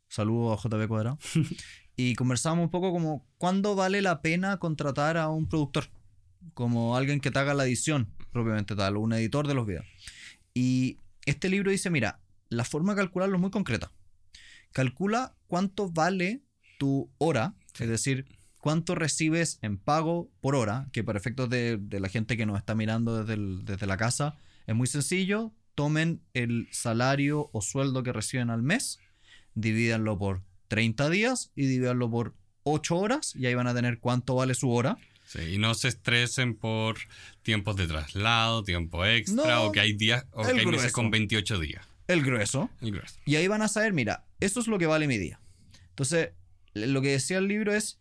Saludos 0.07 0.65
a 0.65 0.69
JB 0.69 0.87
Cuadrado. 0.87 1.17
y 1.95 2.15
conversábamos 2.15 2.65
un 2.65 2.71
poco 2.71 2.91
como 2.91 3.25
cuándo 3.37 3.75
vale 3.75 4.01
la 4.01 4.21
pena 4.21 4.57
contratar 4.57 5.17
a 5.17 5.29
un 5.29 5.47
productor, 5.47 5.85
como 6.53 6.95
alguien 6.95 7.19
que 7.19 7.31
te 7.31 7.39
haga 7.39 7.53
la 7.53 7.65
edición 7.65 8.09
propiamente 8.33 8.75
tal, 8.75 8.97
un 8.97 9.13
editor 9.13 9.47
de 9.47 9.53
los 9.53 9.65
videos. 9.65 9.85
Y 10.53 10.97
este 11.25 11.47
libro 11.47 11.71
dice, 11.71 11.89
mira, 11.89 12.19
la 12.49 12.65
forma 12.65 12.93
de 12.93 13.01
calcularlo 13.01 13.35
es 13.35 13.41
muy 13.41 13.51
concreta. 13.51 13.91
Calcula 14.71 15.35
cuánto 15.47 15.89
vale 15.89 16.41
tu 16.79 17.09
hora, 17.19 17.55
es 17.79 17.87
decir, 17.87 18.25
cuánto 18.63 18.95
recibes 18.95 19.59
en 19.61 19.77
pago 19.77 20.31
por 20.39 20.55
hora, 20.55 20.87
que 20.93 21.03
para 21.03 21.19
efectos 21.19 21.49
de, 21.49 21.81
la 21.89 22.07
gente 22.07 22.37
que 22.37 22.45
nos 22.45 22.57
está 22.57 22.75
mirando 22.75 23.21
desde, 23.21 23.35
desde 23.61 23.85
la 23.85 23.97
casa, 23.97 24.37
es 24.67 24.73
muy 24.73 24.87
sencillo. 24.87 25.51
Tomen 25.75 26.21
el 26.33 26.69
salario 26.71 27.49
o 27.51 27.61
sueldo 27.61 28.03
que 28.03 28.13
reciben 28.13 28.49
al 28.49 28.63
mes, 28.63 28.99
divídanlo 29.53 30.17
por 30.17 30.43
30 30.69 31.09
días 31.09 31.51
y 31.57 31.65
divídanlo 31.65 32.09
por 32.09 32.35
8 32.63 32.95
horas 32.95 33.35
y 33.35 33.47
ahí 33.47 33.53
van 33.53 33.67
a 33.67 33.75
tener 33.75 33.99
cuánto 33.99 34.35
vale 34.35 34.55
su 34.55 34.71
hora. 34.71 34.97
Sí, 35.25 35.41
y 35.55 35.57
no 35.57 35.73
se 35.73 35.89
estresen 35.89 36.55
por 36.55 36.95
tiempos 37.41 37.75
de 37.75 37.85
traslado, 37.87 38.63
tiempo 38.63 39.05
extra, 39.05 39.59
o 39.59 39.73
que 39.73 39.81
hay 39.81 39.91
días, 39.91 40.25
o 40.31 40.41
que 40.41 40.51
hay 40.51 40.65
meses 40.65 40.93
con 40.93 41.11
28 41.11 41.59
días. 41.59 41.85
El 42.07 42.23
grueso. 42.23 42.69
El 42.79 42.91
grueso. 42.91 43.19
Y 43.25 43.35
ahí 43.35 43.49
van 43.49 43.61
a 43.61 43.67
saber, 43.67 43.91
mira, 43.91 44.23
eso 44.39 44.61
es 44.61 44.67
lo 44.67 44.79
que 44.79 44.85
vale 44.85 45.05
mi 45.05 45.17
día. 45.17 45.41
Entonces, 45.89 46.29
lo 46.73 47.01
que 47.01 47.09
decía 47.09 47.39
el 47.39 47.49
libro 47.49 47.73
es, 47.73 47.99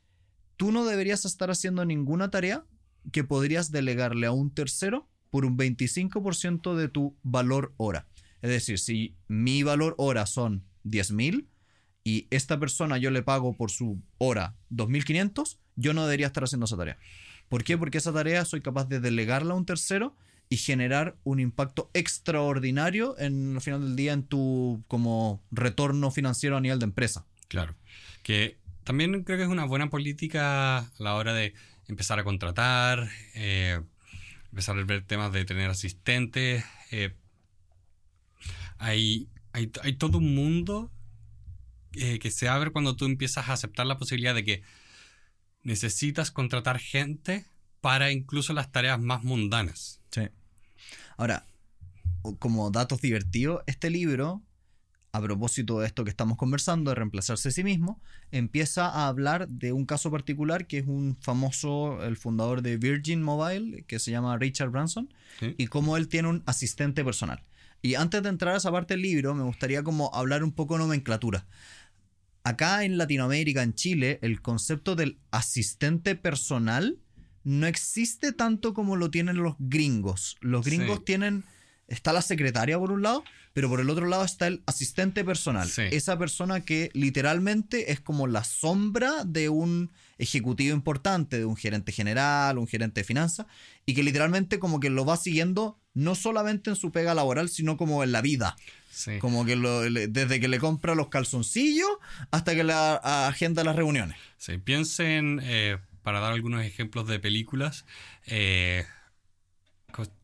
tú 0.62 0.70
no 0.70 0.84
deberías 0.84 1.24
estar 1.24 1.50
haciendo 1.50 1.84
ninguna 1.84 2.30
tarea 2.30 2.64
que 3.10 3.24
podrías 3.24 3.72
delegarle 3.72 4.28
a 4.28 4.30
un 4.30 4.54
tercero 4.54 5.08
por 5.28 5.44
un 5.44 5.58
25% 5.58 6.76
de 6.76 6.88
tu 6.88 7.16
valor 7.24 7.74
hora. 7.78 8.06
Es 8.42 8.50
decir, 8.50 8.78
si 8.78 9.16
mi 9.26 9.64
valor 9.64 9.96
hora 9.98 10.24
son 10.24 10.62
10.000 10.84 11.48
y 12.04 12.28
esta 12.30 12.60
persona 12.60 12.96
yo 12.96 13.10
le 13.10 13.24
pago 13.24 13.56
por 13.56 13.72
su 13.72 14.00
hora 14.18 14.54
2.500, 14.70 15.58
yo 15.74 15.94
no 15.94 16.04
debería 16.04 16.28
estar 16.28 16.44
haciendo 16.44 16.66
esa 16.66 16.76
tarea. 16.76 16.96
¿Por 17.48 17.64
qué? 17.64 17.76
Porque 17.76 17.98
esa 17.98 18.12
tarea 18.12 18.44
soy 18.44 18.60
capaz 18.60 18.84
de 18.84 19.00
delegarla 19.00 19.54
a 19.54 19.56
un 19.56 19.66
tercero 19.66 20.14
y 20.48 20.58
generar 20.58 21.16
un 21.24 21.40
impacto 21.40 21.90
extraordinario 21.92 23.18
en 23.18 23.56
el 23.56 23.60
final 23.60 23.80
del 23.80 23.96
día 23.96 24.12
en 24.12 24.22
tu 24.22 24.84
como 24.86 25.42
retorno 25.50 26.12
financiero 26.12 26.56
a 26.56 26.60
nivel 26.60 26.78
de 26.78 26.84
empresa. 26.84 27.26
Claro. 27.48 27.74
Que 28.22 28.61
también 28.84 29.24
creo 29.24 29.38
que 29.38 29.44
es 29.44 29.48
una 29.48 29.64
buena 29.64 29.90
política 29.90 30.78
a 30.78 30.90
la 30.98 31.14
hora 31.14 31.32
de 31.32 31.54
empezar 31.88 32.18
a 32.18 32.24
contratar, 32.24 33.08
eh, 33.34 33.80
empezar 34.50 34.78
a 34.78 34.84
ver 34.84 35.04
temas 35.04 35.32
de 35.32 35.44
tener 35.44 35.70
asistentes. 35.70 36.64
Eh, 36.90 37.14
hay, 38.78 39.28
todo 39.98 40.18
un 40.18 40.34
mundo 40.34 40.90
eh, 41.92 42.18
que 42.18 42.30
se 42.30 42.48
abre 42.48 42.70
cuando 42.70 42.96
tú 42.96 43.04
empiezas 43.04 43.48
a 43.48 43.52
aceptar 43.52 43.86
la 43.86 43.98
posibilidad 43.98 44.34
de 44.34 44.44
que 44.44 44.62
necesitas 45.62 46.30
contratar 46.30 46.78
gente 46.78 47.46
para 47.80 48.10
incluso 48.10 48.52
las 48.52 48.72
tareas 48.72 49.00
más 49.00 49.22
mundanas. 49.22 50.00
Sí. 50.10 50.22
Ahora, 51.16 51.46
como 52.38 52.70
datos 52.70 53.00
divertidos, 53.00 53.62
este 53.66 53.90
libro, 53.90 54.42
a 55.12 55.20
propósito 55.20 55.78
de 55.78 55.86
esto 55.86 56.04
que 56.04 56.10
estamos 56.10 56.38
conversando, 56.38 56.90
de 56.90 56.94
reemplazarse 56.94 57.50
a 57.50 57.52
sí 57.52 57.62
mismo, 57.62 58.00
empieza 58.30 58.88
a 58.88 59.08
hablar 59.08 59.46
de 59.46 59.72
un 59.72 59.84
caso 59.84 60.10
particular 60.10 60.66
que 60.66 60.78
es 60.78 60.86
un 60.86 61.18
famoso, 61.20 62.02
el 62.02 62.16
fundador 62.16 62.62
de 62.62 62.78
Virgin 62.78 63.22
Mobile, 63.22 63.84
que 63.86 63.98
se 63.98 64.10
llama 64.10 64.38
Richard 64.38 64.70
Branson, 64.70 65.12
y 65.58 65.66
cómo 65.66 65.98
él 65.98 66.08
tiene 66.08 66.28
un 66.28 66.42
asistente 66.46 67.04
personal. 67.04 67.44
Y 67.82 67.96
antes 67.96 68.22
de 68.22 68.30
entrar 68.30 68.54
a 68.54 68.58
esa 68.58 68.72
parte 68.72 68.94
del 68.94 69.02
libro, 69.02 69.34
me 69.34 69.42
gustaría 69.42 69.82
como 69.82 70.10
hablar 70.14 70.42
un 70.42 70.52
poco 70.52 70.74
de 70.74 70.80
nomenclatura. 70.80 71.46
Acá 72.42 72.84
en 72.84 72.96
Latinoamérica, 72.96 73.62
en 73.62 73.74
Chile, 73.74 74.18
el 74.22 74.40
concepto 74.40 74.96
del 74.96 75.18
asistente 75.30 76.14
personal 76.14 76.98
no 77.44 77.66
existe 77.66 78.32
tanto 78.32 78.72
como 78.72 78.96
lo 78.96 79.10
tienen 79.10 79.36
los 79.36 79.56
gringos. 79.58 80.38
Los 80.40 80.64
gringos 80.64 81.04
tienen, 81.04 81.44
está 81.88 82.12
la 82.12 82.22
secretaria 82.22 82.78
por 82.78 82.92
un 82.92 83.02
lado, 83.02 83.24
pero 83.52 83.68
por 83.68 83.80
el 83.80 83.90
otro 83.90 84.06
lado 84.06 84.24
está 84.24 84.46
el 84.46 84.62
asistente 84.66 85.24
personal. 85.24 85.70
Esa 85.76 86.18
persona 86.18 86.60
que 86.60 86.90
literalmente 86.94 87.92
es 87.92 88.00
como 88.00 88.26
la 88.26 88.44
sombra 88.44 89.24
de 89.24 89.48
un 89.48 89.90
ejecutivo 90.18 90.74
importante, 90.74 91.38
de 91.38 91.44
un 91.44 91.56
gerente 91.56 91.92
general, 91.92 92.58
un 92.58 92.66
gerente 92.66 93.00
de 93.00 93.04
finanzas, 93.04 93.46
y 93.84 93.94
que 93.94 94.02
literalmente 94.02 94.58
como 94.58 94.80
que 94.80 94.90
lo 94.90 95.04
va 95.04 95.16
siguiendo 95.16 95.78
no 95.94 96.14
solamente 96.14 96.70
en 96.70 96.76
su 96.76 96.92
pega 96.92 97.14
laboral, 97.14 97.48
sino 97.48 97.76
como 97.76 98.02
en 98.02 98.12
la 98.12 98.22
vida. 98.22 98.56
Como 99.20 99.44
que 99.44 99.56
desde 100.10 100.38
que 100.38 100.48
le 100.48 100.58
compra 100.58 100.94
los 100.94 101.08
calzoncillos 101.08 101.88
hasta 102.30 102.54
que 102.54 102.62
le 102.62 102.74
agenda 102.74 103.64
las 103.64 103.76
reuniones. 103.76 104.16
Sí, 104.38 104.58
piensen... 104.58 105.40
Eh 105.42 105.78
para 106.02 106.20
dar 106.20 106.32
algunos 106.32 106.64
ejemplos 106.64 107.06
de 107.06 107.18
películas, 107.18 107.84
eh, 108.26 108.84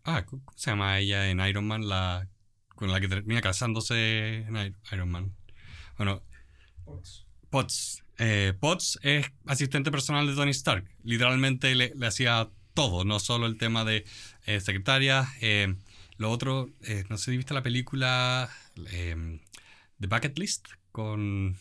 ah, 0.05 0.25
¿cómo 0.25 0.43
se 0.57 0.71
llama 0.71 0.99
ella 0.99 1.31
en 1.31 1.41
Iron 1.41 1.67
Man? 1.67 1.89
La, 1.89 2.29
con 2.75 2.91
la 2.91 3.01
que 3.01 3.09
termina 3.09 3.41
casándose 3.41 4.39
en 4.47 4.75
Iron 4.93 5.11
Man. 5.11 5.35
Bueno, 5.97 6.23
Potts. 7.51 8.05
Eh, 8.19 8.53
Potts 8.59 8.99
es 9.03 9.27
asistente 9.47 9.91
personal 9.91 10.27
de 10.27 10.35
Tony 10.35 10.51
Stark. 10.51 10.89
Literalmente 11.03 11.75
le, 11.75 11.93
hacía 12.07 12.49
todo, 12.75 13.05
no 13.05 13.19
solo 13.21 13.47
el 13.47 13.59
tema 13.59 13.85
de 13.85 14.05
eh, 14.47 14.61
secretaria. 14.61 15.29
Eh, 15.41 15.75
lo 16.17 16.31
otro, 16.31 16.71
no 17.09 17.17
sé 17.17 17.31
si 17.31 17.37
viste 17.37 17.55
la 17.55 17.63
película 17.63 18.51
The 18.75 20.07
Bucket 20.07 20.39
List 20.39 20.67
con 20.91 21.57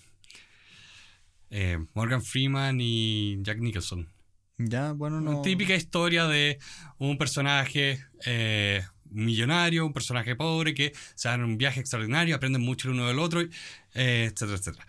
Morgan 1.94 2.24
Freeman 2.24 2.80
y 2.82 3.38
Jack 3.44 3.60
Nicholson. 3.60 4.10
Ya, 4.58 4.92
bueno, 4.94 5.22
no. 5.22 5.42
típica 5.42 5.76
historia 5.76 6.28
de 6.28 6.60
un 6.98 7.18
personaje 7.18 8.04
eh, 8.26 8.84
millonario, 9.10 9.86
un 9.86 9.94
personaje 9.94 10.36
pobre 10.36 10.74
que 10.74 10.94
se 11.16 11.30
dan 11.30 11.44
un 11.44 11.58
viaje 11.58 11.80
extraordinario, 11.80 12.36
aprenden 12.36 12.64
mucho 12.64 12.88
el 12.88 12.96
uno 12.96 13.08
del 13.08 13.20
otro, 13.20 13.42
eh, 13.42 14.32
etcétera, 14.32 14.58
etcétera. 14.58 14.88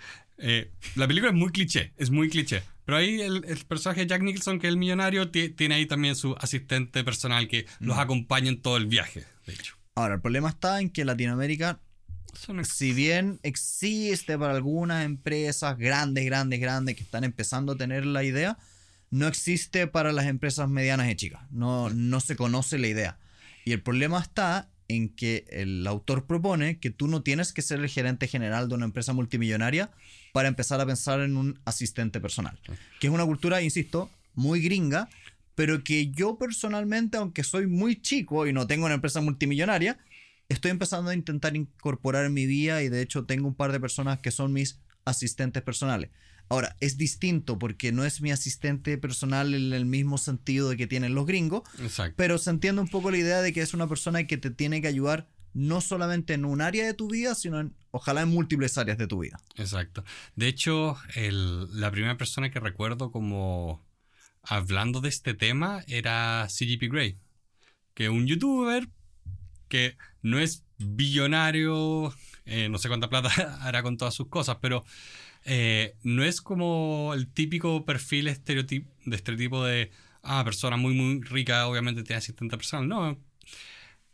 la 0.95 1.07
película 1.07 1.31
es 1.31 1.37
muy 1.37 1.51
cliché, 1.53 1.93
es 1.97 2.11
muy 2.11 2.29
cliché. 2.29 2.63
Pero 2.87 2.97
ahí 2.97 3.21
el, 3.21 3.43
personaje 3.69 4.01
de 4.01 4.07
Jack 4.07 4.23
Nicholson, 4.23 4.59
que 4.59 4.67
es 4.67 4.73
el 4.73 4.79
millonario, 4.79 5.31
tiene 5.31 5.75
ahí 5.75 5.85
también 5.85 6.17
su 6.17 6.35
asistente 6.41 7.05
personal 7.05 7.47
que 7.47 7.67
los 7.81 7.97
mm. 7.97 8.01
acompaña 8.01 8.49
en 8.49 8.63
todo 8.63 8.79
el 8.79 8.87
viaje, 8.87 9.27
de 9.47 9.53
hecho. 9.53 9.77
Ahora, 9.95 10.15
el 10.15 10.21
problema 10.23 10.49
está 10.49 10.81
en 10.81 10.89
que 10.89 11.05
Latinoamérica 11.05 11.81
si 12.65 12.93
bien 12.93 13.41
existe 13.43 14.39
para 14.39 14.55
algunas 14.55 15.05
empresas 15.05 15.77
grandes, 15.77 16.25
grandes, 16.25 16.61
grandes 16.61 16.97
que 16.97 17.03
están 17.03 17.25
empezando 17.25 17.73
a 17.73 17.77
tener 17.77 18.07
la 18.07 18.23
idea, 18.23 18.59
no 19.11 19.27
existe 19.27 19.87
para 19.87 20.13
las 20.13 20.27
empresas 20.27 20.69
medianas 20.69 21.11
y 21.11 21.17
chicas. 21.17 21.43
No, 21.51 21.91
no 21.91 22.21
se 22.21 22.37
conoce 22.37 22.79
la 22.79 22.89
idea. 22.89 23.19
Y 23.65 23.73
el 23.73 23.83
problema 23.83 24.21
está 24.21 24.71
en 24.89 25.11
que 25.11 25.47
el 25.51 25.87
autor 25.87 26.27
propone 26.27 26.79
que 26.79 26.91
tú 26.91 27.09
no 27.09 27.23
tienes 27.23 27.53
que 27.53 27.63
ser 27.63 27.81
el 27.81 27.89
gerente 27.89 28.27
general 28.27 28.69
de 28.69 28.75
una 28.75 28.87
empresa 28.87 29.13
multimillonaria 29.13 29.91
para 30.33 30.49
empezar 30.49 30.81
a 30.81 30.87
pensar 30.87 31.21
en 31.21 31.37
un 31.37 31.61
asistente 31.65 32.21
personal. 32.21 32.59
Que 32.99 33.09
es 33.09 33.13
una 33.13 33.27
cultura, 33.27 33.61
insisto, 33.61 34.11
muy 34.35 34.61
gringa, 34.63 35.09
pero 35.55 35.85
que 35.85 36.11
yo 36.11 36.39
personalmente, 36.39 37.19
aunque 37.19 37.45
soy 37.45 37.67
muy 37.67 38.01
chico 38.01 38.47
y 38.47 38.53
no 38.53 38.67
tengo 38.67 38.87
una 38.87 38.95
empresa 38.95 39.21
multimillonaria, 39.21 39.99
estoy 40.49 40.71
empezando 40.71 41.11
a 41.11 41.15
intentar 41.15 41.57
incorporar 41.57 42.25
en 42.25 42.33
mi 42.33 42.47
vida 42.47 42.83
y 42.83 42.89
de 42.89 43.03
hecho 43.03 43.27
tengo 43.27 43.47
un 43.47 43.55
par 43.55 43.73
de 43.73 43.81
personas 43.81 44.21
que 44.21 44.31
son 44.31 44.53
mis 44.53 44.81
asistentes 45.05 45.63
personales. 45.63 46.11
Ahora, 46.49 46.77
es 46.81 46.97
distinto 46.97 47.59
porque 47.59 47.93
no 47.93 48.05
es 48.05 48.21
mi 48.21 48.31
asistente 48.31 48.97
personal 48.99 49.55
en 49.55 49.73
el 49.73 49.85
mismo 49.85 50.19
sentido 50.19 50.71
de 50.71 50.77
que 50.77 50.87
tienen 50.87 51.15
los 51.15 51.27
gringos, 51.27 51.63
pero 52.17 52.39
se 52.39 52.51
entiende 52.51 52.81
un 52.81 52.89
poco 52.89 53.11
la 53.11 53.19
idea 53.19 53.43
de 53.43 53.53
que 53.53 53.61
es 53.61 53.75
una 53.75 53.89
persona 53.89 54.27
que 54.27 54.39
te 54.39 54.51
tiene 54.51 54.81
que 54.81 54.89
ayudar 54.89 55.29
no 55.53 55.81
solamente 55.81 56.35
en 56.35 56.45
un 56.45 56.61
área 56.61 56.87
de 56.87 56.95
tu 56.95 57.11
vida, 57.11 57.35
sino 57.35 57.61
en, 57.61 57.75
ojalá 57.91 58.23
en 58.23 58.29
múltiples 58.29 58.79
áreas 58.79 58.99
de 58.99 59.07
tu 59.07 59.21
vida. 59.21 59.41
Exacto. 59.57 60.05
De 60.37 60.47
hecho, 60.47 60.97
la 61.15 61.91
primera 61.91 62.17
persona 62.17 62.51
que 62.51 62.61
recuerdo 62.61 63.11
como 63.11 63.85
hablando 64.43 65.01
de 65.01 65.09
este 65.09 65.35
tema 65.35 65.83
era 65.87 66.47
CGP 66.49 66.91
Grey, 66.91 67.19
que 67.95 68.09
un 68.09 68.27
youtuber 68.27 68.89
que 69.69 69.97
no 70.23 70.39
es 70.39 70.65
billonario, 70.79 72.15
eh, 72.49 72.69
no 72.69 72.79
sé 72.79 72.89
cuánta 72.89 73.09
plata 73.09 73.31
hará 73.63 73.83
con 73.83 73.97
todas 73.97 74.15
sus 74.15 74.29
cosas, 74.29 74.57
pero 74.61 74.85
eh, 75.45 75.95
no 76.03 76.25
es 76.25 76.41
como 76.41 77.13
el 77.15 77.29
típico 77.29 77.85
perfil 77.85 78.29
estereotipo, 78.29 78.91
de 79.05 79.17
estereotipo 79.17 79.65
de, 79.65 79.91
ah, 80.23 80.43
persona 80.45 80.77
muy, 80.77 80.95
muy 80.95 81.21
rica, 81.23 81.67
obviamente 81.67 82.03
tiene 82.03 82.19
asistente 82.19 82.57
personal. 82.57 82.89
No, 82.89 83.19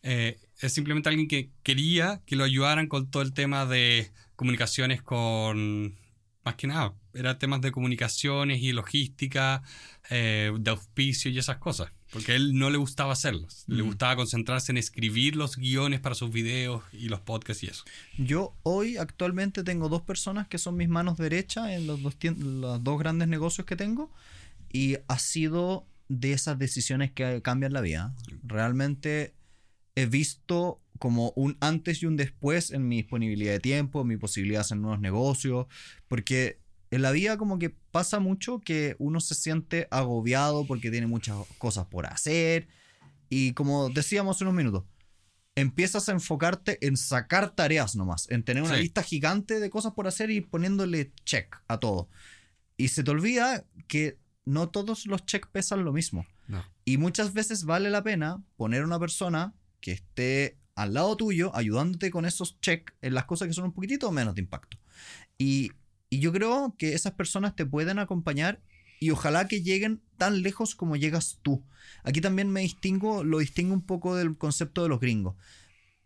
eh, 0.03 0.39
es 0.61 0.73
simplemente 0.73 1.09
alguien 1.09 1.29
que 1.29 1.51
quería 1.63 2.23
que 2.27 2.37
lo 2.37 2.45
ayudaran 2.45 2.89
con 2.89 3.11
todo 3.11 3.23
el 3.23 3.33
tema 3.33 3.67
de 3.67 4.11
comunicaciones 4.37 5.03
con, 5.03 5.97
más 6.45 6.55
que 6.57 6.67
nada, 6.67 6.95
era 7.15 7.39
temas 7.39 7.61
de 7.61 7.73
comunicaciones 7.73 8.61
y 8.61 8.73
logística, 8.73 9.63
eh, 10.11 10.53
de 10.59 10.71
auspicio 10.71 11.31
y 11.31 11.39
esas 11.39 11.57
cosas. 11.59 11.93
Porque 12.15 12.31
a 12.31 12.37
él 12.37 12.57
no 12.57 12.71
le 12.71 12.79
gustaba 12.79 13.13
hacerlos. 13.13 13.65
Le 13.67 13.83
gustaba 13.83 14.15
concentrarse 14.15 14.71
en 14.71 14.79
escribir 14.79 15.35
los 15.35 15.57
guiones 15.57 15.99
para 15.99 16.15
sus 16.15 16.31
videos 16.31 16.85
y 16.93 17.09
los 17.09 17.19
podcasts 17.19 17.65
y 17.65 17.67
eso. 17.67 17.85
Yo 18.17 18.57
hoy 18.63 18.97
actualmente 18.99 19.65
tengo 19.65 19.89
dos 19.89 20.03
personas 20.03 20.47
que 20.47 20.59
son 20.59 20.77
mis 20.77 20.89
manos 20.89 21.19
derechas 21.19 21.71
en 21.71 21.89
los 21.89 22.01
dos, 22.01 22.15
los 22.39 22.85
dos 22.85 22.99
grandes 23.01 23.27
negocios 23.27 23.67
que 23.67 23.75
tengo 23.75 24.13
y 24.73 24.97
ha 25.09 25.19
sido 25.19 25.89
de 26.09 26.33
esas 26.33 26.57
decisiones 26.57 27.11
que 27.11 27.43
cambian 27.43 27.73
la 27.73 27.81
vida. 27.81 28.15
Realmente 28.45 29.35
he 29.97 30.07
visto 30.07 30.81
como 31.01 31.33
un 31.35 31.57
antes 31.59 32.01
y 32.01 32.07
un 32.07 32.17
después 32.17 32.71
en 32.71 32.87
mi 32.87 32.99
disponibilidad 32.99 33.55
de 33.55 33.61
tiempo, 33.61 34.03
en 34.03 34.07
mi 34.07 34.17
posibilidad 34.17 34.61
de 34.61 34.63
hacer 34.63 34.79
nuevos 34.79 35.01
negocios, 35.01 35.67
porque 36.07 36.61
en 36.95 37.03
la 37.03 37.11
vida 37.13 37.37
como 37.37 37.59
que 37.59 37.71
pasa 37.71 38.19
mucho 38.21 38.61
que 38.61 38.97
uno 38.99 39.21
se 39.21 39.35
siente 39.35 39.89
agobiado 39.91 40.67
porque 40.67 40.91
tiene 40.91 41.07
muchas 41.07 41.37
cosas 41.59 41.87
por 41.87 42.07
hacer 42.07 42.69
y 43.29 43.53
como 43.53 43.89
decíamos 43.91 44.37
hace 44.37 44.45
unos 44.45 44.55
minutos, 44.55 44.85
empiezas 45.57 46.09
a 46.09 46.13
enfocarte 46.13 46.85
en 46.87 46.97
sacar 46.97 47.55
tareas 47.55 47.95
nomás, 47.97 48.29
en 48.31 48.43
tener 48.43 48.63
una 48.63 48.75
Sí. 48.77 48.83
lista 48.83 49.03
gigante 49.03 49.61
de 49.61 49.71
cosas 49.71 49.93
por 49.93 50.07
hacer 50.07 50.31
y 50.31 50.41
poniéndole 50.41 51.13
check 51.25 51.57
a 51.69 51.79
todo. 51.79 52.09
Y 52.77 52.89
se 52.89 53.05
te 53.05 53.11
olvida 53.11 53.65
que 53.87 54.19
no 54.45 54.69
todos 54.69 55.07
los 55.07 55.25
check 55.27 55.47
pesan 55.49 55.85
lo 55.85 55.93
mismo. 55.93 56.27
No. 56.49 56.63
Y 56.85 56.99
muchas 56.99 57.33
veces 57.33 57.65
vale 57.65 57.89
la 57.91 58.03
pena 58.03 58.43
poner 58.57 58.85
una 58.85 58.99
persona 58.99 59.55
que 59.81 59.93
esté 59.93 60.59
al 60.75 60.95
lado 60.95 61.17
tuyo 61.17 61.55
ayudándote 61.55 62.11
con 62.11 62.25
esos 62.27 62.61
check 62.61 62.93
en 63.01 63.15
las 63.15 63.25
cosas 63.27 63.47
que 63.49 63.55
son 63.55 63.65
un 63.67 63.73
poquitito 63.73 64.11
menos 64.11 64.35
de 64.35 64.43
impacto. 64.43 64.77
Y, 65.39 65.71
y 66.11 66.21
yo 66.21 66.33
creo 66.33 66.75
que 66.79 66.95
esas 66.95 67.13
personas 67.13 67.57
te 67.57 67.67
pueden 67.67 67.99
acompañar 67.99 68.63
y 69.01 69.11
ojalá 69.11 69.49
que 69.49 69.63
lleguen 69.63 70.03
tan 70.17 70.43
lejos 70.43 70.75
como 70.75 70.97
llegas 70.97 71.39
tú. 71.43 71.65
Aquí 72.05 72.21
también 72.21 72.51
me 72.51 72.61
distingo, 72.61 73.25
lo 73.25 73.39
distingo 73.39 73.75
un 73.75 73.85
poco 73.85 74.17
del 74.17 74.37
concepto 74.39 74.83
de 74.83 74.89
los 74.89 75.01
gringos. 75.01 75.37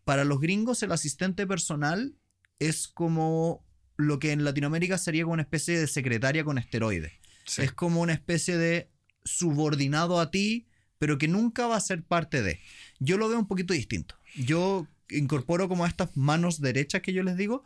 Para 0.05 0.25
los 0.25 0.41
gringos 0.41 0.83
el 0.83 0.93
asistente 0.93 1.47
personal 1.47 2.17
es 2.59 2.89
como 2.89 3.65
lo 3.97 4.19
que 4.19 4.33
en 4.33 4.45
Latinoamérica 4.45 4.97
sería 4.99 5.25
como 5.25 5.35
una 5.35 5.43
especie 5.43 5.79
de 5.79 5.87
secretaria 5.87 6.45
con 6.45 6.59
esteroides. 6.59 7.13
Sí. 7.45 7.63
Es 7.63 7.73
como 7.73 8.01
una 8.01 8.15
especie 8.15 8.57
de 8.57 8.91
subordinado 9.25 10.21
a 10.21 10.31
ti, 10.31 10.69
pero 10.99 11.19
que 11.19 11.29
nunca 11.29 11.67
va 11.67 11.77
a 11.77 11.81
ser 11.81 12.03
parte 12.03 12.43
de. 12.43 12.61
Yo 12.99 13.19
lo 13.19 13.29
veo 13.29 13.39
un 13.39 13.47
poquito 13.47 13.75
distinto. 13.75 14.17
Yo 14.37 14.87
incorporo 15.11 15.69
como 15.69 15.87
estas 15.87 16.17
manos 16.17 16.61
derechas 16.61 17.03
que 17.03 17.13
yo 17.13 17.23
les 17.23 17.37
digo 17.37 17.65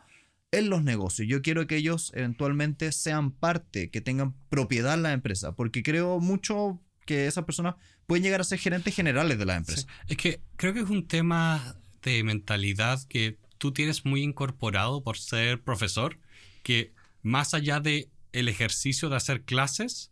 en 0.53 0.69
los 0.69 0.83
negocios. 0.83 1.27
Yo 1.27 1.41
quiero 1.41 1.65
que 1.67 1.77
ellos 1.77 2.11
eventualmente 2.15 2.91
sean 2.91 3.31
parte, 3.31 3.89
que 3.89 4.01
tengan 4.01 4.35
propiedad 4.49 4.93
en 4.93 5.03
la 5.03 5.11
empresa, 5.11 5.55
porque 5.55 5.81
creo 5.81 6.19
mucho 6.19 6.79
que 7.05 7.27
esas 7.27 7.43
personas 7.43 7.75
pueden 8.05 8.23
llegar 8.23 8.41
a 8.41 8.43
ser 8.43 8.59
gerentes 8.59 8.95
generales 8.95 9.37
de 9.39 9.45
la 9.45 9.55
empresa. 9.55 9.81
Sí. 9.81 9.87
Es 10.09 10.17
que 10.17 10.41
creo 10.55 10.73
que 10.73 10.81
es 10.81 10.89
un 10.89 11.07
tema 11.07 11.75
de 12.03 12.23
mentalidad 12.23 13.01
que 13.09 13.39
tú 13.57 13.71
tienes 13.71 14.05
muy 14.05 14.21
incorporado 14.21 15.03
por 15.03 15.17
ser 15.17 15.61
profesor, 15.61 16.19
que 16.61 16.93
más 17.23 17.53
allá 17.53 17.79
de 17.79 18.09
el 18.31 18.47
ejercicio 18.47 19.09
de 19.09 19.15
hacer 19.15 19.43
clases, 19.43 20.11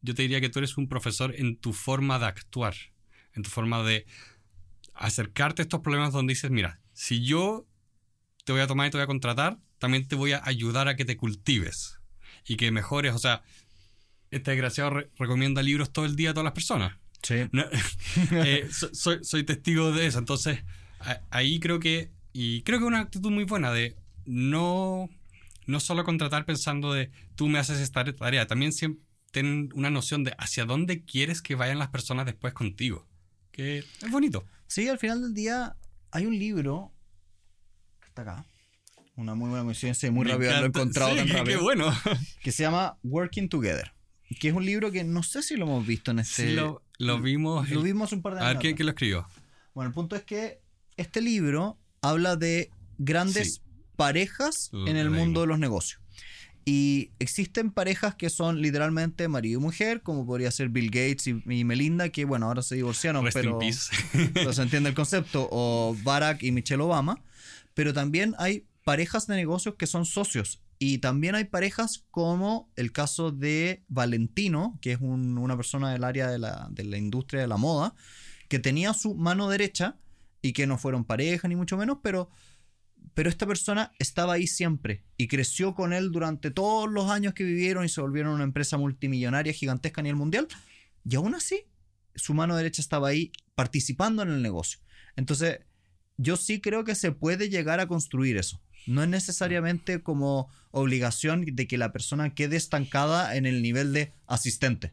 yo 0.00 0.14
te 0.14 0.22
diría 0.22 0.40
que 0.40 0.48
tú 0.48 0.58
eres 0.58 0.78
un 0.78 0.88
profesor 0.88 1.34
en 1.36 1.56
tu 1.56 1.74
forma 1.74 2.18
de 2.18 2.26
actuar, 2.26 2.74
en 3.34 3.42
tu 3.42 3.50
forma 3.50 3.82
de 3.82 4.06
acercarte 4.94 5.62
a 5.62 5.64
estos 5.64 5.80
problemas 5.80 6.12
donde 6.12 6.32
dices, 6.32 6.50
mira, 6.50 6.80
si 6.92 7.22
yo 7.22 7.66
te 8.44 8.52
voy 8.52 8.62
a 8.62 8.66
tomar 8.66 8.86
y 8.86 8.90
te 8.90 8.96
voy 8.96 9.04
a 9.04 9.06
contratar, 9.06 9.58
también 9.82 10.06
te 10.06 10.14
voy 10.14 10.30
a 10.32 10.40
ayudar 10.44 10.86
a 10.86 10.94
que 10.94 11.04
te 11.04 11.16
cultives 11.16 11.98
y 12.46 12.56
que 12.56 12.70
mejores, 12.70 13.12
o 13.14 13.18
sea, 13.18 13.42
este 14.30 14.52
desgraciado 14.52 14.90
re- 14.90 15.10
recomienda 15.18 15.60
libros 15.60 15.92
todo 15.92 16.04
el 16.06 16.14
día 16.14 16.30
a 16.30 16.34
todas 16.34 16.44
las 16.44 16.54
personas. 16.54 16.96
Sí. 17.22 17.34
No, 17.52 17.64
eh, 18.44 18.68
so- 18.72 18.94
soy, 18.94 19.24
soy 19.24 19.42
testigo 19.44 19.90
de 19.90 20.06
eso. 20.06 20.18
Entonces, 20.20 20.60
a- 21.00 21.20
ahí 21.30 21.58
creo 21.60 21.80
que. 21.80 22.10
Y 22.32 22.62
creo 22.62 22.78
que 22.78 22.84
una 22.86 23.00
actitud 23.00 23.30
muy 23.32 23.44
buena 23.44 23.72
de 23.72 23.96
no, 24.24 25.10
no 25.66 25.80
solo 25.80 26.04
contratar 26.04 26.44
pensando 26.46 26.92
de 26.92 27.10
tú 27.34 27.48
me 27.48 27.58
haces 27.58 27.80
esta 27.80 28.04
tarea, 28.14 28.46
también 28.46 28.72
siempre 28.72 29.04
ten 29.32 29.70
una 29.74 29.90
noción 29.90 30.22
de 30.24 30.32
hacia 30.38 30.64
dónde 30.64 31.04
quieres 31.04 31.42
que 31.42 31.54
vayan 31.56 31.78
las 31.78 31.88
personas 31.88 32.24
después 32.26 32.54
contigo. 32.54 33.06
Que 33.50 33.78
es 33.78 34.10
bonito. 34.10 34.44
Sí, 34.68 34.88
al 34.88 34.98
final 34.98 35.22
del 35.22 35.34
día 35.34 35.74
hay 36.12 36.26
un 36.26 36.38
libro 36.38 36.92
que 38.00 38.06
está 38.08 38.22
acá. 38.22 38.46
Una 39.16 39.34
muy 39.34 39.50
buena 39.50 39.64
coincidencia 39.64 40.06
y 40.08 40.10
muy 40.10 40.26
rápido 40.26 40.50
lo 40.50 40.56
he 40.56 40.58
encanta. 40.60 40.78
encontrado 40.80 41.10
Sí, 41.12 41.16
tan 41.18 41.28
rápido. 41.28 41.58
Qué 41.58 41.62
bueno. 41.62 41.92
que 42.42 42.52
se 42.52 42.62
llama 42.62 42.96
Working 43.02 43.48
Together. 43.48 43.92
Que 44.40 44.48
es 44.48 44.54
un 44.54 44.64
libro 44.64 44.90
que 44.90 45.04
no 45.04 45.22
sé 45.22 45.42
si 45.42 45.56
lo 45.56 45.66
hemos 45.66 45.86
visto 45.86 46.10
en 46.10 46.20
este. 46.20 46.48
Sí, 46.48 46.54
lo, 46.54 46.82
lo 46.98 47.20
vimos. 47.20 47.68
lo 47.70 47.82
vimos 47.82 48.12
un 48.12 48.22
par 48.22 48.34
de 48.34 48.40
a 48.40 48.42
ver 48.44 48.50
años. 48.52 48.60
quién, 48.62 48.76
quién 48.76 48.86
lo 48.86 48.92
escribió. 48.92 49.26
Bueno, 49.74 49.88
el 49.88 49.94
punto 49.94 50.16
es 50.16 50.22
que 50.24 50.60
este 50.96 51.20
libro 51.20 51.78
habla 52.00 52.36
de 52.36 52.70
grandes 52.98 53.54
Sí. 53.54 53.60
parejas 53.96 54.70
Lo 54.72 54.86
en 54.88 54.96
el 54.96 55.10
mundo 55.10 55.42
de 55.42 55.46
los 55.48 55.58
negocios. 55.58 56.00
Y 56.64 57.10
existen 57.18 57.72
parejas 57.72 58.14
que 58.14 58.30
son 58.30 58.62
literalmente 58.62 59.26
marido 59.28 59.58
y 59.60 59.62
mujer, 59.62 60.00
como 60.02 60.24
podría 60.24 60.50
ser 60.52 60.68
Bill 60.68 60.86
Gates 60.86 61.26
y, 61.26 61.42
y 61.46 61.64
Melinda, 61.64 62.08
que 62.10 62.24
bueno, 62.24 62.46
ahora 62.46 62.62
se 62.62 62.76
divorciaron, 62.76 63.24
Rest 63.24 63.36
pero, 63.36 63.58
pero 64.32 64.52
se 64.52 64.62
entiende 64.62 64.88
el 64.88 64.94
concepto, 64.94 65.48
o 65.50 65.96
Barack 66.04 66.42
y 66.44 66.52
Michelle 66.52 66.82
Obama. 66.82 67.20
Pero 67.74 67.92
también 67.92 68.34
hay 68.38 68.64
parejas 68.84 69.26
de 69.26 69.36
negocios 69.36 69.76
que 69.76 69.86
son 69.86 70.04
socios. 70.04 70.62
Y 70.78 70.98
también 70.98 71.34
hay 71.36 71.44
parejas 71.44 72.04
como 72.10 72.72
el 72.76 72.90
caso 72.92 73.30
de 73.30 73.84
Valentino, 73.88 74.78
que 74.82 74.92
es 74.92 75.00
un- 75.00 75.38
una 75.38 75.56
persona 75.56 75.92
del 75.92 76.02
área 76.04 76.28
de 76.28 76.38
la, 76.38 76.68
de 76.70 76.84
la 76.84 76.98
industria 76.98 77.40
de 77.40 77.46
la 77.46 77.56
moda, 77.56 77.94
que 78.48 78.58
tenía 78.58 78.92
su 78.92 79.14
mano 79.14 79.48
derecha 79.48 79.96
y 80.42 80.52
que 80.52 80.66
no 80.66 80.78
fueron 80.78 81.04
pareja 81.04 81.46
ni 81.46 81.54
mucho 81.54 81.76
menos, 81.76 81.98
pero, 82.02 82.30
pero 83.14 83.28
esta 83.28 83.46
persona 83.46 83.92
estaba 84.00 84.32
ahí 84.34 84.46
siempre 84.48 85.04
y 85.16 85.28
creció 85.28 85.74
con 85.74 85.92
él 85.92 86.10
durante 86.10 86.50
todos 86.50 86.90
los 86.90 87.08
años 87.10 87.34
que 87.34 87.44
vivieron 87.44 87.84
y 87.84 87.88
se 87.88 88.00
volvieron 88.00 88.34
una 88.34 88.44
empresa 88.44 88.76
multimillonaria 88.76 89.52
gigantesca 89.52 90.00
a 90.00 90.04
nivel 90.04 90.16
mundial. 90.16 90.48
Y 91.08 91.14
aún 91.14 91.34
así, 91.36 91.64
su 92.16 92.34
mano 92.34 92.56
derecha 92.56 92.82
estaba 92.82 93.08
ahí 93.08 93.30
participando 93.54 94.22
en 94.22 94.30
el 94.30 94.42
negocio. 94.42 94.80
Entonces, 95.14 95.60
yo 96.16 96.36
sí 96.36 96.60
creo 96.60 96.84
que 96.84 96.94
se 96.94 97.12
puede 97.12 97.48
llegar 97.48 97.78
a 97.80 97.86
construir 97.86 98.36
eso. 98.36 98.60
No 98.86 99.02
es 99.02 99.08
necesariamente 99.08 100.02
como 100.02 100.48
obligación 100.70 101.44
de 101.44 101.66
que 101.66 101.78
la 101.78 101.92
persona 101.92 102.34
quede 102.34 102.56
estancada 102.56 103.36
en 103.36 103.46
el 103.46 103.62
nivel 103.62 103.92
de 103.92 104.12
asistente. 104.26 104.92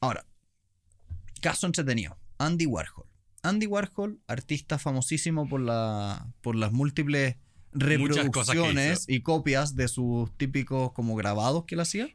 Ahora, 0.00 0.26
caso 1.40 1.66
entretenido. 1.66 2.18
Andy 2.38 2.66
Warhol. 2.66 3.06
Andy 3.42 3.66
Warhol, 3.66 4.20
artista 4.26 4.78
famosísimo 4.78 5.48
por, 5.48 5.60
la, 5.60 6.26
por 6.40 6.56
las 6.56 6.72
múltiples 6.72 7.36
reproducciones 7.72 9.04
y 9.08 9.20
copias 9.20 9.76
de 9.76 9.88
sus 9.88 10.36
típicos 10.36 10.92
como 10.92 11.14
grabados 11.14 11.64
que 11.64 11.74
él 11.74 11.80
hacía. 11.80 12.08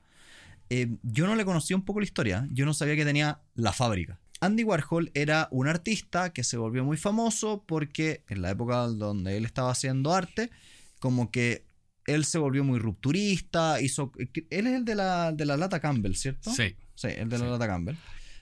Eh, 0.69 0.95
yo 1.03 1.27
no 1.27 1.35
le 1.35 1.45
conocía 1.45 1.75
un 1.75 1.85
poco 1.85 1.99
la 1.99 2.05
historia. 2.05 2.47
Yo 2.51 2.65
no 2.65 2.73
sabía 2.73 2.95
que 2.95 3.05
tenía 3.05 3.41
la 3.53 3.71
fábrica. 3.71 4.19
Andy 4.45 4.63
Warhol 4.63 5.12
era 5.13 5.47
un 5.51 5.67
artista 5.67 6.31
que 6.34 6.43
se 6.43 6.58
volvió 6.58 6.84
muy 6.84 6.97
famoso 6.97 7.63
porque 7.65 8.23
en 8.29 8.41
la 8.41 8.51
época 8.51 8.77
donde 8.88 9.38
él 9.38 9.45
estaba 9.45 9.71
haciendo 9.71 10.13
arte, 10.13 10.49
como 10.99 11.31
que 11.31 11.65
él 12.08 12.23
se 12.25 12.38
volvió 12.38 12.63
muy 12.63 12.79
rupturista, 12.79 13.81
hizo... 13.81 14.12
Él 14.49 14.67
es 14.67 14.73
el 14.73 14.86
de 14.86 14.95
la, 14.95 15.31
de 15.31 15.45
la 15.45 15.58
lata 15.58 15.79
Campbell, 15.79 16.13
¿cierto? 16.15 16.51
Sí. 16.53 16.75
Sí, 16.95 17.08
el 17.08 17.29
de 17.29 17.38
la 17.39 17.45
Sí. 17.45 17.51
lata 17.51 17.67
Campbell. 17.67 17.95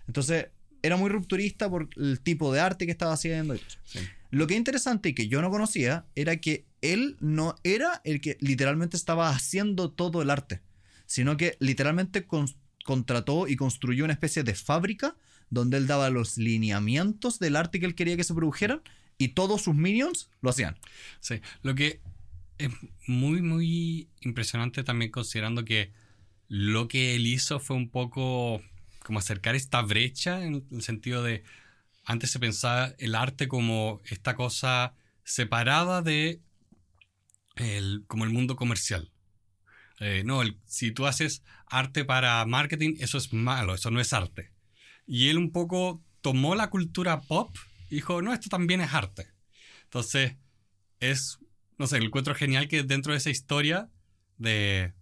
Entonces, 0.07 0.47
era 0.81 0.97
muy 0.97 1.09
rupturista 1.09 1.69
por 1.69 1.89
el 1.95 2.19
tipo 2.19 2.53
de 2.53 2.59
arte 2.59 2.85
que 2.85 2.91
estaba 2.91 3.13
haciendo. 3.13 3.55
sí. 3.85 3.99
Lo 4.31 4.47
que 4.47 4.55
es 4.55 4.57
interesante 4.57 5.09
y 5.09 5.13
que 5.13 5.27
yo 5.27 5.41
no 5.43 5.49
conocía 5.51 6.05
era 6.15 6.37
que 6.37 6.65
él 6.81 7.17
no 7.19 7.55
era 7.63 8.01
el 8.03 8.19
que 8.19 8.35
literalmente 8.41 8.97
estaba 8.97 9.29
haciendo 9.29 9.91
todo 9.91 10.21
el 10.23 10.29
arte, 10.31 10.61
sino 11.05 11.37
que 11.37 11.55
literalmente 11.59 12.25
con- 12.25 12.49
contrató 12.83 13.47
y 13.47 13.55
construyó 13.55 14.03
una 14.05 14.13
especie 14.13 14.43
de 14.43 14.55
fábrica 14.55 15.15
donde 15.53 15.77
él 15.77 15.87
daba 15.87 16.09
los 16.09 16.37
lineamientos 16.37 17.39
del 17.39 17.55
arte 17.55 17.79
que 17.79 17.85
él 17.85 17.95
quería 17.95 18.17
que 18.17 18.23
se 18.23 18.33
produjeran 18.33 18.81
y 19.17 19.29
todos 19.29 19.61
sus 19.61 19.75
minions 19.75 20.29
lo 20.41 20.49
hacían. 20.49 20.77
Sí, 21.19 21.41
lo 21.61 21.75
que 21.75 22.01
es 22.57 22.71
muy, 23.07 23.41
muy 23.41 24.09
impresionante 24.21 24.83
también 24.83 25.11
considerando 25.11 25.65
que 25.65 25.91
lo 26.47 26.87
que 26.87 27.15
él 27.15 27.27
hizo 27.27 27.59
fue 27.59 27.75
un 27.75 27.89
poco 27.89 28.61
como 29.03 29.19
acercar 29.19 29.55
esta 29.55 29.81
brecha 29.81 30.43
en 30.43 30.65
el 30.71 30.81
sentido 30.81 31.23
de 31.23 31.43
antes 32.05 32.31
se 32.31 32.39
pensaba 32.39 32.93
el 32.97 33.15
arte 33.15 33.47
como 33.47 34.01
esta 34.05 34.35
cosa 34.35 34.93
separada 35.23 36.01
de 36.01 36.41
el, 37.55 38.03
como 38.07 38.25
el 38.25 38.31
mundo 38.31 38.55
comercial. 38.55 39.11
Eh, 39.99 40.23
no, 40.25 40.41
si 40.65 40.91
tú 40.91 41.05
haces 41.05 41.43
arte 41.67 42.03
para 42.03 42.45
marketing, 42.45 42.95
eso 42.99 43.17
es 43.17 43.31
malo, 43.31 43.73
eso 43.73 43.89
no 43.89 44.01
es 44.01 44.11
arte. 44.11 44.51
Y 45.05 45.29
él 45.29 45.37
un 45.37 45.51
poco 45.51 46.01
tomó 46.21 46.55
la 46.55 46.69
cultura 46.69 47.21
pop 47.21 47.55
y 47.89 47.95
dijo, 47.95 48.21
no, 48.21 48.33
esto 48.33 48.49
también 48.49 48.81
es 48.81 48.93
arte. 48.93 49.27
Entonces, 49.83 50.35
es, 50.99 51.39
no 51.77 51.87
sé, 51.87 51.97
encuentro 51.97 52.33
genial 52.35 52.67
que 52.67 52.83
dentro 52.83 53.11
de 53.13 53.17
esa 53.17 53.29
historia 53.29 53.89
de 54.37 54.93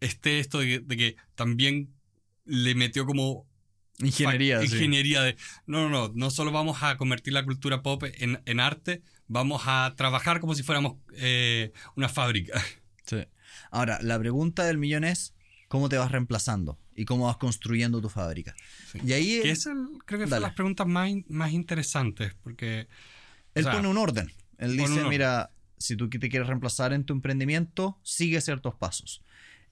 esté 0.00 0.38
esto 0.40 0.58
de, 0.58 0.66
que- 0.66 0.80
de 0.80 0.96
que 0.96 1.16
también 1.34 1.94
le 2.44 2.74
metió 2.74 3.06
como 3.06 3.46
Ingeniería, 3.98 4.60
sí. 4.60 4.66
ingeniería 4.66 5.22
de 5.22 5.36
no, 5.66 5.88
no, 5.88 6.08
no, 6.08 6.12
no 6.14 6.30
solo 6.30 6.52
vamos 6.52 6.82
a 6.82 6.96
convertir 6.98 7.32
la 7.32 7.44
cultura 7.44 7.82
pop 7.82 8.04
en, 8.18 8.42
en 8.44 8.60
arte, 8.60 9.02
vamos 9.26 9.62
a 9.64 9.94
trabajar 9.96 10.38
como 10.40 10.54
si 10.54 10.62
fuéramos 10.62 10.96
eh, 11.14 11.72
una 11.96 12.08
fábrica. 12.08 12.62
Sí. 13.06 13.24
Ahora, 13.70 13.98
la 14.02 14.18
pregunta 14.18 14.64
del 14.64 14.78
millón 14.78 15.04
es, 15.04 15.32
¿cómo 15.68 15.88
te 15.88 15.96
vas 15.96 16.10
reemplazando? 16.10 16.78
¿Y 16.96 17.04
cómo 17.04 17.26
vas 17.26 17.36
construyendo 17.36 18.00
tu 18.00 18.08
fábrica? 18.08 18.54
Sí. 18.90 18.98
Y 19.04 19.12
ahí 19.12 19.26
Que 19.40 19.42
él, 19.42 19.50
es 19.50 19.66
el- 19.66 19.86
creo 20.06 20.18
que 20.20 20.24
son 20.24 20.30
Dale. 20.30 20.42
las 20.42 20.54
preguntas 20.54 20.86
más, 20.86 21.10
in- 21.10 21.24
más 21.28 21.52
interesantes, 21.52 22.32
porque 22.42 22.88
o 23.54 23.62
sea, 23.62 23.72
pone 23.72 23.88
un 23.88 23.98
orden. 23.98 24.32
Él 24.58 24.76
dice, 24.76 24.92
orden. 24.94 25.08
mira, 25.08 25.50
si 25.78 25.94
tú 25.96 26.08
te 26.08 26.28
quieres 26.28 26.48
reemplazar 26.48 26.92
en 26.94 27.04
tu 27.04 27.12
emprendimiento, 27.12 27.98
sigue 28.02 28.40
ciertos 28.40 28.74
pasos. 28.74 29.22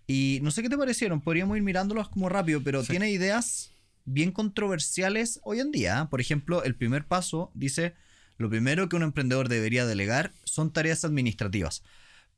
Y 0.06 0.38
no 0.42 0.50
sé 0.50 0.62
qué 0.62 0.68
te 0.68 0.76
parecieron, 0.76 1.22
podríamos 1.22 1.56
ir 1.56 1.62
mirándolos 1.62 2.10
como 2.10 2.28
rápido, 2.28 2.62
pero 2.62 2.82
Sí. 2.82 2.90
tiene 2.90 3.10
ideas 3.10 3.72
bien 4.04 4.30
controversiales 4.30 5.40
hoy 5.44 5.60
en 5.60 5.70
día. 5.72 6.08
Por 6.10 6.20
ejemplo, 6.20 6.62
el 6.62 6.74
primer 6.76 7.06
paso 7.06 7.50
dice, 7.54 7.94
lo 8.36 8.50
primero 8.50 8.88
que 8.90 8.96
un 8.96 9.02
emprendedor 9.02 9.48
debería 9.48 9.86
delegar 9.86 10.32
son 10.44 10.72
tareas 10.72 11.04
administrativas. 11.06 11.82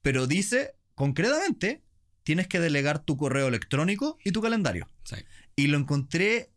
Pero 0.02 0.28
dice, 0.28 0.74
concretamente, 0.94 1.82
tienes 2.26 2.48
que 2.48 2.58
delegar 2.58 2.98
tu 3.04 3.16
correo 3.16 3.46
electrónico 3.46 4.18
y 4.24 4.32
tu 4.32 4.42
calendario. 4.42 4.88
sí. 5.04 5.14
Y 5.54 5.68
lo 5.68 5.78
encontré, 5.78 6.50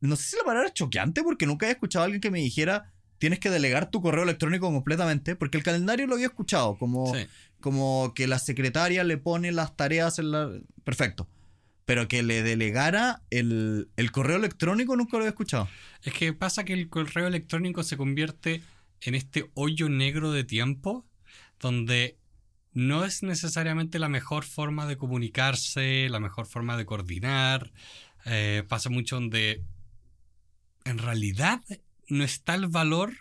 no 0.00 0.14
sé 0.14 0.22
si 0.30 0.36
la 0.36 0.44
palabra 0.44 0.68
es 0.68 0.74
choqueante, 0.74 1.22
porque 1.22 1.46
nunca 1.46 1.64
había 1.66 1.72
escuchado 1.72 2.02
a 2.02 2.04
alguien 2.04 2.20
que 2.20 2.30
me 2.30 2.38
dijera, 2.38 2.92
tienes 3.18 3.38
que 3.40 3.48
delegar 3.50 3.90
tu 3.90 4.00
correo 4.02 4.22
electrónico 4.24 4.70
completamente, 4.70 5.34
porque 5.36 5.56
el 5.56 5.64
calendario 5.64 6.06
lo 6.06 6.14
había 6.14 6.26
escuchado, 6.26 6.76
como, 6.78 7.12
Sí. 7.14 7.26
como 7.60 8.12
que 8.14 8.26
la 8.28 8.38
secretaria 8.38 9.02
le 9.04 9.16
pone 9.16 9.50
las 9.52 9.74
tareas 9.74 10.18
en 10.20 10.30
la... 10.32 10.48
Perfecto. 10.84 11.26
Pero 11.86 12.06
que 12.06 12.22
le 12.22 12.42
delegara 12.44 13.22
el, 13.30 13.88
el 13.96 14.12
correo 14.12 14.36
electrónico 14.36 14.94
nunca 14.96 15.12
lo 15.16 15.24
había 15.24 15.30
escuchado. 15.30 15.68
Es 16.04 16.12
que 16.12 16.32
pasa 16.34 16.64
que 16.64 16.74
el 16.74 16.88
correo 16.88 17.26
electrónico 17.26 17.82
se 17.82 17.96
convierte 17.96 18.62
en 19.00 19.14
este 19.16 19.50
hoyo 19.54 19.88
negro 19.88 20.30
de 20.30 20.44
tiempo 20.44 21.04
donde 21.58 22.16
no 22.72 23.04
es 23.04 23.22
necesariamente 23.22 23.98
la 23.98 24.08
mejor 24.08 24.44
forma 24.44 24.86
de 24.86 24.96
comunicarse, 24.96 26.08
la 26.08 26.20
mejor 26.20 26.46
forma 26.46 26.76
de 26.76 26.86
coordinar. 26.86 27.72
Eh, 28.26 28.64
pasa 28.68 28.90
mucho 28.90 29.16
donde 29.16 29.64
en 30.84 30.98
realidad 30.98 31.60
no 32.08 32.24
está 32.24 32.54
el 32.54 32.68
valor 32.68 33.12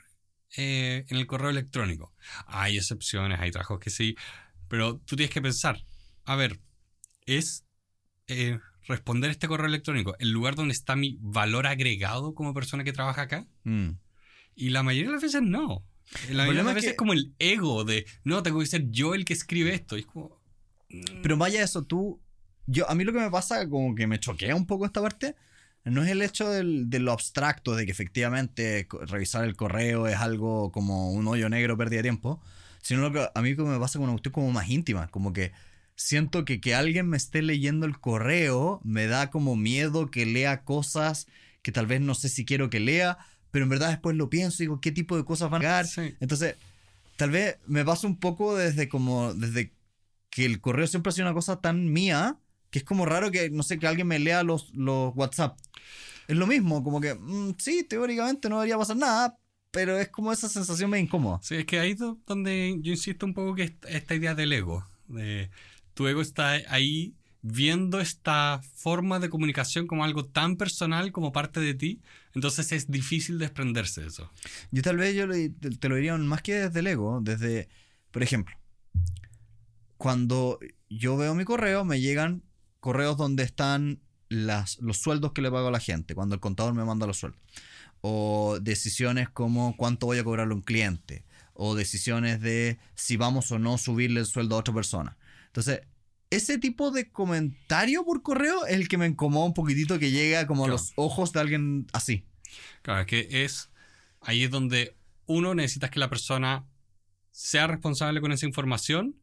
eh, 0.58 1.06
en 1.08 1.18
el 1.18 1.28
correo 1.28 1.50
electrónico. 1.50 2.14
Hay 2.48 2.78
excepciones, 2.78 3.40
hay 3.40 3.52
trabajos 3.52 3.80
que 3.80 3.90
sí, 3.90 4.16
pero 4.68 4.98
tú 5.00 5.16
tienes 5.16 5.34
que 5.34 5.42
pensar, 5.42 5.84
a 6.26 6.36
ver, 6.36 6.60
es 7.26 7.66
eh, 8.28 8.60
responder 8.88 9.32
este 9.32 9.48
correo 9.48 9.68
electrónico 9.68 10.16
el 10.20 10.32
lugar 10.32 10.56
donde 10.56 10.74
está 10.74 10.96
mi 10.96 11.18
valor 11.22 11.68
agregado 11.68 12.34
como 12.34 12.54
persona 12.54 12.84
que 12.84 12.94
trabaja 12.94 13.24
acá. 13.24 13.48
Mm. 13.64 13.92
Y 14.56 14.70
la 14.70 14.84
mayoría 14.84 15.10
de 15.10 15.14
las 15.14 15.24
veces 15.24 15.42
no. 15.42 15.86
La 16.32 16.43
de 16.43 16.48
problema 16.50 16.72
es 16.72 16.76
veces 16.76 16.88
que- 16.88 16.91
es 16.91 16.98
como 16.98 17.13
el 17.13 17.34
ego 17.39 17.84
de, 17.84 18.06
no, 18.24 18.41
tengo 18.43 18.60
que 18.60 18.65
ser 18.65 18.89
yo 18.91 19.13
el 19.15 19.26
que 19.26 19.34
escribe 19.34 19.74
esto. 19.74 19.95
Y 19.98 20.02
es 20.02 20.06
como... 20.06 20.39
mm, 20.89 21.22
Pero 21.22 21.38
vaya 21.38 21.63
eso, 21.63 21.84
tú... 21.84 22.19
Yo, 22.67 22.88
a 22.89 22.93
mí 22.95 23.04
lo 23.04 23.12
que 23.13 23.19
me 23.19 23.32
pasa, 23.32 23.67
como 23.67 23.95
que 23.95 24.06
me 24.06 24.19
choquea 24.19 24.56
un 24.56 24.67
poco 24.67 24.86
esta 24.86 25.02
parte, 25.02 25.36
no 25.86 26.04
es 26.04 26.10
el 26.10 26.22
hecho 26.22 26.50
del- 26.50 26.89
de 26.89 27.00
lo 27.00 27.12
abstracto, 27.12 27.76
de 27.76 27.86
que 27.86 27.91
efectivamente 27.91 28.88
revisar 29.08 29.43
el 29.45 29.56
correo 29.56 30.06
es 30.08 30.17
algo 30.17 30.72
como 30.72 31.12
un 31.12 31.28
hoyo 31.28 31.50
negro, 31.50 31.78
pérdida 31.78 31.98
de 31.98 32.04
tiempo, 32.04 32.41
sino 32.84 33.02
lo 33.02 33.12
que 33.12 33.28
a 33.34 33.41
mí 33.41 33.56
lo 33.56 33.65
que 33.65 33.72
me 33.72 33.80
pasa 33.80 33.98
con 33.98 34.04
una 34.04 34.13
cuestión 34.13 34.34
como 34.34 34.52
más 34.52 34.69
íntima, 34.69 35.08
como 35.08 35.34
que 35.34 35.52
siento 35.95 36.45
que 36.45 36.62
que 36.62 36.76
alguien 36.76 37.08
me 37.10 37.17
esté 37.17 37.41
leyendo 37.41 37.86
el 37.88 38.00
correo 38.00 38.80
me 38.84 39.08
da 39.08 39.30
como 39.32 39.56
miedo 39.56 40.10
que 40.12 40.26
lea 40.26 40.63
cosas 40.63 41.28
que 41.63 41.72
tal 41.72 41.88
vez 41.88 42.02
no 42.02 42.13
sé 42.13 42.30
si 42.30 42.45
quiero 42.45 42.69
que 42.69 42.80
lea, 42.80 43.17
pero 43.52 43.64
en 43.64 43.70
verdad 43.70 43.90
después 43.90 44.16
lo 44.16 44.30
pienso 44.30 44.64
y 44.64 44.66
digo, 44.68 44.82
¿qué 44.82 44.92
tipo 44.92 45.18
de 45.18 45.26
cosas 45.26 45.50
van 45.50 45.62
a 45.62 45.64
llegar? 45.64 45.88
Sí. 45.88 46.16
Entonces, 46.20 46.56
tal 47.18 47.32
vez 47.32 47.58
me 47.68 47.86
pasa 47.86 48.08
un 48.08 48.18
poco 48.20 48.56
desde 48.56 48.90
como, 48.90 49.34
desde 49.34 49.74
que 50.30 50.46
el 50.46 50.62
correo 50.62 50.88
siempre 50.88 51.10
ha 51.10 51.14
sido 51.14 51.28
una 51.28 51.34
cosa 51.34 51.60
tan 51.62 51.92
mía, 51.92 52.38
que 52.70 52.80
es 52.80 52.86
como 52.86 53.06
raro 53.06 53.32
que, 53.32 53.50
no 53.50 53.64
sé, 53.64 53.80
que 53.80 53.88
alguien 53.88 54.08
me 54.08 54.20
lea 54.20 54.44
los, 54.44 54.74
los 54.76 55.16
WhatsApp. 55.16 55.58
Es 56.28 56.38
lo 56.38 56.46
mismo, 56.48 56.84
como 56.84 57.02
que, 57.02 57.16
mm, 57.16 57.56
sí, 57.58 57.84
teóricamente 57.84 58.50
no 58.50 58.58
debería 58.58 58.78
pasar 58.78 58.98
nada, 58.98 59.38
pero 59.72 59.98
es 59.98 60.10
como 60.10 60.32
esa 60.32 60.48
sensación 60.50 60.90
medio 60.90 61.06
incómoda. 61.06 61.40
Sí, 61.42 61.56
es 61.56 61.66
que 61.66 61.80
ahí 61.80 61.92
es 61.92 61.98
do- 61.98 62.20
donde 62.28 62.78
yo 62.82 62.92
insisto 62.92 63.26
un 63.26 63.34
poco 63.34 63.56
que 63.56 63.64
est- 63.64 63.86
esta 63.88 64.16
idea 64.16 64.36
del 64.36 64.54
ego. 64.54 64.86
De, 65.08 65.50
tu 65.96 66.08
ego 66.08 66.22
está 66.22 66.52
ahí 66.70 67.16
viendo 67.41 67.99
esta 67.99 68.62
forma 68.73 69.19
de 69.19 69.30
comunicación 69.30 69.88
como 69.88 70.04
algo 70.04 70.25
tan 70.25 70.58
personal 70.58 71.12
como 71.12 71.32
parte 71.32 71.60
de 71.60 71.73
ti. 71.73 72.02
Entonces 72.34 72.71
es 72.71 72.91
difícil 72.91 73.39
desprenderse 73.39 74.02
de 74.02 74.08
eso. 74.08 74.32
Yo 74.71 74.82
tal 74.82 74.97
vez 74.97 75.15
yo 75.15 75.28
te 75.28 75.89
lo 75.89 75.95
diría 75.95 76.17
más 76.17 76.41
que 76.41 76.56
desde 76.56 76.80
el 76.80 76.88
ego, 76.88 77.19
desde, 77.21 77.69
por 78.12 78.23
ejemplo, 78.23 78.56
cuando 79.97 80.60
yo 80.89 81.17
veo 81.17 81.36
mi 81.36 81.45
correo, 81.45 81.86
me 81.86 81.99
llegan 81.99 82.43
correos 82.80 83.17
donde 83.17 83.43
están 83.43 83.99
las, 84.30 84.80
los 84.80 84.97
sueldos 84.97 85.34
que 85.34 85.41
le 85.41 85.52
pago 85.52 85.67
a 85.67 85.71
la 85.71 85.80
gente, 85.80 86.15
cuando 86.15 86.36
el 86.36 86.41
contador 86.41 86.73
me 86.73 86.86
manda 86.86 87.08
los 87.08 87.17
sueldos. 87.17 87.41
O 88.02 88.60
decisiones 88.62 89.30
como 89.30 89.75
cuánto 89.75 90.06
voy 90.06 90.19
a 90.19 90.23
cobrarle 90.23 90.54
a 90.54 90.56
un 90.56 90.62
cliente. 90.62 91.25
O 91.54 91.75
decisiones 91.75 92.39
de 92.39 92.80
si 92.95 93.17
vamos 93.17 93.52
o 93.52 93.60
no 93.60 93.78
subirle 93.78 94.21
el 94.21 94.25
sueldo 94.25 94.56
a 94.56 94.60
otra 94.60 94.73
persona. 94.73 95.17
Entonces, 95.47 95.82
ese 96.30 96.58
tipo 96.60 96.92
de 96.92 97.12
comentario 97.12 98.06
por 98.06 98.22
correo 98.22 98.65
es 98.65 98.74
el 98.76 98.88
que 98.88 98.98
me 98.98 99.08
incomoda 99.08 99.46
un 99.46 99.54
poquitito 99.54 99.98
que 100.00 100.12
llega 100.12 100.46
como 100.48 100.65
a 100.65 100.68
los 100.68 100.94
ojos 100.96 101.32
de 101.34 101.39
alguien 101.39 101.88
así. 101.94 102.26
Claro, 102.82 103.02
es 103.02 103.08
que 103.08 103.44
es 103.44 103.70
ahí 104.22 104.44
es 104.44 104.52
donde 104.52 104.96
uno 105.26 105.56
necesitas 105.56 105.89
que 105.89 106.00
la 106.00 106.10
persona 106.10 106.65
sea 107.32 107.68
responsable 107.68 108.22
con 108.22 108.32
esa 108.32 108.46
información 108.46 109.15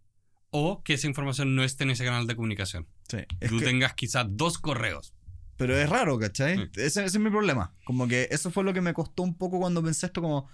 o 0.51 0.83
que 0.83 0.95
esa 0.95 1.07
información 1.07 1.55
no 1.55 1.63
esté 1.65 1.85
en 1.85 1.91
ese 1.91 2.05
canal 2.05 2.27
de 2.27 2.35
comunicación. 2.37 2.87
Sí, 3.09 3.19
Tú 3.49 3.59
que- 3.59 3.65
tengas 3.65 3.95
quizás 3.95 4.27
dos 4.31 4.59
correos. 4.59 5.13
Pero 5.57 5.77
es 5.77 5.89
raro, 5.89 6.19
¿cachai? 6.19 6.57
Sí. 6.57 6.63
Ese, 6.77 7.05
ese 7.05 7.05
es 7.05 7.19
mi 7.19 7.31
problema. 7.31 7.75
Como 7.85 8.07
que 8.09 8.29
eso 8.31 8.51
fue 8.51 8.63
lo 8.63 8.75
que 8.75 8.81
me 8.83 8.93
costó 8.93 9.23
un 9.23 9.37
poco 9.39 9.59
cuando 9.59 9.83
pensé 9.83 10.07
esto 10.07 10.21
como, 10.21 10.49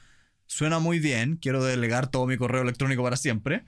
suena 0.47 0.79
muy 0.79 1.01
bien, 1.01 1.37
quiero 1.37 1.65
delegar 1.65 2.09
todo 2.11 2.27
mi 2.27 2.37
correo 2.37 2.62
electrónico 2.62 3.03
para 3.03 3.17
siempre. 3.17 3.65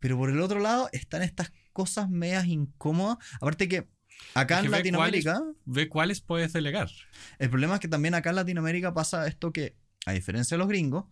Pero 0.00 0.18
por 0.18 0.30
el 0.30 0.40
otro 0.40 0.60
lado 0.60 0.88
están 0.92 1.22
estas 1.22 1.52
cosas 1.72 2.10
medias 2.10 2.46
incómodas. 2.46 3.18
Aparte 3.36 3.68
que 3.68 3.88
acá 4.34 4.56
Es 4.56 4.60
que 4.62 4.66
en 4.66 4.72
Latinoamérica, 4.72 5.42
Ve 5.64 5.88
cuáles 5.88 6.20
puedes 6.20 6.52
delegar. 6.52 6.90
el 7.38 7.50
problema 7.50 7.74
es 7.74 7.80
que 7.80 7.88
también 7.88 8.14
acá 8.14 8.30
en 8.30 8.36
Latinoamérica 8.36 8.92
pasa 8.92 9.26
esto 9.26 9.52
que, 9.52 9.76
a 10.06 10.12
diferencia 10.12 10.56
de 10.56 10.58
los 10.58 10.68
gringos, 10.68 11.04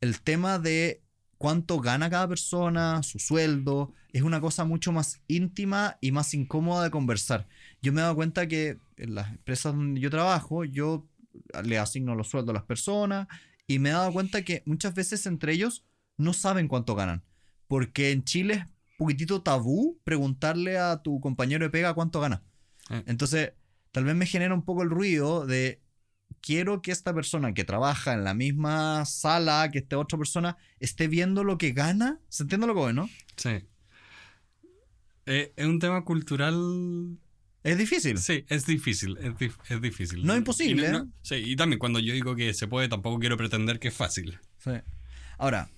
el 0.00 0.20
tema 0.20 0.58
de 0.58 1.02
cuánto 1.36 1.80
gana 1.80 2.10
cada 2.10 2.28
persona, 2.28 3.02
su 3.02 3.18
sueldo, 3.18 3.92
es 4.12 4.22
una 4.22 4.40
cosa 4.40 4.64
mucho 4.64 4.92
más 4.92 5.22
íntima 5.28 5.98
y 6.00 6.12
más 6.12 6.34
incómoda 6.34 6.84
de 6.84 6.90
conversar. 6.90 7.48
Yo 7.82 7.92
me 7.92 8.00
he 8.00 8.02
dado 8.02 8.16
cuenta 8.16 8.48
que 8.48 8.78
en 8.96 9.14
las 9.14 9.30
empresas 9.30 9.74
donde 9.74 10.00
yo 10.00 10.10
trabajo, 10.10 10.64
yo 10.64 11.06
le 11.64 11.78
asigno 11.78 12.14
los 12.14 12.28
sueldos 12.28 12.52
a 12.52 12.58
las 12.58 12.64
personas 12.64 13.28
y 13.66 13.78
me 13.78 13.90
he 13.90 13.92
dado 13.92 14.12
cuenta 14.12 14.42
que 14.42 14.62
muchas 14.66 14.94
veces 14.94 15.26
entre 15.26 15.52
ellos 15.52 15.84
no 16.16 16.32
saben 16.32 16.68
cuánto 16.68 16.94
ganan. 16.94 17.22
Porque 17.68 18.10
en 18.10 18.24
Chile 18.24 18.64
es 18.64 18.96
poquitito 18.98 19.42
tabú 19.42 20.00
preguntarle 20.02 20.78
a 20.78 21.02
tu 21.02 21.20
compañero 21.20 21.64
de 21.64 21.70
pega 21.70 21.94
cuánto 21.94 22.20
gana. 22.20 22.42
Eh. 22.90 23.04
Entonces, 23.06 23.52
tal 23.92 24.04
vez 24.04 24.16
me 24.16 24.26
genera 24.26 24.52
un 24.54 24.64
poco 24.64 24.82
el 24.82 24.90
ruido 24.90 25.46
de 25.46 25.80
quiero 26.40 26.82
que 26.82 26.90
esta 26.90 27.14
persona 27.14 27.54
que 27.54 27.64
trabaja 27.64 28.12
en 28.14 28.24
la 28.24 28.34
misma 28.34 29.04
sala 29.04 29.70
que 29.70 29.78
esta 29.78 29.98
otra 29.98 30.18
persona 30.18 30.56
esté 30.80 31.08
viendo 31.08 31.44
lo 31.44 31.58
que 31.58 31.72
gana. 31.72 32.18
¿Se 32.28 32.42
entiende 32.42 32.66
lo 32.66 32.74
que 32.74 32.80
voy, 32.80 32.92
no? 32.94 33.08
Sí. 33.36 33.50
Eh, 35.26 35.52
es 35.56 35.66
un 35.66 35.78
tema 35.78 36.04
cultural. 36.04 37.18
Es 37.62 37.76
difícil. 37.76 38.18
Sí, 38.18 38.44
es 38.48 38.66
difícil. 38.66 39.16
Es, 39.18 39.34
dif- 39.34 39.58
es 39.68 39.80
difícil. 39.82 40.24
No 40.24 40.32
es 40.32 40.38
imposible, 40.38 40.90
Y 40.90 40.96
¿eh? 40.96 41.02
sí, 41.22 41.34
y 41.34 41.56
también 41.56 41.78
cuando 41.78 41.98
yo 41.98 42.14
digo 42.14 42.34
que 42.34 42.54
se 42.54 42.66
puede, 42.66 42.88
tampoco 42.88 43.18
quiero 43.18 43.36
pretender 43.36 43.78
que 43.78 43.88
es 43.88 43.94
fácil. 43.94 44.38
Sí. 44.58 44.70
Ahora, 45.36 45.68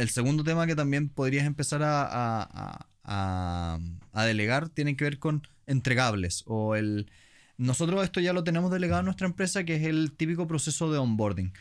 el 0.00 0.08
segundo 0.10 0.44
tema 0.44 0.66
que 0.66 0.74
también 0.76 1.08
podrías 1.08 1.46
empezar 1.46 1.82
a, 1.82 2.02
a- 2.02 2.42
a- 2.42 2.86
a- 3.04 3.78
a 4.12 4.24
delegar 4.24 4.68
tiene 4.68 4.96
que 4.96 5.04
ver 5.04 5.18
con 5.18 5.46
entregables 5.66 6.44
o 6.46 6.74
el... 6.76 7.10
Nosotros 7.56 8.02
esto 8.04 8.20
ya 8.20 8.32
lo 8.32 8.42
tenemos 8.42 8.70
delegado 8.70 9.00
en 9.00 9.04
nuestra 9.04 9.26
empresa, 9.26 9.64
que 9.64 9.76
es 9.76 9.82
el 9.84 10.12
típico 10.16 10.46
proceso 10.46 10.90
de 10.90 10.98
onboarding. 10.98 11.52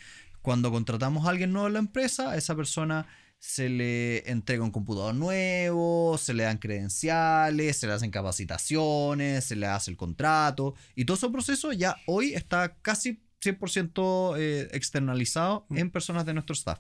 Cuando 0.42 0.72
contratamos 0.72 1.26
a 1.28 1.30
alguien 1.32 1.52
nuevo 1.52 1.68
en 1.68 1.74
la 1.74 1.80
empresa, 1.80 2.32
a 2.32 2.38
esa 2.38 2.56
persona 2.56 3.06
se 3.38 3.68
le 3.70 4.30
entrega 4.32 4.64
un 4.64 4.72
computador 4.72 5.14
nuevo, 5.16 6.18
se 6.18 6.34
le 6.34 6.44
dan 6.44 6.58
credenciales, 6.58 7.78
se 7.78 7.88
le 7.88 7.94
hacen 7.94 8.12
capacitaciones, 8.12 9.44
se 9.46 9.56
le 9.58 9.66
hace 9.68 9.92
el 9.92 9.98
contrato 9.98 10.74
y 10.96 11.06
todo 11.06 11.18
ese 11.18 11.30
proceso 11.30 11.72
ya 11.74 11.98
hoy 12.08 12.34
está 12.34 12.76
casi 12.82 13.22
100% 13.42 14.36
eh, 14.38 14.70
externalizado 14.72 15.66
en 15.70 15.90
personas 15.92 16.26
de 16.26 16.34
nuestro 16.34 16.54
staff. 16.54 16.80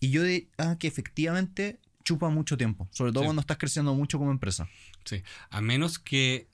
Y 0.00 0.10
yo 0.10 0.22
di 0.22 0.48
ah, 0.58 0.76
que 0.78 0.88
efectivamente 0.88 1.78
chupa 2.04 2.30
mucho 2.30 2.56
tiempo, 2.56 2.88
sobre 2.92 3.12
todo 3.12 3.22
Sí. 3.22 3.26
cuando 3.26 3.40
estás 3.40 3.58
creciendo 3.58 3.94
mucho 3.94 4.18
como 4.18 4.30
empresa. 4.30 4.68
Sí, 5.04 5.22
a 5.50 5.60
menos 5.60 5.98
que... 5.98 6.48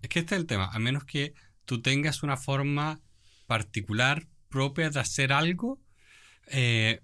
Es 0.00 0.08
que 0.08 0.20
este 0.20 0.34
es 0.34 0.40
el 0.40 0.46
tema, 0.46 0.68
a 0.72 0.78
menos 0.78 1.04
que 1.04 1.34
tú 1.64 1.82
tengas 1.82 2.22
una 2.22 2.36
forma 2.36 3.00
particular, 3.46 4.26
propia 4.48 4.90
de 4.90 5.00
hacer 5.00 5.32
algo, 5.32 5.80
eh, 6.48 7.00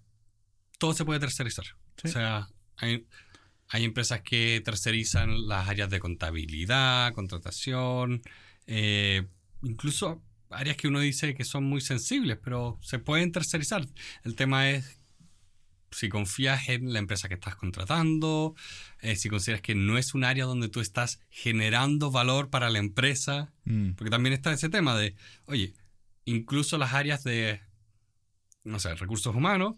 todo 0.78 0.94
se 0.94 1.04
puede 1.04 1.20
tercerizar. 1.20 1.64
Sí. 2.00 2.08
O 2.08 2.12
sea, 2.12 2.48
hay, 2.76 3.06
hay 3.68 3.84
empresas 3.84 4.22
que 4.22 4.60
tercerizan 4.64 5.46
las 5.48 5.68
áreas 5.68 5.90
de 5.90 6.00
contabilidad, 6.00 7.12
contratación, 7.14 8.22
eh, 8.66 9.26
incluso 9.62 10.22
áreas 10.50 10.76
que 10.76 10.88
uno 10.88 11.00
dice 11.00 11.34
que 11.34 11.44
son 11.44 11.64
muy 11.64 11.80
sensibles, 11.80 12.38
pero 12.42 12.78
se 12.82 12.98
pueden 12.98 13.32
tercerizar. 13.32 13.86
El 14.24 14.34
tema 14.34 14.70
es 14.70 14.97
si 15.90 16.08
confías 16.08 16.68
en 16.68 16.92
la 16.92 16.98
empresa 16.98 17.28
que 17.28 17.34
estás 17.34 17.56
contratando, 17.56 18.54
eh, 19.00 19.16
si 19.16 19.28
consideras 19.28 19.62
que 19.62 19.74
no 19.74 19.96
es 19.98 20.14
un 20.14 20.24
área 20.24 20.44
donde 20.44 20.68
tú 20.68 20.80
estás 20.80 21.20
generando 21.30 22.10
valor 22.10 22.50
para 22.50 22.70
la 22.70 22.78
empresa, 22.78 23.52
Mm. 23.64 23.92
porque 23.92 24.10
también 24.10 24.32
está 24.32 24.52
ese 24.52 24.68
tema 24.68 24.96
de, 24.96 25.14
oye, 25.46 25.74
incluso 26.24 26.76
las 26.78 26.92
áreas 26.94 27.24
de, 27.24 27.60
no 28.64 28.78
sé, 28.78 28.94
recursos 28.94 29.34
humanos, 29.34 29.76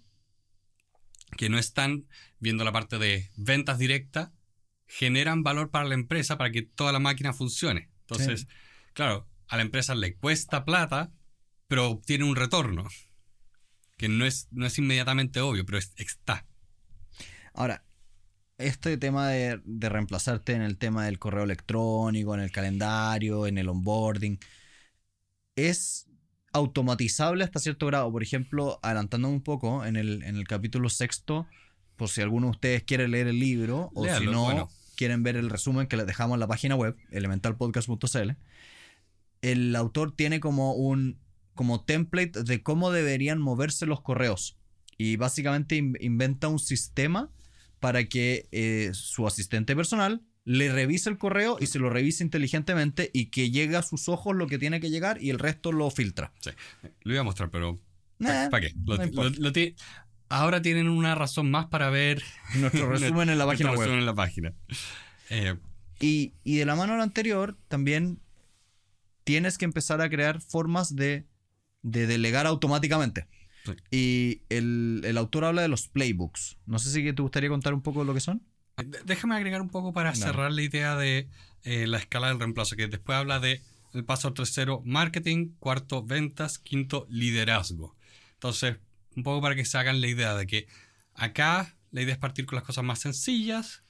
que 1.36 1.48
no 1.48 1.58
están 1.58 2.06
viendo 2.40 2.64
la 2.64 2.72
parte 2.72 2.98
de 2.98 3.30
ventas 3.36 3.78
directas, 3.78 4.30
generan 4.88 5.44
valor 5.44 5.70
para 5.70 5.84
la 5.88 5.94
empresa 5.94 6.36
para 6.36 6.50
que 6.50 6.62
toda 6.62 6.90
la 6.92 6.98
máquina 6.98 7.32
funcione. 7.32 7.88
Entonces, 8.00 8.48
claro, 8.92 9.28
a 9.46 9.56
la 9.56 9.62
empresa 9.62 9.94
le 9.94 10.14
cuesta 10.16 10.64
plata, 10.64 11.12
pero 11.68 11.88
obtiene 11.88 12.24
un 12.24 12.34
retorno, 12.34 12.88
que 14.00 14.08
no 14.08 14.24
es, 14.24 14.48
no 14.50 14.64
es 14.64 14.78
inmediatamente 14.78 15.40
obvio, 15.42 15.66
pero 15.66 15.76
es- 15.76 15.92
está. 15.98 16.46
Ahora, 17.52 17.84
este 18.56 18.96
tema 18.96 19.28
de, 19.28 19.60
de 19.66 19.88
reemplazarte 19.90 20.54
en 20.54 20.62
el 20.62 20.78
tema 20.78 21.04
del 21.04 21.18
correo 21.18 21.44
electrónico, 21.44 22.34
en 22.34 22.40
el 22.40 22.50
calendario, 22.50 23.46
en 23.46 23.58
el 23.58 23.68
onboarding, 23.68 24.38
es 25.54 26.06
automatizable 26.54 27.44
hasta 27.44 27.58
cierto 27.58 27.86
grado. 27.88 28.10
Por 28.10 28.22
ejemplo, 28.22 28.80
adelantando 28.82 29.28
un 29.28 29.42
poco, 29.42 29.84
en 29.84 29.96
el, 29.96 30.22
en 30.22 30.36
el 30.36 30.48
capítulo 30.48 30.88
sexto, 30.88 31.46
por 31.96 32.08
si 32.08 32.22
alguno 32.22 32.46
de 32.46 32.52
ustedes 32.52 32.82
quiere 32.84 33.06
leer 33.06 33.26
el 33.26 33.38
libro, 33.38 33.90
o 33.94 34.08
si 34.08 34.24
no, 34.24 34.44
bueno. 34.44 34.70
quieren 34.96 35.22
ver 35.22 35.36
el 35.36 35.50
resumen 35.50 35.88
que 35.88 35.98
les 35.98 36.06
dejamos 36.06 36.36
en 36.36 36.40
la 36.40 36.48
página 36.48 36.74
web, 36.74 36.96
elementalpodcast.cl, 37.10 38.30
el 39.42 39.76
autor 39.76 40.16
tiene 40.16 40.40
como 40.40 40.72
un 40.72 41.18
como 41.60 41.84
template 41.84 42.42
de 42.42 42.62
cómo 42.62 42.90
deberían 42.90 43.38
moverse 43.38 43.84
los 43.84 44.00
correos. 44.00 44.56
Y 44.96 45.16
básicamente 45.16 45.76
in- 45.76 45.94
inventa 46.00 46.48
un 46.48 46.58
sistema 46.58 47.30
para 47.80 48.04
que 48.04 48.48
eh, 48.50 48.92
su 48.94 49.26
asistente 49.26 49.76
personal 49.76 50.22
le 50.46 50.72
revise 50.72 51.10
el 51.10 51.18
correo 51.18 51.58
y 51.60 51.66
se 51.66 51.78
lo 51.78 51.90
revise 51.90 52.24
inteligentemente 52.24 53.10
y 53.12 53.26
que 53.26 53.50
llegue 53.50 53.76
a 53.76 53.82
sus 53.82 54.08
ojos 54.08 54.34
lo 54.34 54.46
que 54.46 54.56
tiene 54.58 54.80
que 54.80 54.88
llegar 54.88 55.22
y 55.22 55.28
el 55.28 55.38
resto 55.38 55.70
lo 55.70 55.90
filtra. 55.90 56.32
Sí. 56.40 56.48
Lo 57.02 57.12
iba 57.12 57.20
a 57.20 57.24
mostrar, 57.24 57.50
pero 57.50 57.78
Nah, 58.18 58.48
¿para 58.48 58.66
qué? 58.66 58.74
Lo- 58.86 58.96
no 58.96 59.02
lo- 59.02 59.04
importa. 59.10 59.36
lo 59.38 59.52
ti- 59.52 59.74
ahora 60.30 60.62
tienen 60.62 60.88
una 60.88 61.14
razón 61.14 61.50
más 61.50 61.66
para 61.66 61.90
ver 61.90 62.22
Nuestro 62.54 62.88
resumen 62.90 63.28
en 63.28 63.36
la 63.36 63.44
página 63.44 63.72
web. 63.74 63.90
en 63.90 64.06
la 64.06 64.14
página. 64.14 64.54
Eh, 65.28 65.56
Y, 66.00 66.32
y 66.42 66.56
de 66.56 66.64
la 66.64 66.74
mano 66.74 66.94
a 66.94 67.02
anterior, 67.02 67.58
también 67.68 68.18
tienes 69.24 69.58
que 69.58 69.66
empezar 69.66 70.00
a 70.00 70.08
crear 70.08 70.40
formas 70.40 70.96
de, 70.96 71.26
de 71.82 72.06
delegar 72.06 72.46
automáticamente. 72.46 73.26
Sí. 73.64 73.72
Y 73.90 74.42
el, 74.48 75.02
el 75.04 75.18
autor 75.18 75.44
habla 75.44 75.62
de 75.62 75.68
los 75.68 75.88
playbooks. 75.88 76.58
No 76.66 76.78
sé 76.78 76.90
si 76.90 77.12
te 77.12 77.22
gustaría 77.22 77.48
contar 77.50 77.74
un 77.74 77.82
poco 77.82 78.04
lo 78.04 78.14
que 78.14 78.20
son. 78.20 78.42
D- 78.76 78.98
Déjame 79.04 79.34
agregar 79.34 79.60
un 79.60 79.68
poco 79.68 79.92
para 79.92 80.14
cerrar 80.14 80.52
la 80.52 80.62
idea 80.62 80.96
de 80.96 81.28
eh, 81.64 81.86
la 81.86 81.98
escala 81.98 82.28
del 82.28 82.38
reemplazo, 82.38 82.76
que 82.76 82.86
después 82.88 83.16
habla 83.16 83.38
de 83.38 83.60
el 83.92 84.04
paso 84.04 84.32
tercero, 84.32 84.82
marketing, 84.84 85.50
cuarto, 85.58 86.02
ventas, 86.02 86.58
quinto, 86.58 87.06
liderazgo. 87.10 87.96
Entonces, 88.34 88.76
un 89.16 89.22
poco 89.24 89.42
para 89.42 89.54
que 89.54 89.64
se 89.64 89.76
hagan 89.76 90.00
la 90.00 90.06
idea 90.06 90.34
de 90.34 90.46
que 90.46 90.66
acá 91.14 91.76
la 91.90 92.00
idea 92.02 92.14
es 92.14 92.18
partir 92.18 92.46
con 92.46 92.56
las 92.56 92.64
cosas 92.64 92.84
más 92.84 93.00
sencillas 93.00 93.82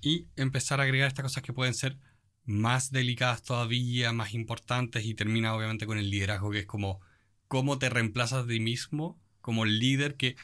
y 0.00 0.26
empezar 0.36 0.80
a 0.80 0.84
agregar 0.84 1.06
estas 1.08 1.22
cosas 1.24 1.42
que 1.42 1.52
pueden 1.52 1.74
ser 1.74 1.96
más 2.44 2.90
delicadas 2.90 3.42
todavía, 3.42 4.12
más 4.12 4.32
importantes 4.34 5.04
y 5.04 5.14
termina 5.14 5.54
obviamente 5.54 5.86
con 5.86 5.98
el 5.98 6.10
liderazgo, 6.10 6.50
que 6.50 6.60
es 6.60 6.66
como 6.66 7.00
cómo 7.48 7.78
te 7.78 7.88
reemplazas 7.90 8.46
de 8.46 8.54
ti 8.54 8.60
mismo 8.60 9.20
como 9.40 9.64
líder, 9.64 10.16
que 10.16 10.36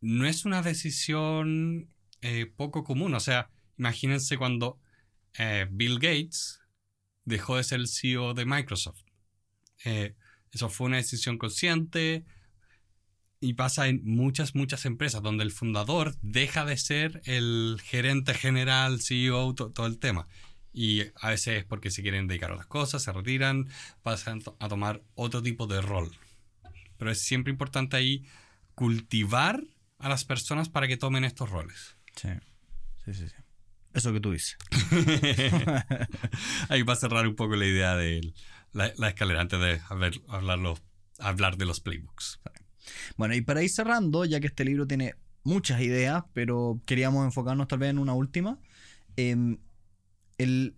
no 0.00 0.26
es 0.26 0.44
una 0.44 0.62
decisión 0.62 1.88
eh, 2.22 2.46
poco 2.56 2.84
común. 2.84 3.14
O 3.14 3.20
sea, 3.20 3.50
imagínense 3.78 4.36
cuando 4.36 4.78
eh, 5.38 5.66
Bill 5.70 5.94
Gates 5.98 6.60
dejó 7.24 7.56
de 7.56 7.64
ser 7.64 7.80
el 7.80 7.88
CEO 7.88 8.34
de 8.34 8.44
Microsoft. 8.46 9.02
Eh, 9.84 10.14
eso 10.52 10.68
fue 10.68 10.88
una 10.88 10.96
decisión 10.98 11.38
consciente 11.38 12.24
y 13.40 13.54
pasa 13.54 13.88
en 13.88 14.02
muchas, 14.04 14.54
muchas 14.54 14.84
empresas 14.84 15.22
donde 15.22 15.44
el 15.44 15.50
fundador 15.52 16.14
deja 16.20 16.64
de 16.66 16.76
ser 16.76 17.22
el 17.24 17.80
gerente 17.82 18.34
general, 18.34 19.00
CEO, 19.00 19.54
to- 19.54 19.70
todo 19.70 19.86
el 19.86 19.98
tema. 19.98 20.28
Y 20.72 21.02
a 21.20 21.30
veces 21.30 21.58
es 21.58 21.64
porque 21.64 21.90
se 21.90 22.02
quieren 22.02 22.28
dedicar 22.28 22.50
a 22.50 22.54
otras 22.54 22.66
cosas, 22.68 23.02
se 23.02 23.12
retiran, 23.12 23.68
pasan 24.02 24.40
a 24.60 24.68
tomar 24.68 25.02
otro 25.14 25.42
tipo 25.42 25.66
de 25.66 25.80
rol. 25.80 26.10
Pero 26.96 27.10
es 27.10 27.20
siempre 27.22 27.50
importante 27.50 27.96
ahí 27.96 28.24
cultivar 28.74 29.62
a 29.98 30.08
las 30.08 30.24
personas 30.24 30.68
para 30.68 30.86
que 30.88 30.96
tomen 30.96 31.24
estos 31.24 31.50
roles. 31.50 31.96
Sí. 32.16 32.28
Sí, 33.04 33.14
sí, 33.14 33.28
sí. 33.28 33.34
Eso 33.92 34.12
que 34.12 34.20
tú 34.20 34.30
dices. 34.30 34.56
Ahí 36.68 36.82
va 36.82 36.92
a 36.92 36.96
cerrar 36.96 37.26
un 37.26 37.34
poco 37.34 37.56
la 37.56 37.66
idea 37.66 37.96
de 37.96 38.32
la, 38.72 38.92
la 38.96 39.08
escalera 39.08 39.40
antes 39.40 39.60
de 39.60 39.80
haber- 39.88 40.20
hablarlo- 40.28 40.78
hablar 41.18 41.56
de 41.56 41.64
los 41.66 41.80
playbooks. 41.80 42.40
Bueno, 43.16 43.34
y 43.34 43.40
para 43.40 43.62
ir 43.62 43.70
cerrando, 43.70 44.24
ya 44.24 44.40
que 44.40 44.46
este 44.46 44.64
libro 44.64 44.86
tiene 44.86 45.14
muchas 45.42 45.80
ideas, 45.80 46.22
pero 46.32 46.80
queríamos 46.86 47.24
enfocarnos 47.24 47.68
tal 47.68 47.78
vez 47.80 47.90
en 47.90 47.98
una 47.98 48.12
última. 48.14 48.58
em, 49.16 49.58
el, 50.42 50.76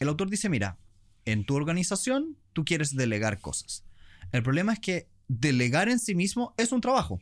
autor 0.00 0.30
dice, 0.30 0.48
mira, 0.48 0.78
en 1.24 1.44
tu 1.44 1.54
organización 1.54 2.36
tú 2.52 2.64
quieres 2.64 2.94
delegar 2.94 3.40
cosas. 3.40 3.84
El 4.32 4.42
problema 4.42 4.72
es 4.72 4.78
que 4.78 5.08
delegar 5.26 5.88
en 5.88 5.98
sí 5.98 6.14
mismo 6.14 6.54
es 6.56 6.72
un 6.72 6.80
trabajo. 6.80 7.20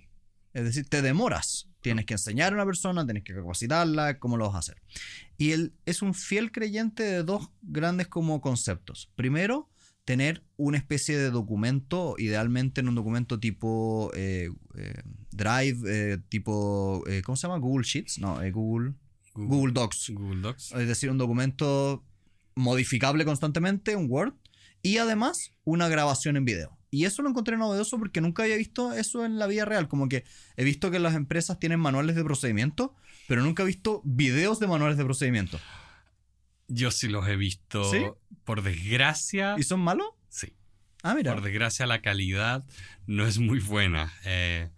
Es 0.52 0.64
decir, 0.64 0.88
te 0.88 1.02
demoras. 1.02 1.68
Tienes 1.80 2.04
que 2.04 2.14
enseñar 2.14 2.52
a 2.52 2.56
una 2.56 2.66
persona, 2.66 3.04
tienes 3.04 3.22
que 3.24 3.34
capacitarla, 3.34 4.18
cómo 4.18 4.36
lo 4.36 4.46
vas 4.46 4.56
a 4.56 4.58
hacer. 4.58 4.82
Y 5.38 5.52
él 5.52 5.74
es 5.86 6.02
un 6.02 6.14
fiel 6.14 6.50
creyente 6.50 7.02
de 7.02 7.22
dos 7.22 7.50
grandes 7.62 8.08
como 8.08 8.40
conceptos. 8.40 9.10
Primero, 9.14 9.70
tener 10.04 10.42
una 10.56 10.78
especie 10.78 11.16
de 11.18 11.30
documento, 11.30 12.14
idealmente 12.18 12.80
en 12.80 12.88
un 12.88 12.94
documento 12.94 13.40
tipo 13.40 14.10
eh, 14.14 14.50
eh, 14.76 15.02
Drive, 15.30 15.78
eh, 15.86 16.18
tipo, 16.28 17.04
¿cómo 17.24 17.36
se 17.36 17.46
llama? 17.46 17.58
Google 17.58 17.84
Sheets, 17.84 18.18
no, 18.18 18.38
Google, 18.52 18.94
Google 19.36 19.72
Docs. 19.72 20.10
Google 20.10 20.40
Docs. 20.42 20.72
Es 20.72 20.88
decir, 20.88 21.10
un 21.10 21.18
documento 21.18 22.04
modificable 22.54 23.24
constantemente, 23.24 23.96
un 23.96 24.06
Word, 24.10 24.34
y 24.82 24.98
además 24.98 25.52
una 25.64 25.88
grabación 25.88 26.36
en 26.36 26.44
video. 26.44 26.76
Y 26.90 27.04
eso 27.04 27.20
lo 27.22 27.28
encontré 27.28 27.56
novedoso 27.56 27.98
porque 27.98 28.20
nunca 28.20 28.44
había 28.44 28.56
visto 28.56 28.92
eso 28.92 29.24
en 29.26 29.38
la 29.38 29.46
vida 29.46 29.64
real. 29.64 29.88
Como 29.88 30.08
que 30.08 30.24
he 30.56 30.64
visto 30.64 30.90
que 30.90 30.98
las 30.98 31.14
empresas 31.14 31.58
tienen 31.58 31.80
manuales 31.80 32.16
de 32.16 32.24
procedimiento, 32.24 32.94
pero 33.28 33.42
nunca 33.42 33.62
he 33.64 33.66
visto 33.66 34.00
videos 34.04 34.60
de 34.60 34.66
manuales 34.68 34.96
de 34.96 35.04
procedimiento. 35.04 35.58
Yo 36.68 36.90
sí 36.90 37.08
los 37.08 37.28
he 37.28 37.36
visto. 37.36 37.90
¿Sí? 37.90 38.06
Por 38.44 38.62
desgracia. 38.62 39.56
¿Y 39.58 39.62
son 39.64 39.80
malos? 39.80 40.06
Sí. 40.28 40.52
Ah, 41.02 41.14
mira. 41.14 41.34
Por 41.34 41.42
desgracia 41.42 41.86
la 41.86 42.00
calidad 42.00 42.64
no 43.06 43.26
es 43.26 43.38
muy 43.38 43.60
buena. 43.60 44.12
Eh, 44.24 44.70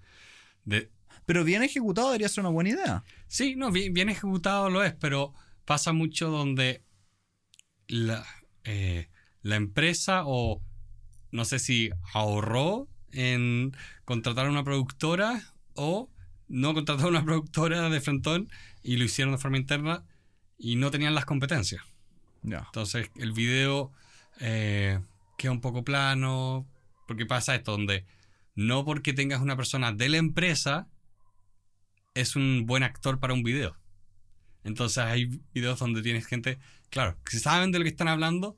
de- 0.64 0.90
Pero 1.26 1.44
bien 1.44 1.62
ejecutado 1.62 2.08
debería 2.08 2.28
ser 2.28 2.40
una 2.42 2.50
buena 2.50 2.70
idea. 2.70 3.04
Sí, 3.28 3.54
no, 3.56 3.70
bien, 3.70 3.92
bien 3.92 4.08
ejecutado 4.08 4.70
lo 4.70 4.82
es, 4.82 4.94
pero 4.94 5.32
pasa 5.64 5.92
mucho 5.92 6.30
donde 6.30 6.82
la, 7.86 8.26
eh, 8.64 9.08
la 9.42 9.56
empresa 9.56 10.22
o 10.26 10.62
no 11.30 11.44
sé 11.44 11.58
si 11.58 11.90
ahorró 12.12 12.88
en 13.12 13.76
contratar 14.04 14.46
a 14.46 14.50
una 14.50 14.64
productora 14.64 15.42
o 15.74 16.10
no 16.48 16.74
contratar 16.74 17.06
a 17.06 17.10
una 17.10 17.24
productora 17.24 17.88
de 17.88 18.00
frontón 18.00 18.50
y 18.82 18.96
lo 18.96 19.04
hicieron 19.04 19.32
de 19.32 19.38
forma 19.38 19.58
interna 19.58 20.04
y 20.56 20.76
no 20.76 20.90
tenían 20.90 21.14
las 21.14 21.24
competencias. 21.24 21.82
Entonces 22.42 23.10
el 23.16 23.32
video 23.32 23.92
eh, 24.40 25.00
queda 25.36 25.52
un 25.52 25.60
poco 25.60 25.84
plano. 25.84 26.66
Porque 27.06 27.24
pasa 27.24 27.54
esto, 27.54 27.72
donde 27.72 28.04
no 28.54 28.84
porque 28.84 29.14
tengas 29.14 29.40
una 29.40 29.56
persona 29.56 29.92
de 29.92 30.10
la 30.10 30.18
empresa 30.18 30.88
es 32.20 32.36
un 32.36 32.64
buen 32.66 32.82
actor 32.82 33.18
para 33.20 33.34
un 33.34 33.42
video. 33.42 33.76
Entonces 34.64 34.98
hay 34.98 35.40
videos 35.54 35.78
donde 35.78 36.02
tienes 36.02 36.26
gente, 36.26 36.58
claro, 36.90 37.16
que 37.24 37.38
saben 37.38 37.72
de 37.72 37.78
lo 37.78 37.84
que 37.84 37.90
están 37.90 38.08
hablando, 38.08 38.56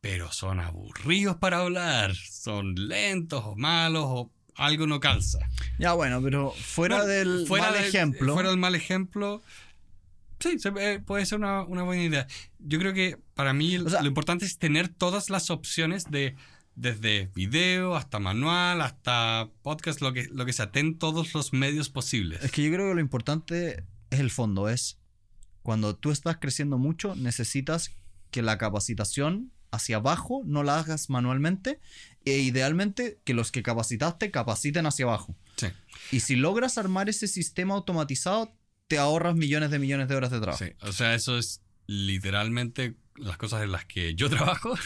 pero 0.00 0.30
son 0.32 0.60
aburridos 0.60 1.36
para 1.36 1.58
hablar. 1.58 2.14
Son 2.14 2.74
lentos 2.76 3.42
o 3.44 3.56
malos 3.56 4.04
o 4.06 4.32
algo 4.54 4.86
no 4.86 5.00
calza. 5.00 5.38
Ya, 5.78 5.92
bueno, 5.94 6.20
pero 6.22 6.52
fuera 6.52 6.98
Bueno, 6.98 7.08
del 7.12 7.46
mal 7.48 7.72
del- 7.74 7.84
ejemplo. 7.84 8.34
Fuera 8.34 8.48
del 8.50 8.58
mal 8.58 8.74
ejemplo. 8.74 9.42
Sí, 10.40 10.56
puede 11.04 11.26
ser 11.26 11.38
una, 11.38 11.62
una 11.62 11.82
buena 11.82 12.02
idea. 12.04 12.26
Yo 12.60 12.78
creo 12.78 12.92
que 12.94 13.18
para 13.34 13.52
mí 13.52 13.76
O 13.78 13.88
sea- 13.90 14.02
lo 14.02 14.08
importante 14.08 14.44
es 14.44 14.56
tener 14.58 14.88
todas 14.88 15.30
las 15.30 15.50
opciones 15.50 16.04
de 16.10 16.36
desde 16.78 17.30
video 17.34 17.96
hasta 17.96 18.20
manual 18.20 18.80
hasta 18.80 19.50
podcast, 19.62 20.00
lo 20.00 20.12
que, 20.12 20.28
lo 20.30 20.46
que 20.46 20.52
sea, 20.52 20.70
ten 20.70 20.96
todos 20.96 21.34
los 21.34 21.52
medios 21.52 21.88
posibles. 21.88 22.42
Es 22.44 22.52
que 22.52 22.62
yo 22.62 22.72
creo 22.72 22.88
que 22.88 22.94
lo 22.94 23.00
importante 23.00 23.84
es 24.10 24.20
el 24.20 24.30
fondo, 24.30 24.68
es 24.68 24.98
cuando 25.62 25.96
tú 25.96 26.12
estás 26.12 26.38
creciendo 26.38 26.78
mucho, 26.78 27.16
necesitas 27.16 27.90
que 28.30 28.42
la 28.42 28.58
capacitación 28.58 29.52
hacia 29.70 29.96
abajo 29.96 30.42
no 30.46 30.62
la 30.62 30.78
hagas 30.78 31.10
manualmente 31.10 31.80
e 32.24 32.38
idealmente 32.38 33.20
que 33.24 33.34
los 33.34 33.50
que 33.50 33.62
capacitaste 33.62 34.30
capaciten 34.30 34.86
hacia 34.86 35.04
abajo. 35.06 35.36
Sí. 35.56 35.66
Y 36.12 36.20
si 36.20 36.36
logras 36.36 36.78
armar 36.78 37.08
ese 37.08 37.26
sistema 37.26 37.74
automatizado, 37.74 38.54
te 38.86 38.98
ahorras 38.98 39.34
millones 39.34 39.70
de 39.70 39.78
millones 39.78 40.08
de 40.08 40.14
horas 40.14 40.30
de 40.30 40.40
trabajo. 40.40 40.64
Sí, 40.64 40.72
o 40.80 40.92
sea, 40.92 41.14
eso 41.14 41.36
es 41.36 41.60
literalmente 41.86 42.94
las 43.18 43.36
cosas 43.36 43.62
en 43.62 43.72
las 43.72 43.84
que 43.84 44.14
yo 44.14 44.28
trabajo 44.30 44.76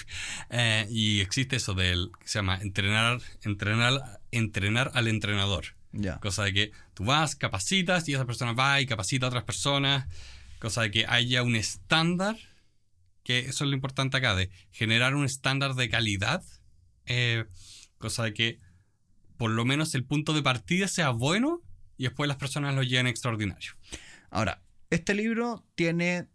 eh, 0.51 0.87
y 0.91 1.21
existe 1.21 1.57
eso 1.57 1.75
del 1.75 2.11
que 2.21 2.29
se 2.29 2.39
llama 2.39 2.59
entrenar, 2.61 3.21
entrenar, 3.43 4.21
entrenar 4.31 4.91
al 4.95 5.09
entrenador. 5.09 5.65
Ya. 5.93 6.19
Cosa 6.21 6.45
de 6.45 6.53
que 6.53 6.73
tú 6.95 7.05
vas, 7.05 7.37
capacitas 7.37 8.09
y 8.09 8.15
esa 8.15 8.25
persona 8.25 8.53
va 8.53 8.81
y 8.81 8.87
capacita 8.87 9.27
a 9.27 9.29
otras 9.29 9.45
personas. 9.45 10.07
Cosa 10.59 10.83
de 10.83 10.91
que 10.91 11.07
haya 11.07 11.43
un 11.43 11.57
estándar, 11.57 12.37
que 13.25 13.41
eso 13.41 13.65
es 13.65 13.71
lo 13.71 13.75
importante 13.75 14.17
acá, 14.17 14.35
de 14.35 14.51
generar 14.71 15.15
un 15.15 15.25
estándar 15.25 15.75
de 15.75 15.89
calidad. 15.89 16.43
eh, 17.07 17.45
cosa 17.99 18.25
de 18.25 18.35
que 18.35 18.59
por 19.37 19.51
lo 19.51 19.65
menos 19.65 19.95
el 19.95 20.05
punto 20.05 20.35
de 20.35 20.43
partida 20.43 20.89
sea 20.89 21.11
bueno 21.11 21.63
y 21.97 22.05
después 22.05 22.29
las 22.29 22.37
personas 22.37 22.75
lo 22.75 22.83
lleven 22.83 23.07
extraordinario. 23.07 23.73
Ahora, 24.31 24.63
este 24.91 25.15
libro 25.15 25.65
tiene 25.75 26.29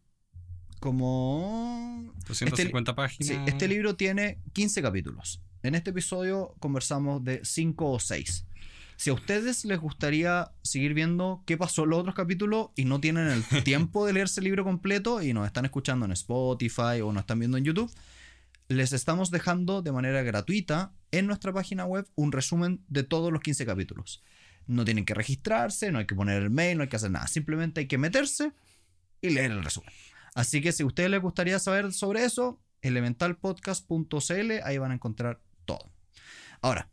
como 0.79 2.13
250 2.27 2.91
Sí, 2.91 2.95
páginas. 2.95 3.47
este 3.47 3.67
libro 3.67 3.95
tiene 3.95 4.39
15 4.53 4.81
capítulos. 4.81 5.41
En 5.63 5.75
este 5.75 5.89
episodio 5.89 6.55
conversamos 6.59 7.23
de 7.23 7.41
5 7.43 7.91
o 7.91 7.99
6. 7.99 8.45
Si 8.95 9.09
a 9.11 9.13
ustedes 9.13 9.63
les 9.65 9.79
gustaría 9.79 10.51
seguir 10.63 10.93
viendo 10.93 11.43
qué 11.45 11.55
pasó 11.57 11.83
en 11.83 11.91
los 11.91 11.99
otros 11.99 12.15
capítulos 12.15 12.69
y 12.75 12.85
no 12.85 12.99
tienen 12.99 13.27
el 13.27 13.43
tiempo 13.63 14.05
de 14.05 14.13
leerse 14.13 14.39
el 14.39 14.45
libro 14.45 14.63
completo 14.63 15.21
y 15.21 15.33
nos 15.33 15.45
están 15.45 15.65
escuchando 15.65 16.05
en 16.05 16.11
Spotify 16.13 17.01
o 17.03 17.11
nos 17.13 17.21
están 17.21 17.39
viendo 17.39 17.57
en 17.57 17.63
YouTube, 17.63 17.91
les 18.69 18.93
estamos 18.93 19.29
dejando 19.31 19.81
de 19.81 19.91
manera 19.91 20.23
gratuita 20.23 20.93
en 21.11 21.27
nuestra 21.27 21.53
página 21.53 21.85
web 21.85 22.07
un 22.15 22.31
resumen 22.31 22.81
de 22.87 23.03
todos 23.03 23.31
los 23.31 23.41
15 23.41 23.65
capítulos. 23.65 24.23
No 24.65 24.83
tienen 24.83 25.05
que 25.05 25.13
registrarse, 25.13 25.91
no 25.91 25.99
hay 25.99 26.05
que 26.07 26.15
poner 26.15 26.41
el 26.41 26.49
mail, 26.49 26.77
no 26.77 26.83
hay 26.83 26.89
que 26.89 26.97
hacer 26.97 27.11
nada. 27.11 27.27
Simplemente 27.27 27.79
hay 27.81 27.87
que 27.87 27.97
meterse 27.97 28.51
y 29.21 29.29
leer 29.29 29.51
el 29.51 29.63
resumen. 29.63 29.91
Así 30.37 30.61
que 30.61 30.71
si 30.71 30.83
a 30.83 30.85
ustedes 30.85 31.09
les 31.09 31.19
gustaría 31.19 31.57
saber 31.57 31.91
sobre 31.91 32.23
eso, 32.23 32.61
elementalpodcast.cl, 32.83 34.51
ahí 34.63 34.77
van 34.77 34.91
a 34.91 34.93
encontrar 34.93 35.41
todo. 35.65 35.91
Ahora, 36.61 36.91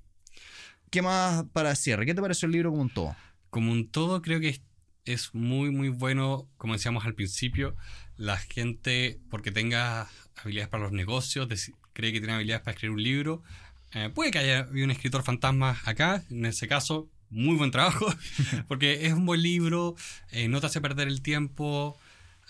¿qué 0.90 1.02
más 1.02 1.44
para 1.52 1.74
cierre? 1.74 2.06
¿Qué 2.06 2.14
te 2.14 2.22
pareció 2.22 2.46
el 2.46 2.52
libro 2.52 2.70
como 2.70 2.80
un 2.80 2.88
todo? 2.88 3.14
Como 3.50 3.70
un 3.70 3.90
todo, 3.90 4.22
creo 4.22 4.40
que 4.40 4.62
es, 5.04 5.34
muy, 5.34 5.70
muy 5.70 5.90
bueno, 5.90 6.48
como 6.56 6.72
decíamos 6.72 7.04
al 7.04 7.14
principio, 7.14 7.76
la 8.16 8.38
gente, 8.38 9.20
porque 9.28 9.52
tenga 9.52 10.08
habilidades 10.36 10.70
para 10.70 10.84
los 10.84 10.92
negocios, 10.92 11.46
cree 11.92 12.14
que 12.14 12.20
tiene 12.20 12.32
habilidades 12.32 12.62
para 12.64 12.72
escribir 12.72 12.94
un 12.94 13.02
libro. 13.02 13.42
eh, 13.92 14.08
puede 14.08 14.30
que 14.30 14.38
haya 14.38 14.66
un 14.72 14.90
escritor 14.90 15.22
fantasma 15.22 15.78
acá, 15.84 16.24
en 16.30 16.46
ese 16.46 16.66
caso, 16.66 17.10
muy 17.28 17.56
buen 17.56 17.70
trabajo, 17.70 18.06
porque 18.68 19.04
es 19.04 19.12
un 19.12 19.26
buen 19.26 19.42
libro, 19.42 19.96
eh, 20.30 20.48
no 20.48 20.62
te 20.62 20.66
hace 20.68 20.80
perder 20.80 21.08
el 21.08 21.20
tiempo. 21.20 21.98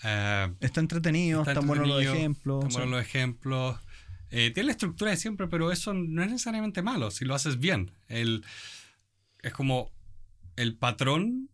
Eh, 0.03 0.53
Está 0.59 0.79
entretenido, 0.79 1.41
Está 1.41 1.53
están 1.53 1.67
buenos 1.67 1.87
los 1.87 2.01
ejemplos. 2.01 2.65
Están 2.65 2.81
buenos 2.81 2.91
los 2.91 3.01
ejemplos. 3.01 3.79
Eh, 4.31 4.51
tiene 4.51 4.67
la 4.67 4.71
estructura 4.71 5.11
de 5.11 5.17
siempre, 5.17 5.47
pero 5.47 5.71
eso 5.71 5.93
no 5.93 6.23
es 6.23 6.29
necesariamente 6.29 6.81
malo 6.81 7.11
si 7.11 7.25
lo 7.25 7.35
haces 7.35 7.59
bien. 7.59 7.91
El, 8.07 8.43
es 9.41 9.53
como 9.53 9.91
el 10.55 10.77
patrón 10.77 11.49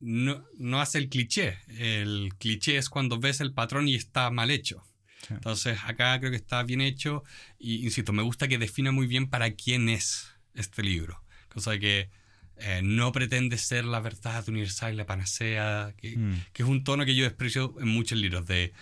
no, 0.00 0.44
no 0.58 0.80
hace 0.80 0.98
el 0.98 1.08
cliché. 1.08 1.58
El 1.68 2.34
cliché 2.38 2.76
es 2.76 2.88
cuando 2.88 3.18
ves 3.18 3.40
el 3.40 3.52
patrón 3.52 3.88
y 3.88 3.94
está 3.94 4.30
mal 4.30 4.50
hecho. 4.50 4.82
Sí. 5.26 5.34
Entonces, 5.34 5.78
acá 5.84 6.18
creo 6.18 6.30
que 6.30 6.36
está 6.36 6.62
bien 6.62 6.80
hecho. 6.80 7.22
Y 7.58 7.84
insisto, 7.84 8.12
me 8.12 8.22
gusta 8.22 8.48
que 8.48 8.58
defina 8.58 8.92
muy 8.92 9.06
bien 9.06 9.28
para 9.28 9.52
quién 9.52 9.88
es 9.88 10.34
este 10.54 10.82
libro. 10.82 11.22
Cosa 11.48 11.78
que 11.78 12.10
eh, 12.58 12.80
no 12.82 13.10
pretende 13.12 13.58
ser 13.58 13.84
la 13.84 14.00
verdad 14.00 14.48
universal 14.48 14.92
y 14.94 14.96
la 14.96 15.06
panacea. 15.06 15.94
Que, 15.96 16.16
Mm. 16.16 16.40
que 16.52 16.62
es 16.62 16.68
un 16.68 16.84
tono 16.84 17.04
que 17.04 17.14
yo 17.14 17.24
desprecio 17.24 17.74
en 17.80 17.88
muchos 17.88 18.18
libros 18.18 18.46
de 18.46 18.72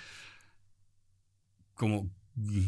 como 1.74 2.10
mm, 2.34 2.66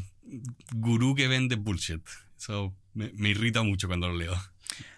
gurú 0.75 1.15
que 1.15 1.29
vende 1.29 1.57
bullshit. 1.57 2.03
Eso 2.39 2.75
me, 2.95 3.11
me 3.15 3.31
irrita 3.31 3.63
mucho 3.63 3.87
cuando 3.87 4.09
lo 4.09 4.17
leo. 4.17 4.35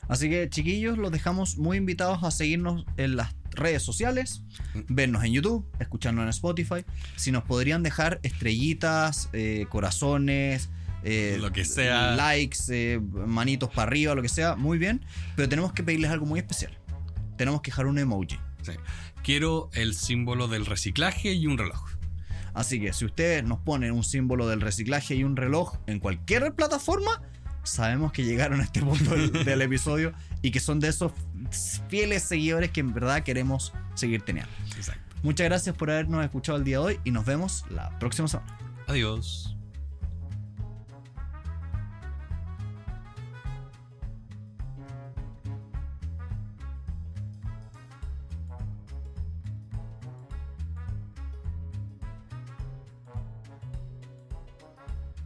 Así 0.09 0.31
que, 0.31 0.49
chiquillos, 0.49 0.97
los 0.97 1.11
dejamos 1.11 1.59
muy 1.59 1.77
invitados 1.77 2.23
a 2.23 2.31
seguirnos 2.31 2.85
en 2.97 3.17
las 3.17 3.35
redes 3.51 3.83
sociales, 3.83 4.43
vernos 4.89 5.25
en 5.25 5.33
YouTube, 5.33 5.67
escucharnos 5.81 6.23
en 6.23 6.29
Spotify. 6.29 6.85
Si 7.17 7.33
nos 7.33 7.43
podrían 7.43 7.83
dejar 7.83 8.21
estrellitas, 8.23 9.29
eh, 9.33 9.67
corazones, 9.69 10.71
eh, 11.09 11.39
Lo 11.41 11.53
que 11.53 11.65
sea. 11.65 12.17
likes, 12.17 12.59
eh, 12.69 13.01
manitos 13.01 13.71
para 13.71 13.85
arriba, 13.85 14.15
lo 14.17 14.23
que 14.23 14.29
sea, 14.29 14.57
muy 14.57 14.77
bien. 14.77 15.05
Pero 15.37 15.49
tenemos 15.49 15.73
que 15.73 15.85
pedirles 15.85 16.11
algo 16.11 16.27
muy 16.27 16.41
especial. 16.41 16.77
Tenemos 17.37 17.63
que 17.63 17.71
dejar 17.71 17.87
un 17.87 17.99
emoji. 17.99 18.39
Sí. 18.63 18.73
Quiero 19.23 19.71
el 19.73 19.95
símbolo 19.95 20.49
del 20.49 20.67
reciclaje 20.67 21.33
y 21.33 21.47
un 21.47 21.59
reloj. 21.59 21.91
Así 22.55 22.81
que 22.81 22.93
si 22.93 23.05
ustedes 23.05 23.45
nos 23.45 23.61
ponen 23.61 23.93
un 23.93 24.03
símbolo 24.03 24.49
del 24.49 24.61
reciclaje 24.61 25.15
y 25.15 25.23
un 25.23 25.37
reloj 25.37 25.77
en 25.87 26.01
cualquier 26.01 26.55
plataforma, 26.55 27.23
sabemos 27.63 28.13
que 28.13 28.25
llegaron 28.25 28.61
a 28.61 28.65
este 28.65 28.81
punto 28.81 29.15
del, 29.15 29.33
del 29.45 29.63
episodio 29.63 30.13
y 30.43 30.51
que 30.51 30.59
son 30.59 30.81
de 30.81 30.89
esos 30.89 31.13
fieles 31.89 32.23
seguidores 32.25 32.71
que 32.71 32.81
en 32.81 32.93
verdad 32.93 33.23
queremos 33.23 33.73
seguir 33.95 34.23
teniendo. 34.23 34.51
Exacto. 34.77 35.15
Muchas 35.23 35.45
gracias 35.45 35.77
por 35.77 35.91
habernos 35.91 36.25
escuchado 36.25 36.59
el 36.59 36.65
día 36.65 36.79
de 36.79 36.85
hoy 36.85 37.01
y 37.05 37.11
nos 37.11 37.25
vemos 37.25 37.65
la 37.71 37.97
próxima 37.99 38.27
semana. 38.27 38.59
Adiós. 38.87 39.56